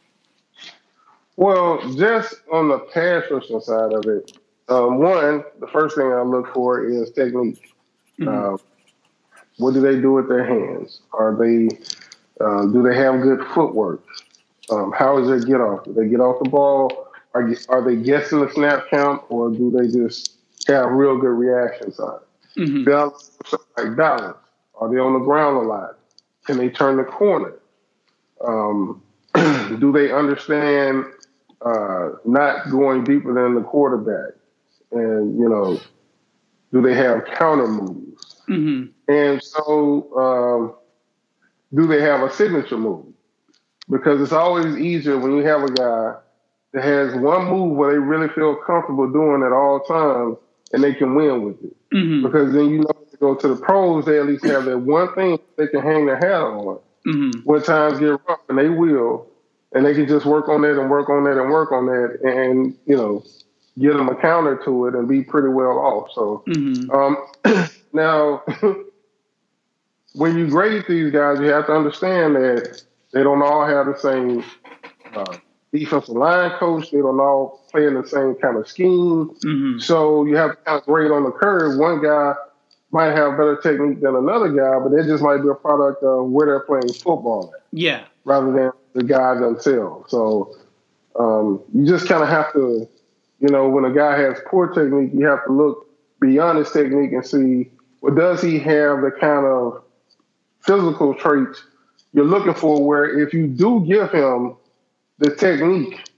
Well, 1.36 1.80
just 1.94 2.34
on 2.52 2.68
the 2.68 2.78
pass 2.78 3.24
rushing 3.30 3.60
side 3.62 3.94
of 3.94 4.04
it, 4.04 4.38
um, 4.68 4.98
one, 4.98 5.44
the 5.60 5.66
first 5.68 5.96
thing 5.96 6.12
I 6.12 6.20
look 6.20 6.52
for 6.52 6.84
is 6.84 7.10
technique. 7.10 7.72
Mm-hmm. 8.20 8.54
Uh, 8.54 8.58
what 9.56 9.72
do 9.72 9.80
they 9.80 9.98
do 9.98 10.12
with 10.12 10.28
their 10.28 10.44
hands? 10.44 11.00
Are 11.14 11.34
they 11.34 11.68
uh, 12.40 12.66
do 12.66 12.82
they 12.82 12.94
have 12.96 13.22
good 13.22 13.44
footwork? 13.54 14.04
Um, 14.70 14.92
how 14.96 15.18
is 15.18 15.28
their 15.28 15.40
get 15.40 15.60
off? 15.60 15.84
Do 15.84 15.92
they 15.92 16.08
get 16.08 16.20
off 16.20 16.42
the 16.42 16.50
ball? 16.50 17.08
Are, 17.34 17.48
are 17.68 17.82
they 17.82 17.96
guessing 17.96 18.40
the 18.40 18.50
snap 18.52 18.86
count, 18.90 19.22
or 19.28 19.50
do 19.50 19.70
they 19.70 19.88
just 19.88 20.34
have 20.66 20.90
real 20.90 21.16
good 21.18 21.28
reaction 21.28 21.92
time? 21.92 22.20
Mm-hmm. 22.56 22.84
Balance, 22.84 23.30
like 23.76 23.96
balance. 23.96 24.36
Are 24.74 24.90
they 24.92 24.98
on 24.98 25.12
the 25.14 25.20
ground 25.20 25.56
a 25.56 25.68
lot? 25.68 25.98
Can 26.46 26.56
they 26.56 26.68
turn 26.68 26.96
the 26.96 27.04
corner? 27.04 27.54
Um, 28.46 29.02
do 29.34 29.92
they 29.92 30.12
understand 30.12 31.04
uh, 31.62 32.10
not 32.24 32.70
going 32.70 33.04
deeper 33.04 33.34
than 33.34 33.54
the 33.54 33.62
quarterback? 33.62 34.34
And 34.92 35.38
you 35.38 35.48
know, 35.48 35.80
do 36.72 36.80
they 36.82 36.94
have 36.94 37.24
counter 37.26 37.66
moves? 37.66 38.42
Mm-hmm. 38.48 39.12
And 39.12 39.42
so, 39.42 40.16
um, 40.16 40.74
do 41.74 41.86
they 41.86 42.00
have 42.00 42.22
a 42.22 42.32
signature 42.32 42.78
move? 42.78 43.06
Because 43.90 44.20
it's 44.20 44.32
always 44.32 44.76
easier 44.76 45.18
when 45.18 45.32
you 45.36 45.44
have 45.44 45.62
a 45.62 45.70
guy 45.70 46.14
that 46.72 46.84
has 46.84 47.14
one 47.14 47.46
move 47.46 47.76
where 47.76 47.92
they 47.92 47.98
really 47.98 48.28
feel 48.28 48.56
comfortable 48.56 49.10
doing 49.10 49.42
at 49.42 49.52
all 49.52 49.80
times 49.80 50.36
and 50.72 50.82
they 50.82 50.94
can 50.94 51.14
win 51.14 51.42
with 51.44 51.64
it. 51.64 51.76
Mm-hmm. 51.94 52.26
Because 52.26 52.52
then 52.52 52.68
you 52.68 52.78
know 52.78 53.06
to 53.10 53.16
go 53.16 53.34
to 53.34 53.48
the 53.48 53.56
pros, 53.56 54.04
they 54.04 54.18
at 54.18 54.26
least 54.26 54.44
have 54.44 54.66
that 54.66 54.78
one 54.78 55.14
thing 55.14 55.38
they 55.56 55.66
can 55.66 55.82
hang 55.82 56.06
their 56.06 56.16
hat 56.18 56.42
on. 56.42 56.78
Mm-hmm. 57.06 57.40
When 57.40 57.62
times 57.62 57.98
get 57.98 58.20
rough, 58.28 58.40
and 58.48 58.58
they 58.58 58.68
will, 58.68 59.26
and 59.72 59.86
they 59.86 59.94
can 59.94 60.06
just 60.06 60.26
work 60.26 60.48
on 60.48 60.62
that 60.62 60.78
and 60.78 60.90
work 60.90 61.08
on 61.08 61.24
that 61.24 61.40
and 61.40 61.50
work 61.50 61.72
on 61.72 61.86
that, 61.86 62.18
and 62.22 62.76
you 62.84 62.96
know, 62.96 63.24
get 63.78 63.94
them 63.94 64.08
a 64.08 64.14
counter 64.14 64.60
to 64.64 64.86
it 64.86 64.94
and 64.94 65.08
be 65.08 65.22
pretty 65.22 65.48
well 65.48 65.78
off. 65.78 66.10
So 66.12 66.42
mm-hmm. 66.46 66.90
um, 66.90 67.68
now, 67.94 68.42
when 70.14 70.36
you 70.36 70.48
grade 70.48 70.84
these 70.86 71.10
guys, 71.10 71.38
you 71.40 71.46
have 71.46 71.66
to 71.66 71.72
understand 71.72 72.36
that 72.36 72.82
they 73.12 73.22
don't 73.22 73.42
all 73.42 73.66
have 73.66 73.86
the 73.86 73.98
same 73.98 74.44
uh, 75.14 75.36
defensive 75.72 76.14
line 76.14 76.50
coach. 76.58 76.90
They 76.90 76.98
don't 76.98 77.20
all 77.20 77.66
play 77.70 77.86
in 77.86 77.94
the 77.94 78.06
same 78.06 78.34
kind 78.36 78.56
of 78.56 78.68
scheme. 78.68 79.30
Mm-hmm. 79.44 79.78
So 79.78 80.24
you 80.24 80.36
have 80.36 80.50
to 80.50 80.56
kind 80.56 80.80
of 80.80 80.86
grade 80.86 81.10
on 81.10 81.24
the 81.24 81.30
curve. 81.30 81.78
One 81.78 82.02
guy 82.02 82.34
might 82.90 83.14
have 83.14 83.32
better 83.32 83.58
technique 83.62 84.00
than 84.00 84.16
another 84.16 84.48
guy, 84.48 84.78
but 84.78 84.92
it 84.92 85.06
just 85.06 85.22
might 85.22 85.42
be 85.42 85.48
a 85.48 85.54
product 85.54 86.02
of 86.02 86.28
where 86.28 86.46
they're 86.46 86.60
playing 86.60 86.92
football. 86.94 87.52
Yeah. 87.72 88.04
Rather 88.24 88.52
than 88.52 88.72
the 88.94 89.04
guys 89.04 89.40
themselves. 89.40 90.10
So 90.10 90.56
um, 91.18 91.62
you 91.74 91.86
just 91.86 92.06
kind 92.08 92.22
of 92.22 92.28
have 92.28 92.52
to, 92.54 92.88
you 93.40 93.48
know, 93.48 93.68
when 93.68 93.84
a 93.84 93.92
guy 93.92 94.18
has 94.18 94.38
poor 94.46 94.68
technique, 94.68 95.10
you 95.14 95.26
have 95.26 95.44
to 95.46 95.52
look 95.52 95.86
beyond 96.20 96.58
his 96.58 96.70
technique 96.70 97.12
and 97.12 97.26
see, 97.26 97.70
well, 98.00 98.14
does 98.14 98.42
he 98.42 98.58
have 98.58 99.02
the 99.02 99.10
kind 99.10 99.46
of 99.46 99.82
physical 100.60 101.14
traits 101.14 101.62
you're 102.12 102.24
looking 102.24 102.54
for 102.54 102.84
where 102.84 103.20
if 103.20 103.32
you 103.32 103.46
do 103.46 103.84
give 103.86 104.10
him 104.12 104.56
the 105.18 105.34
technique, 105.34 106.10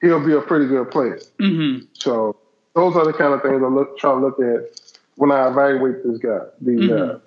he'll 0.00 0.24
be 0.24 0.34
a 0.34 0.40
pretty 0.40 0.66
good 0.66 0.90
player. 0.90 1.20
Mm-hmm. 1.40 1.86
So 1.94 2.36
those 2.74 2.96
are 2.96 3.04
the 3.04 3.12
kind 3.12 3.32
of 3.32 3.42
things 3.42 3.62
I 3.62 3.68
look 3.68 3.98
try 3.98 4.12
to 4.12 4.18
look 4.18 4.38
at 4.38 4.80
when 5.16 5.30
I 5.30 5.48
evaluate 5.48 6.04
this 6.04 6.18
guy. 6.18 6.40
These 6.60 6.80
mm-hmm. 6.80 7.12
guys. 7.12 7.20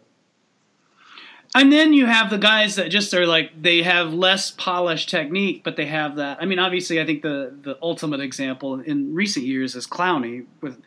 And 1.55 1.73
then 1.73 1.93
you 1.93 2.05
have 2.05 2.29
the 2.29 2.37
guys 2.37 2.75
that 2.75 2.89
just 2.89 3.11
are 3.13 3.25
like 3.25 3.59
they 3.59 3.81
have 3.81 4.13
less 4.13 4.51
polished 4.51 5.09
technique, 5.09 5.63
but 5.63 5.77
they 5.77 5.87
have 5.87 6.17
that. 6.17 6.37
I 6.39 6.45
mean, 6.45 6.59
obviously, 6.59 7.01
I 7.01 7.05
think 7.05 7.23
the 7.23 7.55
the 7.59 7.77
ultimate 7.81 8.19
example 8.19 8.79
in 8.79 9.15
recent 9.15 9.45
years 9.45 9.75
is 9.75 9.87
Clowney 9.87 10.45
with 10.61 10.79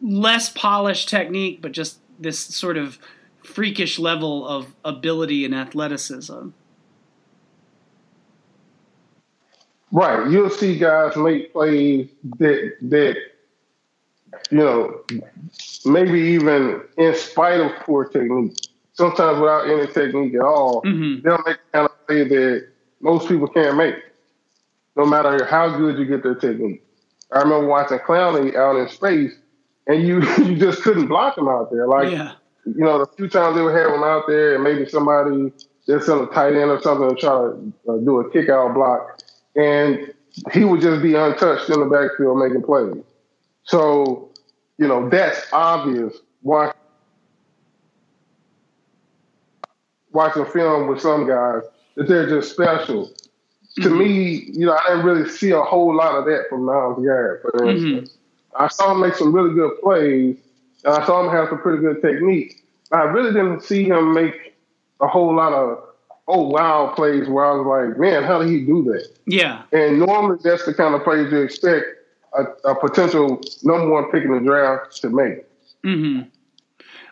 less 0.00 0.48
polished 0.48 1.10
technique, 1.10 1.60
but 1.60 1.72
just 1.72 1.98
this 2.18 2.38
sort 2.38 2.78
of 2.78 2.98
freakish 3.52 3.98
level 3.98 4.46
of 4.46 4.74
ability 4.84 5.44
and 5.44 5.54
athleticism. 5.54 6.48
Right. 9.90 10.30
You'll 10.30 10.50
see 10.50 10.78
guys 10.78 11.16
make 11.16 11.52
plays 11.52 12.08
that 12.38 12.72
that 12.82 13.16
you 14.50 14.58
know 14.58 15.02
maybe 15.84 16.18
even 16.18 16.80
in 16.96 17.14
spite 17.14 17.60
of 17.60 17.72
poor 17.80 18.06
technique, 18.06 18.56
sometimes 18.94 19.38
without 19.38 19.68
any 19.68 19.86
technique 19.86 20.34
at 20.34 20.40
all, 20.40 20.82
mm-hmm. 20.82 21.22
they'll 21.22 21.42
make 21.46 21.58
the 21.58 21.78
kind 21.78 21.88
of 21.90 22.06
play 22.06 22.24
that 22.24 22.68
most 23.00 23.28
people 23.28 23.48
can't 23.48 23.76
make, 23.76 23.96
no 24.96 25.04
matter 25.04 25.44
how 25.44 25.76
good 25.76 25.98
you 25.98 26.06
get 26.06 26.22
their 26.22 26.36
technique. 26.36 26.82
I 27.30 27.40
remember 27.40 27.66
watching 27.66 27.98
Clowney 27.98 28.54
out 28.56 28.76
in 28.76 28.88
space, 28.88 29.32
and 29.86 30.02
you 30.02 30.22
you 30.38 30.56
just 30.56 30.82
couldn't 30.82 31.08
block 31.08 31.36
him 31.36 31.48
out 31.48 31.70
there. 31.70 31.86
Like 31.86 32.12
yeah. 32.12 32.32
You 32.64 32.84
know, 32.84 32.98
the 32.98 33.06
few 33.16 33.28
times 33.28 33.56
they 33.56 33.62
would 33.62 33.74
have 33.74 33.92
him 33.92 34.02
out 34.02 34.24
there, 34.26 34.54
and 34.54 34.64
maybe 34.64 34.86
somebody 34.88 35.52
just 35.86 36.08
on 36.08 36.24
a 36.24 36.26
tight 36.28 36.54
end 36.54 36.70
or 36.70 36.80
something 36.80 37.08
to 37.08 37.16
try 37.16 37.30
to 37.30 37.72
uh, 37.88 37.96
do 37.98 38.20
a 38.20 38.30
kick 38.30 38.48
out 38.48 38.74
block, 38.74 39.20
and 39.56 40.12
he 40.52 40.64
would 40.64 40.80
just 40.80 41.02
be 41.02 41.14
untouched 41.14 41.68
in 41.70 41.80
the 41.80 41.86
backfield 41.86 42.38
making 42.38 42.62
plays. 42.62 43.02
So, 43.64 44.30
you 44.78 44.86
know, 44.86 45.08
that's 45.08 45.46
obvious. 45.52 46.16
Watch, 46.42 46.74
watching 50.12 50.46
film 50.46 50.88
with 50.88 51.00
some 51.00 51.26
guys 51.26 51.62
that 51.96 52.08
they're 52.08 52.28
just 52.28 52.52
special. 52.52 53.06
Mm-hmm. 53.06 53.82
To 53.82 53.90
me, 53.90 54.44
you 54.52 54.66
know, 54.66 54.76
I 54.76 54.90
didn't 54.90 55.04
really 55.04 55.28
see 55.28 55.50
a 55.50 55.62
whole 55.62 55.94
lot 55.94 56.14
of 56.14 56.24
that 56.26 56.44
from 56.48 56.64
Myles 56.64 57.02
Garrett, 57.02 57.42
for 57.42 57.68
instance. 57.68 58.10
Mm-hmm. 58.10 58.62
I 58.64 58.68
saw 58.68 58.92
him 58.92 59.00
make 59.00 59.14
some 59.14 59.34
really 59.34 59.54
good 59.54 59.80
plays, 59.82 60.36
and 60.84 60.94
I 60.94 61.06
saw 61.06 61.24
him 61.24 61.30
have 61.30 61.48
some 61.48 61.60
pretty 61.60 61.82
good 61.82 62.02
technique. 62.02 62.64
I 62.90 63.02
really 63.02 63.32
didn't 63.32 63.62
see 63.62 63.84
him 63.84 64.12
make 64.12 64.54
a 65.00 65.08
whole 65.08 65.34
lot 65.34 65.52
of 65.52 65.82
oh 66.28 66.48
wow 66.48 66.92
plays 66.94 67.28
where 67.28 67.44
I 67.44 67.52
was 67.52 67.66
like, 67.66 67.98
man, 67.98 68.22
how 68.22 68.38
did 68.38 68.48
he 68.48 68.64
do 68.64 68.82
that? 68.84 69.06
Yeah. 69.26 69.62
And 69.72 69.98
normally 69.98 70.38
that's 70.42 70.64
the 70.64 70.74
kind 70.74 70.94
of 70.94 71.02
plays 71.04 71.32
you 71.32 71.42
expect 71.42 71.86
a, 72.34 72.44
a 72.70 72.74
potential 72.74 73.40
number 73.62 73.90
one 73.90 74.10
pick 74.10 74.24
in 74.24 74.32
the 74.32 74.40
draft 74.40 75.00
to 75.02 75.10
make. 75.10 75.44
Mm-hmm. 75.84 76.28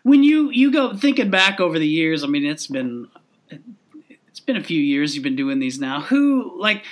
When 0.03 0.23
you 0.23 0.51
you 0.51 0.73
go 0.73 0.97
thinking 0.97 1.31
back 1.31 1.61
over 1.61 1.79
the 1.79 1.89
years, 1.89 2.25
I 2.25 2.27
mean, 2.27 2.45
it's 2.45 2.67
been 2.67 3.09
it's 3.51 4.41
been 4.41 4.57
a 4.57 4.63
few 4.63 4.81
years 4.81 5.15
you've 5.15 5.25
been 5.25 5.37
doing 5.37 5.59
these 5.59 5.79
now. 5.79 6.01
Who 6.01 6.59
like 6.59 6.85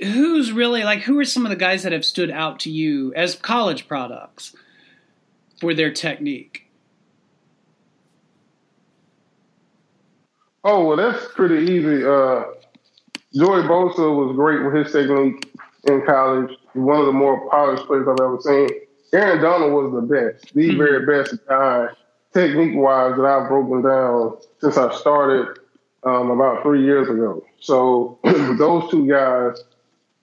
who's 0.00 0.52
really 0.52 0.82
like 0.84 1.00
who 1.00 1.18
are 1.18 1.24
some 1.24 1.46
of 1.46 1.50
the 1.50 1.56
guys 1.56 1.82
that 1.82 1.92
have 1.92 2.04
stood 2.04 2.30
out 2.30 2.60
to 2.60 2.70
you 2.70 3.14
as 3.14 3.34
college 3.34 3.88
products 3.88 4.54
for 5.60 5.74
their 5.74 5.92
technique? 5.92 6.66
Oh 10.64 10.84
well, 10.86 10.96
that's 10.96 11.26
pretty 11.34 11.72
easy. 11.72 12.04
Uh, 12.04 12.44
Joey 13.34 13.62
Bosa 13.62 14.14
was 14.14 14.34
great 14.34 14.64
with 14.64 14.74
his 14.74 14.92
technique 14.92 15.52
in 15.84 16.04
college. 16.04 16.50
One 16.74 17.00
of 17.00 17.06
the 17.06 17.12
more 17.12 17.48
polished 17.50 17.86
players 17.86 18.06
I've 18.08 18.20
ever 18.20 18.38
seen. 18.40 18.68
Aaron 19.12 19.42
Donald 19.42 19.72
was 19.72 19.92
the 19.92 20.14
best, 20.14 20.54
the 20.54 20.68
mm-hmm. 20.68 20.78
very 20.78 21.06
best 21.06 21.34
guy, 21.48 21.88
technique 22.32 22.76
wise, 22.76 23.16
that 23.16 23.24
I've 23.24 23.48
broken 23.48 23.82
down 23.82 24.36
since 24.60 24.76
I 24.76 24.94
started 24.94 25.58
um, 26.04 26.30
about 26.30 26.62
three 26.62 26.84
years 26.84 27.08
ago. 27.08 27.44
So 27.60 28.18
those 28.24 28.90
two 28.90 29.08
guys 29.08 29.64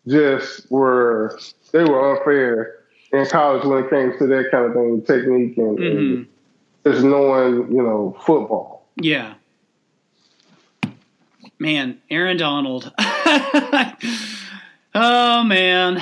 just 0.07 0.71
were 0.71 1.37
they 1.71 1.83
were 1.83 2.17
unfair 2.17 2.76
in 3.13 3.25
college 3.27 3.63
when 3.65 3.83
it 3.83 3.89
came 3.89 4.17
to 4.17 4.27
that 4.27 4.51
kind 4.51 4.65
of 4.65 4.73
thing, 4.73 5.01
technique 5.03 5.57
and, 5.57 5.77
mm-hmm. 5.77 5.97
and 5.97 6.27
just 6.85 7.03
knowing, 7.03 7.71
you 7.71 7.83
know, 7.83 8.17
football. 8.25 8.85
Yeah 8.95 9.35
man, 11.59 12.01
Aaron 12.09 12.37
Donald. 12.37 12.93
oh 14.95 15.43
man, 15.43 16.01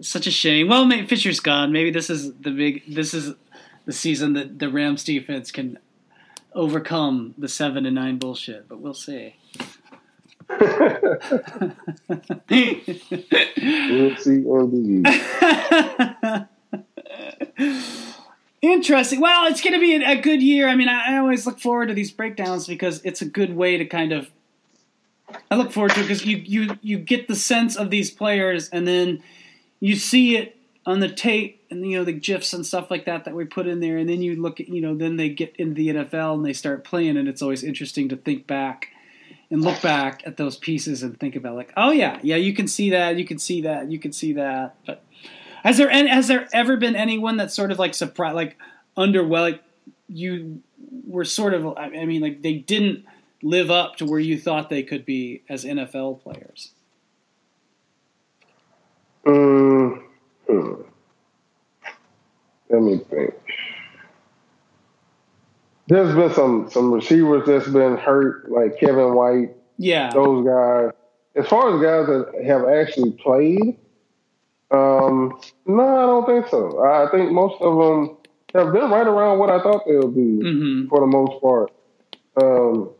such 0.00 0.26
a 0.26 0.30
shame. 0.30 0.68
Well, 0.68 0.84
maybe 0.84 1.06
Fisher's 1.06 1.40
gone. 1.40 1.72
Maybe 1.72 1.90
this 1.90 2.10
is 2.10 2.34
the 2.34 2.50
big. 2.50 2.82
This 2.86 3.14
is 3.14 3.34
the 3.86 3.92
season 3.92 4.34
that 4.34 4.58
the 4.58 4.68
Rams 4.68 5.04
defense 5.04 5.50
can 5.50 5.78
overcome 6.54 7.34
the 7.38 7.48
seven 7.48 7.86
and 7.86 7.94
nine 7.94 8.18
bullshit. 8.18 8.68
But 8.68 8.80
we'll 8.80 8.94
see. 8.94 9.36
Indeed. 12.50 13.02
Interesting. 18.62 19.20
Well, 19.20 19.46
it's 19.46 19.62
going 19.62 19.72
to 19.72 19.80
be 19.80 19.94
a, 19.94 20.20
good 20.20 20.42
year. 20.42 20.68
I 20.68 20.76
mean, 20.76 20.88
I, 20.88 21.16
always 21.16 21.46
look 21.46 21.58
forward 21.58 21.88
to 21.88 21.94
these 21.94 22.10
breakdowns 22.10 22.66
because 22.66 23.00
it's 23.04 23.22
a 23.22 23.24
good 23.24 23.56
way 23.56 23.78
to 23.78 23.86
kind 23.86 24.12
of. 24.12 24.28
I 25.50 25.56
look 25.56 25.72
forward 25.72 25.92
to 25.92 26.00
it 26.00 26.02
because 26.02 26.26
you 26.26 26.38
you 26.38 26.76
you 26.82 26.98
get 26.98 27.28
the 27.28 27.36
sense 27.36 27.76
of 27.76 27.88
these 27.90 28.10
players, 28.10 28.68
and 28.68 28.86
then 28.86 29.22
you 29.78 29.96
see 29.96 30.36
it 30.36 30.56
on 30.84 31.00
the 31.00 31.08
tape 31.08 31.64
and 31.70 31.88
you 31.88 31.96
know 31.96 32.04
the 32.04 32.12
gifs 32.12 32.52
and 32.52 32.66
stuff 32.66 32.90
like 32.90 33.04
that 33.06 33.24
that 33.24 33.34
we 33.34 33.44
put 33.44 33.66
in 33.66 33.80
there, 33.80 33.96
and 33.96 34.08
then 34.08 34.20
you 34.20 34.36
look 34.40 34.60
at 34.60 34.68
you 34.68 34.82
know 34.82 34.94
then 34.94 35.16
they 35.16 35.30
get 35.30 35.54
into 35.56 35.74
the 35.74 35.88
NFL 35.88 36.34
and 36.34 36.44
they 36.44 36.52
start 36.52 36.84
playing, 36.84 37.16
and 37.16 37.28
it's 37.28 37.40
always 37.40 37.62
interesting 37.62 38.10
to 38.10 38.16
think 38.16 38.46
back 38.46 38.88
and 39.50 39.62
look 39.62 39.80
back 39.82 40.22
at 40.26 40.36
those 40.36 40.56
pieces 40.56 41.02
and 41.02 41.18
think 41.18 41.36
about 41.36 41.56
like, 41.56 41.72
oh 41.76 41.90
yeah, 41.90 42.18
yeah, 42.22 42.36
you 42.36 42.54
can 42.54 42.68
see 42.68 42.90
that, 42.90 43.16
you 43.16 43.24
can 43.24 43.38
see 43.38 43.62
that, 43.62 43.90
you 43.90 43.98
can 43.98 44.12
see 44.12 44.32
that, 44.34 44.76
but 44.86 45.02
has 45.64 45.76
there 45.76 45.90
any, 45.90 46.08
has 46.08 46.28
there 46.28 46.48
ever 46.52 46.76
been 46.76 46.96
anyone 46.96 47.36
that's 47.36 47.54
sort 47.54 47.70
of 47.70 47.78
like 47.78 47.94
surprised, 47.94 48.36
like 48.36 48.56
underwhelmed? 48.96 49.40
Like 49.40 49.62
you 50.08 50.62
were 51.06 51.24
sort 51.24 51.54
of, 51.54 51.76
I 51.76 52.04
mean, 52.04 52.22
like 52.22 52.42
they 52.42 52.54
didn't 52.54 53.04
live 53.42 53.70
up 53.70 53.96
to 53.96 54.06
where 54.06 54.20
you 54.20 54.38
thought 54.38 54.70
they 54.70 54.82
could 54.82 55.04
be 55.04 55.42
as 55.48 55.64
NFL 55.64 56.22
players. 56.22 56.72
Um, 59.26 60.04
hmm. 60.48 60.72
Let 62.70 62.82
me 62.82 63.00
think. 63.10 63.34
There's 65.90 66.14
been 66.14 66.32
some 66.32 66.70
some 66.70 66.92
receivers 66.92 67.48
that's 67.48 67.66
been 67.66 67.96
hurt, 67.96 68.48
like 68.48 68.78
Kevin 68.78 69.12
White. 69.16 69.56
Yeah, 69.76 70.10
those 70.12 70.46
guys. 70.46 70.92
As 71.34 71.48
far 71.48 71.74
as 71.74 71.82
guys 71.82 72.06
that 72.06 72.44
have 72.44 72.68
actually 72.68 73.10
played, 73.10 73.76
um, 74.70 75.36
no, 75.66 75.82
I 75.82 76.06
don't 76.06 76.26
think 76.26 76.46
so. 76.48 76.84
I 76.84 77.10
think 77.10 77.32
most 77.32 77.60
of 77.60 77.76
them 77.76 78.16
have 78.54 78.72
been 78.72 78.88
right 78.88 79.06
around 79.06 79.40
what 79.40 79.50
I 79.50 79.60
thought 79.60 79.84
they 79.84 79.96
would 79.96 80.14
be 80.14 80.20
mm-hmm. 80.20 80.88
for 80.88 81.00
the 81.00 81.06
most 81.06 81.42
part. 81.42 81.72
Um, 82.40 82.90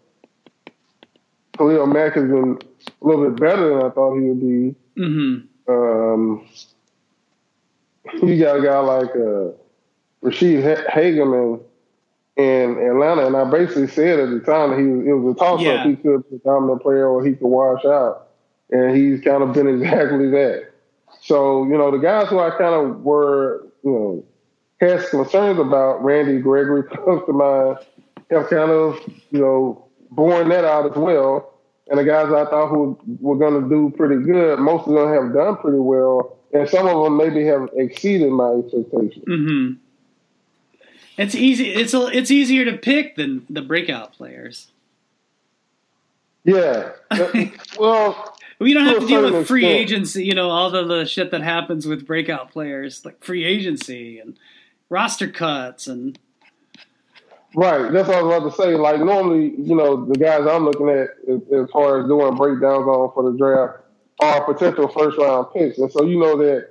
Khalil 1.56 1.86
Mack 1.86 2.14
has 2.14 2.24
been 2.24 2.58
a 3.00 3.06
little 3.06 3.30
bit 3.30 3.38
better 3.40 3.68
than 3.68 3.86
I 3.86 3.90
thought 3.90 4.16
he 4.16 4.28
would 4.28 4.40
be. 4.40 4.74
Mm-hmm. 4.98 5.72
Um, 5.72 6.48
you 8.20 8.42
got 8.42 8.58
a 8.58 8.62
guy 8.62 8.78
like 8.80 9.10
uh, 9.10 9.52
Ra'Shede 10.24 10.88
Hageman 10.88 11.62
in 12.36 12.78
Atlanta, 12.78 13.26
and 13.26 13.36
I 13.36 13.44
basically 13.44 13.88
said 13.88 14.18
at 14.20 14.30
the 14.30 14.40
time 14.40 14.70
that 14.70 14.78
he 14.78 14.86
was, 14.86 15.06
it 15.06 15.12
was 15.12 15.34
a 15.34 15.38
toss 15.38 15.60
up. 15.80 15.86
He 15.86 15.96
could 15.96 16.28
be 16.30 16.36
a 16.36 16.38
dominant 16.38 16.82
player 16.82 17.08
or 17.08 17.24
he 17.24 17.34
could 17.34 17.48
wash 17.48 17.84
out, 17.84 18.28
and 18.70 18.96
he's 18.96 19.20
kind 19.20 19.42
of 19.42 19.52
been 19.52 19.68
exactly 19.82 20.30
that. 20.30 20.70
So, 21.22 21.64
you 21.64 21.76
know, 21.76 21.90
the 21.90 21.98
guys 21.98 22.28
who 22.28 22.38
I 22.38 22.50
kind 22.50 22.74
of 22.74 23.02
were, 23.02 23.66
you 23.84 23.90
know, 23.90 24.24
had 24.80 25.06
concerns 25.10 25.58
about, 25.58 26.02
Randy 26.02 26.38
Gregory 26.40 26.82
comes 26.88 27.22
to 27.26 27.32
mind, 27.32 27.78
have 28.30 28.48
kind 28.48 28.70
of, 28.70 28.98
you 29.30 29.40
know, 29.40 29.84
borne 30.10 30.48
that 30.48 30.64
out 30.64 30.90
as 30.90 30.96
well. 30.96 31.52
and 31.88 31.98
the 31.98 32.04
guys 32.04 32.32
I 32.32 32.44
thought 32.48 32.68
who 32.68 32.98
were 33.20 33.36
going 33.36 33.62
to 33.62 33.68
do 33.68 33.92
pretty 33.96 34.22
good, 34.24 34.58
most 34.60 34.86
of 34.86 34.94
them 34.94 35.12
have 35.12 35.34
done 35.34 35.56
pretty 35.56 35.78
well, 35.78 36.38
and 36.54 36.68
some 36.68 36.86
of 36.86 37.04
them 37.04 37.16
maybe 37.16 37.44
have 37.46 37.68
exceeded 37.74 38.30
my 38.30 38.50
expectations. 38.52 39.24
Mm-hmm. 39.28 39.74
It's 41.20 41.34
easy. 41.34 41.74
It's 41.74 41.92
a, 41.92 42.06
it's 42.06 42.30
easier 42.30 42.64
to 42.64 42.78
pick 42.78 43.16
than 43.16 43.44
the 43.50 43.60
breakout 43.60 44.14
players. 44.14 44.68
Yeah. 46.44 46.92
well, 47.78 48.34
we 48.58 48.72
don't 48.72 48.86
have 48.86 49.00
to 49.00 49.06
deal 49.06 49.30
with 49.30 49.46
free 49.46 49.66
extent. 49.66 49.80
agency. 49.80 50.24
You 50.24 50.34
know 50.34 50.48
all 50.48 50.70
the, 50.70 50.82
the 50.82 51.04
shit 51.04 51.30
that 51.32 51.42
happens 51.42 51.86
with 51.86 52.06
breakout 52.06 52.50
players, 52.50 53.04
like 53.04 53.22
free 53.22 53.44
agency 53.44 54.18
and 54.18 54.38
roster 54.88 55.28
cuts 55.28 55.86
and. 55.86 56.18
Right, 57.54 57.92
that's 57.92 58.08
what 58.08 58.16
I 58.16 58.22
was 58.22 58.36
about 58.36 58.56
to 58.56 58.62
say. 58.62 58.74
Like 58.76 59.00
normally, 59.00 59.52
you 59.58 59.74
know, 59.74 60.06
the 60.06 60.18
guys 60.18 60.46
I'm 60.46 60.64
looking 60.64 60.88
at 60.88 61.08
as, 61.28 61.68
far 61.70 62.00
as 62.00 62.06
doing 62.06 62.34
breakdowns 62.36 62.86
on 62.86 63.12
for 63.12 63.30
the 63.30 63.36
draft 63.36 63.82
are 64.20 64.54
potential 64.54 64.88
first 64.88 65.18
round 65.18 65.48
picks, 65.52 65.76
and 65.76 65.92
so 65.92 66.04
you 66.04 66.18
know 66.18 66.38
that 66.38 66.68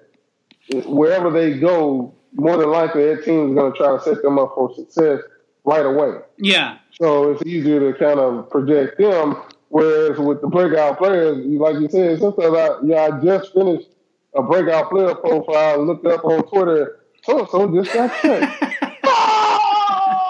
wherever 0.87 1.29
they 1.29 1.59
go, 1.59 2.15
more 2.34 2.57
than 2.57 2.69
likely 2.69 3.05
that 3.05 3.23
team 3.23 3.49
is 3.49 3.55
going 3.55 3.71
to 3.71 3.77
try 3.77 3.95
to 3.95 4.01
set 4.01 4.21
them 4.21 4.39
up 4.39 4.53
for 4.55 4.73
success 4.75 5.21
right 5.63 5.86
away. 5.86 6.19
Yeah. 6.38 6.80
So 6.99 7.32
it's 7.32 7.43
easier 7.45 7.91
to 7.91 7.97
kind 7.97 8.19
of 8.19 8.49
project 8.49 8.97
them. 8.97 9.41
Whereas 9.69 10.17
with 10.17 10.41
the 10.41 10.47
breakout 10.47 10.97
players, 10.97 11.45
like 11.45 11.75
you 11.75 11.88
said, 11.89 12.19
sometimes 12.19 12.55
I 12.55 12.69
yeah 12.84 13.01
I 13.03 13.23
just 13.23 13.53
finished 13.53 13.88
a 14.34 14.41
breakout 14.41 14.89
player 14.89 15.13
profile, 15.13 15.86
looked 15.86 16.05
up 16.07 16.25
on 16.25 16.41
Twitter, 16.47 17.01
so 17.23 17.45
so 17.45 17.71
just 17.71 17.93
got 17.93 18.11
cut. 18.11 18.71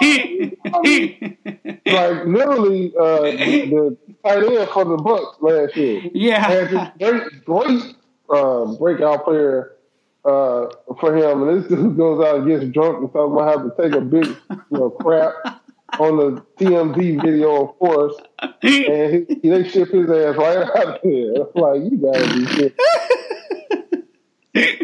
like 0.00 0.56
literally 2.24 2.92
uh, 2.98 3.20
the, 3.22 3.66
the 3.70 3.96
tight 4.24 4.44
end 4.44 4.68
for 4.70 4.84
the 4.84 4.96
Bucs 4.96 5.40
last 5.40 5.76
year. 5.76 6.02
Yeah, 6.12 6.46
had 6.46 6.70
this 6.70 6.88
great 6.98 7.44
great 7.44 7.96
um, 8.30 8.76
breakout 8.76 9.24
player 9.24 9.76
uh, 10.24 10.66
for 11.00 11.16
him, 11.16 11.48
and 11.48 11.62
this 11.62 11.68
dude 11.68 11.96
goes 11.96 12.24
out 12.24 12.36
and 12.36 12.46
gets 12.46 12.64
drunk 12.72 12.98
and 12.98 13.12
talks 13.12 13.32
about 13.32 13.48
having 13.48 13.70
to 13.70 13.82
take 13.82 13.92
a 13.92 14.00
big 14.00 14.26
you 14.26 14.78
know 14.78 14.90
crap 14.90 15.32
on 15.98 16.16
the 16.16 16.42
TMZ 16.58 17.22
video, 17.22 17.66
of 17.66 17.78
course, 17.78 18.14
and 18.40 19.26
he, 19.28 19.48
they 19.48 19.68
ship 19.68 19.90
his 19.90 20.10
ass 20.10 20.36
right 20.36 20.58
out 20.58 21.00
there. 21.02 21.34
Like 21.54 21.90
you 21.90 21.98
gotta 22.00 22.34
be 22.34 22.46
shit. 22.46 22.76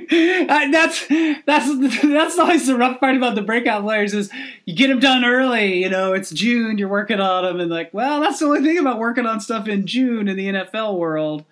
that's 0.09 1.07
that's 1.45 2.03
that's 2.03 2.39
always 2.39 2.66
the 2.66 2.76
rough 2.76 3.01
part 3.01 3.16
about 3.16 3.34
the 3.34 3.43
breakout 3.43 3.82
players 3.82 4.14
is 4.14 4.30
you 4.64 4.74
get 4.74 4.89
them 4.89 5.01
done 5.01 5.24
early. 5.24 5.82
You 5.82 5.91
know, 5.91 6.12
it's 6.12 6.30
June, 6.30 6.78
you're 6.78 6.89
working 6.89 7.20
on 7.20 7.45
them, 7.45 7.61
and 7.61 7.70
like, 7.70 7.93
well, 7.93 8.20
that's 8.20 8.39
the 8.39 8.47
only 8.47 8.62
thing 8.62 8.78
about 8.78 8.99
working 8.99 9.26
on 9.26 9.41
stuff 9.41 9.68
in 9.68 9.87
June 9.87 10.28
in 10.28 10.37
the 10.37 10.47
NFL 10.47 10.99
world. 10.99 11.45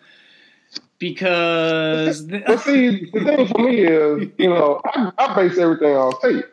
Because 0.99 2.27
the, 2.27 2.43
but 2.47 2.61
see, 2.61 3.11
the 3.13 3.21
thing 3.25 3.49
for 3.49 3.59
me 3.59 3.79
is, 3.81 4.29
you 4.39 4.49
know, 4.49 4.81
I, 4.85 5.13
I 5.19 5.35
base 5.35 5.59
everything 5.59 5.95
on 5.97 6.21
tape. 6.21 6.47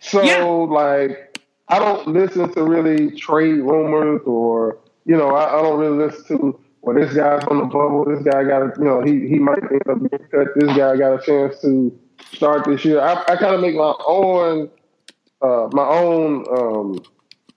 So 0.00 0.22
yeah. 0.22 0.44
like, 0.44 1.38
I 1.68 1.78
don't 1.78 2.08
listen 2.08 2.52
to 2.54 2.62
really 2.62 3.10
trade 3.18 3.60
rumors 3.60 4.22
or 4.26 4.78
you 5.06 5.16
know, 5.16 5.34
I, 5.34 5.58
I 5.58 5.62
don't 5.62 5.78
really 5.78 6.06
listen 6.06 6.38
to 6.38 6.60
well, 6.84 6.94
this 6.94 7.14
guy's 7.14 7.42
on 7.44 7.58
the 7.58 7.64
bubble. 7.64 8.04
This 8.04 8.22
guy 8.22 8.44
got, 8.44 8.60
a, 8.60 8.72
you 8.78 8.84
know, 8.84 9.00
he 9.02 9.26
he 9.26 9.38
might 9.38 9.62
end 9.70 9.82
up 9.88 9.98
being 9.98 10.28
cut. 10.30 10.48
This 10.54 10.76
guy 10.76 10.96
got 10.96 11.18
a 11.18 11.24
chance 11.24 11.60
to 11.62 11.98
start 12.34 12.66
this 12.66 12.84
year. 12.84 13.00
I, 13.00 13.14
I 13.26 13.36
kind 13.36 13.54
of 13.54 13.62
make 13.62 13.74
my 13.74 13.94
own 14.06 14.70
uh, 15.40 15.68
my 15.72 15.86
own 15.86 16.44
um, 16.50 17.02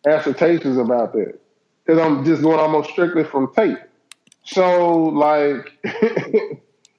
assertions 0.06 0.78
about 0.78 1.12
that 1.14 1.40
because 1.86 2.00
I'm 2.00 2.24
just 2.24 2.42
going 2.42 2.60
almost 2.60 2.92
strictly 2.92 3.26
from 3.26 3.54
tape. 3.54 3.78
So, 4.48 4.94
like, 4.94 5.74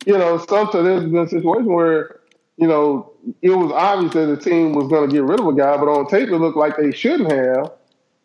you 0.04 0.18
know, 0.18 0.38
sometimes 0.38 0.84
there's 0.84 1.04
been 1.04 1.16
a 1.16 1.28
situation 1.28 1.72
where, 1.72 2.20
you 2.58 2.66
know, 2.66 3.12
it 3.40 3.50
was 3.50 3.72
obvious 3.72 4.12
that 4.14 4.26
the 4.26 4.36
team 4.36 4.74
was 4.74 4.88
going 4.88 5.08
to 5.08 5.14
get 5.14 5.24
rid 5.24 5.40
of 5.40 5.46
a 5.46 5.54
guy, 5.54 5.76
but 5.78 5.88
on 5.88 6.06
tape 6.08 6.28
it 6.28 6.36
looked 6.36 6.58
like 6.58 6.76
they 6.76 6.92
shouldn't 6.92 7.32
have. 7.32 7.72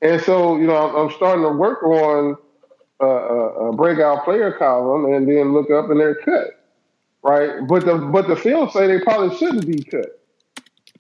And 0.02 0.22
so, 0.22 0.58
you 0.58 0.68
know, 0.68 0.76
I'm, 0.76 0.96
I'm 0.96 1.12
starting 1.16 1.44
to 1.44 1.52
work 1.52 1.84
on 1.84 2.36
a, 3.00 3.06
a, 3.06 3.70
a 3.70 3.76
breakout 3.76 4.26
player 4.26 4.52
column 4.52 5.06
and 5.14 5.28
then 5.28 5.54
look 5.54 5.72
up 5.72 5.90
and 5.90 6.00
they're 6.02 6.16
cut, 6.16 6.62
right? 7.24 7.66
But 7.66 7.86
the 7.86 7.98
but 7.98 8.28
the 8.28 8.36
film 8.36 8.70
say 8.72 8.88
they 8.88 9.00
probably 9.00 9.38
shouldn't 9.38 9.66
be 9.66 9.84
cut. 9.84 10.20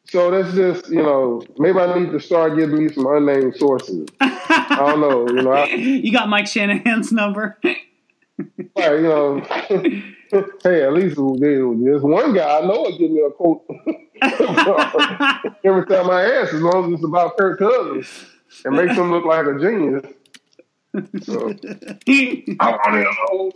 So 0.06 0.32
that's 0.32 0.56
just 0.56 0.90
you 0.90 1.02
know 1.04 1.44
maybe 1.58 1.80
I 1.80 2.00
need 2.00 2.12
to 2.12 2.20
start 2.20 2.58
giving 2.58 2.86
me 2.86 2.94
some 2.94 3.06
unnamed 3.08 3.58
sources. 3.58 4.08
I 4.22 4.76
don't 4.80 5.02
know, 5.02 5.28
you 5.28 5.42
know. 5.44 5.52
I, 5.52 5.66
you 5.74 6.12
got 6.14 6.30
Mike 6.30 6.48
Shanahan's 6.48 7.12
number. 7.12 7.60
right, 8.40 8.96
you 8.96 9.02
know. 9.02 9.40
hey, 10.64 10.84
at 10.84 10.94
least 10.94 11.16
there's 11.18 12.02
one 12.02 12.34
guy 12.34 12.60
I 12.60 12.62
know 12.62 12.82
will 12.82 12.98
give 12.98 13.12
me 13.12 13.22
a 13.22 13.30
quote 13.30 13.64
every 15.64 15.86
time 15.86 16.10
I 16.10 16.24
ask, 16.24 16.54
as 16.54 16.62
long 16.62 16.86
as 16.88 17.00
it's 17.00 17.06
about 17.06 17.38
Kirk 17.38 17.60
Cousins. 17.60 18.26
It 18.66 18.72
makes 18.72 18.96
him 18.96 19.12
look 19.12 19.26
like 19.26 19.46
a 19.46 19.60
genius. 19.60 20.06
So, 21.24 21.50
I 22.60 22.70
want 22.70 22.94
know. 23.26 23.52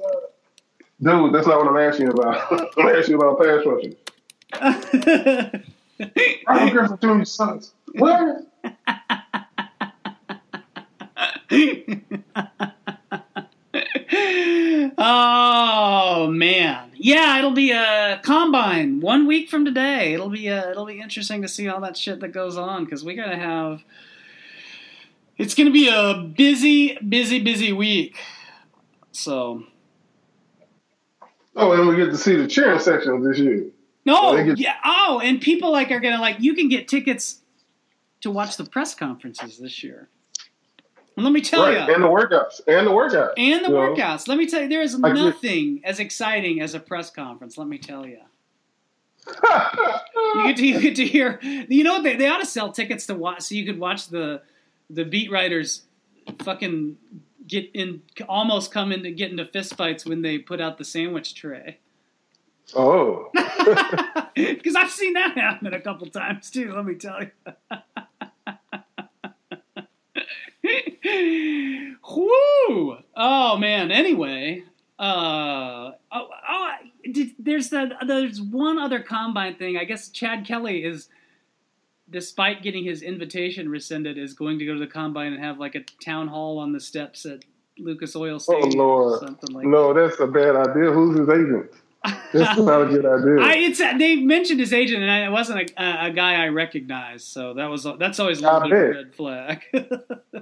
Dude, 0.99 1.33
that's 1.33 1.45
not 1.45 1.59
what 1.59 1.67
I'm 1.67 1.77
asking 1.77 2.09
about. 2.09 2.51
I'm 2.77 2.87
asking 2.87 3.15
about 3.15 3.39
pass 3.39 3.63
rushing. 3.65 3.95
Robert 6.47 6.71
Griffin 6.71 7.25
sucks. 7.25 7.73
What? 7.93 8.47
Oh 14.97 16.27
man, 16.31 16.91
yeah, 16.95 17.37
it'll 17.39 17.51
be 17.51 17.71
a 17.71 18.19
combine 18.23 18.99
one 18.99 19.27
week 19.27 19.49
from 19.49 19.65
today. 19.65 20.13
It'll 20.13 20.29
be 20.29 20.47
a, 20.47 20.71
it'll 20.71 20.85
be 20.85 20.99
interesting 20.99 21.41
to 21.41 21.47
see 21.47 21.67
all 21.67 21.81
that 21.81 21.97
shit 21.97 22.19
that 22.19 22.29
goes 22.29 22.57
on 22.57 22.85
because 22.85 23.03
we 23.03 23.15
gotta 23.15 23.37
have 23.37 23.83
it's 25.37 25.53
going 25.53 25.67
to 25.67 25.73
be 25.73 25.87
a 25.87 26.15
busy, 26.15 26.97
busy, 26.97 27.39
busy 27.39 27.71
week. 27.71 28.17
So. 29.11 29.63
Oh, 31.55 31.71
and 31.73 31.87
we 31.87 31.95
get 31.95 32.11
to 32.11 32.17
see 32.17 32.35
the 32.35 32.47
cheering 32.47 32.79
section 32.79 33.23
this 33.23 33.39
year. 33.39 33.67
No, 34.05 34.35
so 34.35 34.43
get- 34.43 34.57
yeah. 34.57 34.75
Oh, 34.83 35.21
and 35.23 35.41
people 35.41 35.71
like 35.71 35.91
are 35.91 35.99
gonna 35.99 36.21
like. 36.21 36.37
You 36.39 36.53
can 36.53 36.69
get 36.69 36.87
tickets 36.87 37.41
to 38.21 38.31
watch 38.31 38.57
the 38.57 38.63
press 38.63 38.95
conferences 38.95 39.57
this 39.57 39.83
year. 39.83 40.07
And 41.17 41.23
let 41.23 41.33
me 41.33 41.41
tell 41.41 41.63
right. 41.63 41.87
you, 41.87 41.95
and 41.95 42.03
the 42.03 42.07
workouts, 42.07 42.61
and 42.67 42.85
the 42.85 42.91
workouts, 42.91 43.33
and 43.37 43.65
the 43.65 43.69
workouts. 43.69 44.27
Know? 44.27 44.33
Let 44.33 44.37
me 44.37 44.45
tell 44.45 44.61
you, 44.61 44.69
there 44.69 44.83
is 44.83 44.99
nothing 44.99 45.81
as 45.83 45.99
exciting 45.99 46.61
as 46.61 46.75
a 46.75 46.79
press 46.79 47.09
conference. 47.09 47.57
Let 47.57 47.67
me 47.67 47.79
tell 47.79 48.05
you. 48.05 48.19
you 49.25 50.43
get 50.45 50.57
to 50.57 50.65
you 50.65 50.79
get 50.79 50.95
to 50.97 51.07
hear. 51.07 51.39
You 51.41 51.83
know 51.83 51.93
what? 51.93 52.03
They, 52.03 52.17
they 52.17 52.27
ought 52.27 52.37
to 52.37 52.45
sell 52.45 52.71
tickets 52.71 53.07
to 53.07 53.15
watch 53.15 53.41
so 53.41 53.55
you 53.55 53.65
could 53.65 53.79
watch 53.79 54.09
the 54.09 54.43
the 54.91 55.03
beat 55.03 55.31
writers 55.31 55.81
fucking 56.43 56.97
get 57.47 57.71
in 57.73 58.03
almost 58.29 58.71
come 58.71 58.91
into 58.91 59.09
get 59.09 59.31
into 59.31 59.45
fistfights 59.45 60.05
when 60.05 60.21
they 60.21 60.37
put 60.37 60.61
out 60.61 60.77
the 60.77 60.85
sandwich 60.85 61.33
tray. 61.33 61.79
Oh, 62.75 63.31
because 64.35 64.75
I've 64.75 64.91
seen 64.91 65.13
that 65.13 65.35
happen 65.35 65.73
a 65.73 65.81
couple 65.81 66.05
times 66.07 66.51
too. 66.51 66.73
Let 66.73 66.85
me 66.85 66.93
tell 66.93 67.23
you. 67.23 67.31
Whoo! 72.09 72.97
Oh 73.15 73.57
man. 73.57 73.91
Anyway, 73.91 74.63
uh, 74.99 75.91
oh, 76.11 76.29
oh 76.49 76.73
did, 77.11 77.31
there's 77.39 77.69
the 77.69 77.91
there's 78.05 78.41
one 78.41 78.77
other 78.77 79.01
combine 79.01 79.55
thing. 79.55 79.77
I 79.77 79.83
guess 79.83 80.09
Chad 80.09 80.45
Kelly 80.45 80.83
is 80.83 81.09
despite 82.09 82.63
getting 82.63 82.83
his 82.83 83.01
invitation 83.01 83.69
rescinded, 83.69 84.17
is 84.17 84.33
going 84.33 84.59
to 84.59 84.65
go 84.65 84.73
to 84.73 84.79
the 84.79 84.87
combine 84.87 85.33
and 85.33 85.43
have 85.43 85.59
like 85.59 85.75
a 85.75 85.83
town 86.03 86.27
hall 86.27 86.59
on 86.59 86.71
the 86.71 86.79
steps 86.79 87.25
at 87.25 87.43
Lucas 87.77 88.15
Oil 88.15 88.39
Stadium. 88.39 88.79
Oh 88.79 88.83
Lord, 88.83 89.19
something 89.19 89.53
like 89.53 89.63
that. 89.63 89.69
no, 89.69 89.93
that. 89.93 90.07
that's 90.07 90.19
a 90.19 90.27
bad 90.27 90.55
idea. 90.55 90.91
Who's 90.91 91.17
his 91.17 91.29
agent? 91.29 91.71
That's 92.03 92.59
not 92.59 92.83
a 92.83 92.85
good 92.85 93.05
idea. 93.05 93.39
I, 93.39 93.53
it's 93.55 93.79
they 93.79 94.17
mentioned 94.17 94.59
his 94.59 94.73
agent, 94.73 95.03
and 95.03 95.25
it 95.25 95.31
wasn't 95.31 95.71
a, 95.77 96.05
a, 96.07 96.11
guy 96.11 96.43
I 96.43 96.47
recognized, 96.47 97.27
so 97.27 97.53
that 97.55 97.65
was 97.65 97.87
that's 97.99 98.19
always 98.19 98.41
a 98.41 98.67
red 98.69 99.13
flag. 99.13 99.63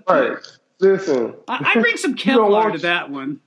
right. 0.08 0.38
Listen, 0.80 1.36
I, 1.48 1.74
I 1.76 1.82
bring 1.82 1.98
some 1.98 2.16
Kevlar 2.16 2.74
to 2.74 2.80
that 2.80 3.10
one. 3.10 3.40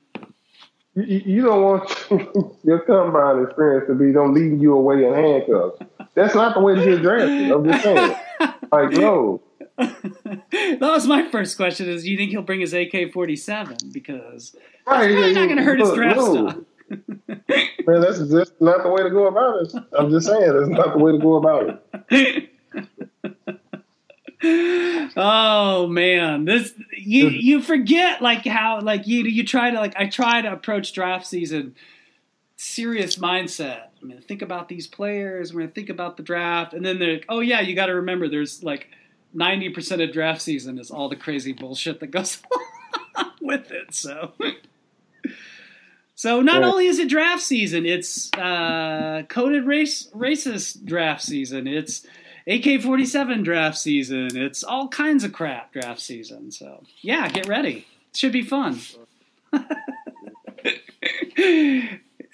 You, 0.94 1.22
you 1.24 1.42
don't 1.42 1.62
want 1.62 2.56
your 2.64 2.80
combine 2.80 3.44
experience 3.44 3.86
to 3.88 3.94
be 3.94 4.12
them 4.12 4.34
leading 4.34 4.60
you 4.60 4.74
away 4.74 5.04
in 5.04 5.14
handcuffs. 5.14 5.78
That's 6.14 6.34
not 6.34 6.54
the 6.54 6.60
way 6.60 6.74
to 6.74 6.84
get 6.84 7.02
drafted. 7.02 7.50
I'm 7.50 7.64
just 7.64 7.84
saying. 7.84 8.16
Like, 8.72 8.90
no. 8.90 9.42
that 9.78 10.78
was 10.80 11.06
my 11.06 11.28
first 11.30 11.56
question: 11.56 11.88
Is 11.88 12.02
do 12.02 12.10
you 12.10 12.16
think 12.16 12.32
he'll 12.32 12.42
bring 12.42 12.60
his 12.60 12.74
AK 12.74 13.12
forty 13.12 13.36
seven? 13.36 13.76
Because 13.92 14.56
right, 14.86 15.02
that's 15.02 15.12
probably 15.12 15.34
not 15.34 15.44
going 15.44 15.56
to 15.58 15.62
hurt 15.62 15.80
his 15.80 15.92
draft 15.92 16.16
no. 16.18 16.32
stock. 16.32 16.64
Man, 16.90 18.00
that's 18.00 18.18
just 18.18 18.60
not 18.60 18.82
the 18.82 18.90
way 18.90 19.02
to 19.02 19.10
go 19.10 19.26
about 19.26 19.62
it. 19.62 19.72
I'm 19.98 20.10
just 20.10 20.26
saying, 20.26 20.52
that's 20.52 20.68
not 20.68 20.92
the 20.92 20.98
way 20.98 21.12
to 21.12 21.18
go 21.18 21.36
about 21.36 21.82
it. 22.10 22.50
oh 25.16 25.86
man, 25.88 26.44
this 26.44 26.72
you 26.96 27.28
you 27.28 27.60
forget 27.60 28.22
like 28.22 28.46
how 28.46 28.80
like 28.80 29.06
you 29.06 29.24
you 29.24 29.44
try 29.44 29.70
to 29.70 29.78
like 29.78 29.94
I 29.96 30.06
try 30.06 30.42
to 30.42 30.52
approach 30.52 30.92
draft 30.92 31.26
season 31.26 31.74
serious 32.56 33.16
mindset. 33.16 33.86
I'm 34.00 34.08
gonna 34.08 34.20
think 34.20 34.42
about 34.42 34.68
these 34.68 34.86
players. 34.86 35.52
We're 35.52 35.62
gonna 35.62 35.72
think 35.72 35.88
about 35.88 36.16
the 36.16 36.22
draft, 36.22 36.74
and 36.74 36.84
then 36.84 36.98
they're 36.98 37.14
like, 37.14 37.26
oh 37.28 37.40
yeah, 37.40 37.60
you 37.60 37.74
got 37.74 37.86
to 37.86 37.94
remember 37.94 38.28
there's 38.28 38.62
like 38.62 38.88
ninety 39.32 39.70
percent 39.70 40.02
of 40.02 40.12
draft 40.12 40.42
season 40.42 40.78
is 40.78 40.90
all 40.90 41.08
the 41.08 41.16
crazy 41.16 41.52
bullshit 41.52 42.00
that 42.00 42.10
goes 42.10 42.42
with 43.40 43.70
it. 43.70 43.94
So. 43.94 44.32
So 46.18 46.42
not 46.42 46.62
yeah. 46.62 46.68
only 46.68 46.86
is 46.88 46.98
it 46.98 47.08
draft 47.08 47.44
season, 47.44 47.86
it's 47.86 48.32
uh, 48.32 49.22
coded 49.28 49.66
race 49.66 50.08
racist 50.12 50.84
draft 50.84 51.22
season. 51.22 51.68
It's 51.68 52.04
AK 52.44 52.82
forty 52.82 53.06
seven 53.06 53.44
draft 53.44 53.78
season. 53.78 54.36
It's 54.36 54.64
all 54.64 54.88
kinds 54.88 55.22
of 55.22 55.32
crap 55.32 55.72
draft 55.72 56.00
season. 56.00 56.50
So 56.50 56.82
yeah, 57.02 57.28
get 57.28 57.46
ready. 57.46 57.86
It 58.10 58.16
should 58.16 58.32
be 58.32 58.42
fun. 58.42 58.80
uh, 59.52 59.60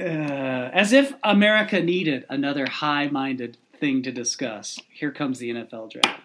as 0.00 0.94
if 0.94 1.12
America 1.22 1.82
needed 1.82 2.24
another 2.30 2.66
high 2.66 3.08
minded 3.08 3.58
thing 3.78 4.02
to 4.04 4.10
discuss. 4.10 4.78
Here 4.88 5.12
comes 5.12 5.40
the 5.40 5.50
NFL 5.50 5.90
draft. 5.90 6.20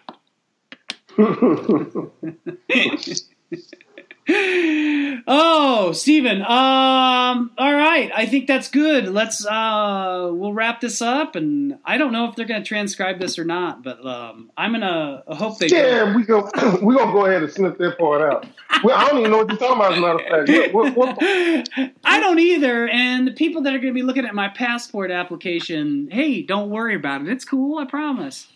oh, 5.26 5.92
Steven. 5.92 6.42
Um, 6.42 7.50
all 7.58 7.72
right. 7.74 8.10
I 8.14 8.26
think 8.26 8.46
that's 8.46 8.68
good. 8.68 9.08
Let's 9.08 9.44
uh 9.46 10.30
we'll 10.32 10.52
wrap 10.52 10.80
this 10.80 11.00
up 11.02 11.36
and 11.36 11.78
I 11.84 11.98
don't 11.98 12.12
know 12.12 12.28
if 12.28 12.36
they're 12.36 12.46
gonna 12.46 12.64
transcribe 12.64 13.18
this 13.18 13.38
or 13.38 13.44
not, 13.44 13.82
but 13.82 14.04
um 14.04 14.50
I'm 14.56 14.72
gonna 14.72 15.22
hope 15.28 15.58
they 15.58 15.66
Yeah, 15.68 16.04
go. 16.06 16.16
we 16.16 16.22
go 16.24 16.50
we 16.82 16.94
gonna 16.94 17.12
go 17.12 17.26
ahead 17.26 17.42
and 17.42 17.52
snip 17.52 17.78
that 17.78 17.98
part 17.98 18.20
out. 18.22 18.46
well, 18.84 18.96
I 18.96 19.08
don't 19.08 19.18
even 19.18 19.30
know 19.30 19.38
what 19.38 19.48
you're 19.48 19.58
talking 19.58 19.76
about 19.76 19.92
as 19.92 19.98
a 19.98 20.00
matter 20.00 20.18
of 20.42 20.46
fact. 20.48 20.74
What, 20.74 20.96
what, 20.96 21.16
what? 21.16 21.68
I 22.04 22.20
don't 22.20 22.38
either. 22.38 22.88
And 22.88 23.26
the 23.26 23.32
people 23.32 23.62
that 23.62 23.74
are 23.74 23.78
gonna 23.78 23.92
be 23.92 24.02
looking 24.02 24.26
at 24.26 24.34
my 24.34 24.48
passport 24.48 25.10
application, 25.10 26.08
hey, 26.10 26.42
don't 26.42 26.70
worry 26.70 26.94
about 26.94 27.22
it. 27.22 27.28
It's 27.28 27.44
cool, 27.44 27.78
I 27.78 27.84
promise. 27.84 28.46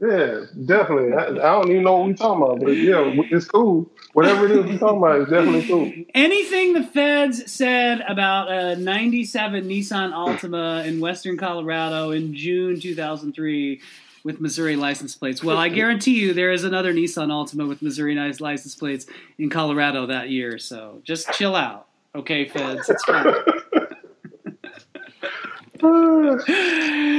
Yeah, 0.00 0.44
definitely. 0.64 1.12
I, 1.12 1.24
I, 1.26 1.32
don't 1.32 1.70
even 1.70 1.82
know 1.82 1.96
what 1.96 2.06
we're 2.06 2.14
talking 2.14 2.42
about, 2.42 2.60
but 2.60 2.70
yeah, 2.70 3.12
it's 3.30 3.46
cool. 3.46 3.90
Whatever 4.12 4.44
it 4.44 4.52
is 4.52 4.64
we're 4.64 4.78
talking 4.78 4.98
about 4.98 5.20
is 5.22 5.28
definitely 5.28 5.66
cool. 5.66 5.92
Anything 6.14 6.74
the 6.74 6.84
feds 6.84 7.50
said 7.50 8.04
about 8.06 8.48
a 8.48 8.76
97 8.76 9.64
Nissan 9.64 10.12
Altima 10.12 10.86
in 10.86 11.00
western 11.00 11.36
Colorado 11.36 12.12
in 12.12 12.32
June 12.32 12.78
2003 12.78 13.80
with 14.22 14.40
Missouri 14.40 14.76
license 14.76 15.16
plates. 15.16 15.42
Well, 15.42 15.58
I 15.58 15.68
guarantee 15.68 16.20
you 16.20 16.32
there 16.32 16.52
is 16.52 16.62
another 16.62 16.94
Nissan 16.94 17.28
Altima 17.28 17.66
with 17.66 17.82
Missouri 17.82 18.14
license 18.14 18.76
plates 18.76 19.06
in 19.36 19.50
Colorado 19.50 20.06
that 20.06 20.30
year, 20.30 20.58
so 20.58 21.00
just 21.02 21.32
chill 21.32 21.56
out. 21.56 21.88
Okay, 22.14 22.44
feds. 22.44 22.88
It's 22.88 23.04
fine. 23.04 23.34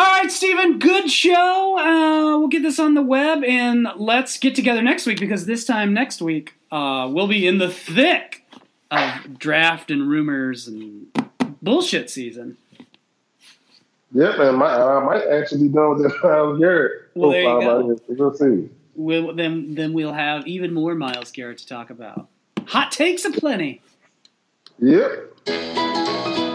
All 0.00 0.06
right, 0.06 0.32
Stephen, 0.32 0.78
good 0.78 1.10
show. 1.10 1.78
Uh, 1.78 2.38
we'll 2.38 2.48
get 2.48 2.62
this 2.62 2.78
on 2.78 2.94
the 2.94 3.02
web 3.02 3.44
and 3.44 3.86
let's 3.96 4.38
get 4.38 4.54
together 4.54 4.80
next 4.80 5.04
week 5.04 5.20
because 5.20 5.44
this 5.44 5.66
time 5.66 5.92
next 5.92 6.22
week 6.22 6.54
uh, 6.72 7.06
we'll 7.12 7.26
be 7.26 7.46
in 7.46 7.58
the 7.58 7.68
thick 7.68 8.46
of 8.90 9.38
draft 9.38 9.90
and 9.90 10.08
rumors 10.08 10.66
and 10.66 11.08
bullshit 11.60 12.08
season. 12.08 12.56
Yep, 14.14 14.38
man, 14.38 14.54
my, 14.54 14.74
I 14.74 15.04
might 15.04 15.22
actually 15.26 15.68
be 15.68 15.74
done 15.74 15.90
with 15.90 16.02
that 16.04 16.18
Myles 16.24 16.58
Garrett 16.58 17.10
well, 17.14 17.32
there 17.32 17.42
you 17.42 17.60
go. 17.60 18.00
We'll 18.08 18.34
see. 18.34 18.70
We'll, 18.94 19.34
then, 19.34 19.74
then 19.74 19.92
we'll 19.92 20.14
have 20.14 20.46
even 20.46 20.72
more 20.72 20.94
Myles 20.94 21.30
Garrett 21.30 21.58
to 21.58 21.66
talk 21.66 21.90
about. 21.90 22.26
Hot 22.68 22.90
takes 22.90 23.26
aplenty. 23.26 23.82
Yep. 24.78 26.49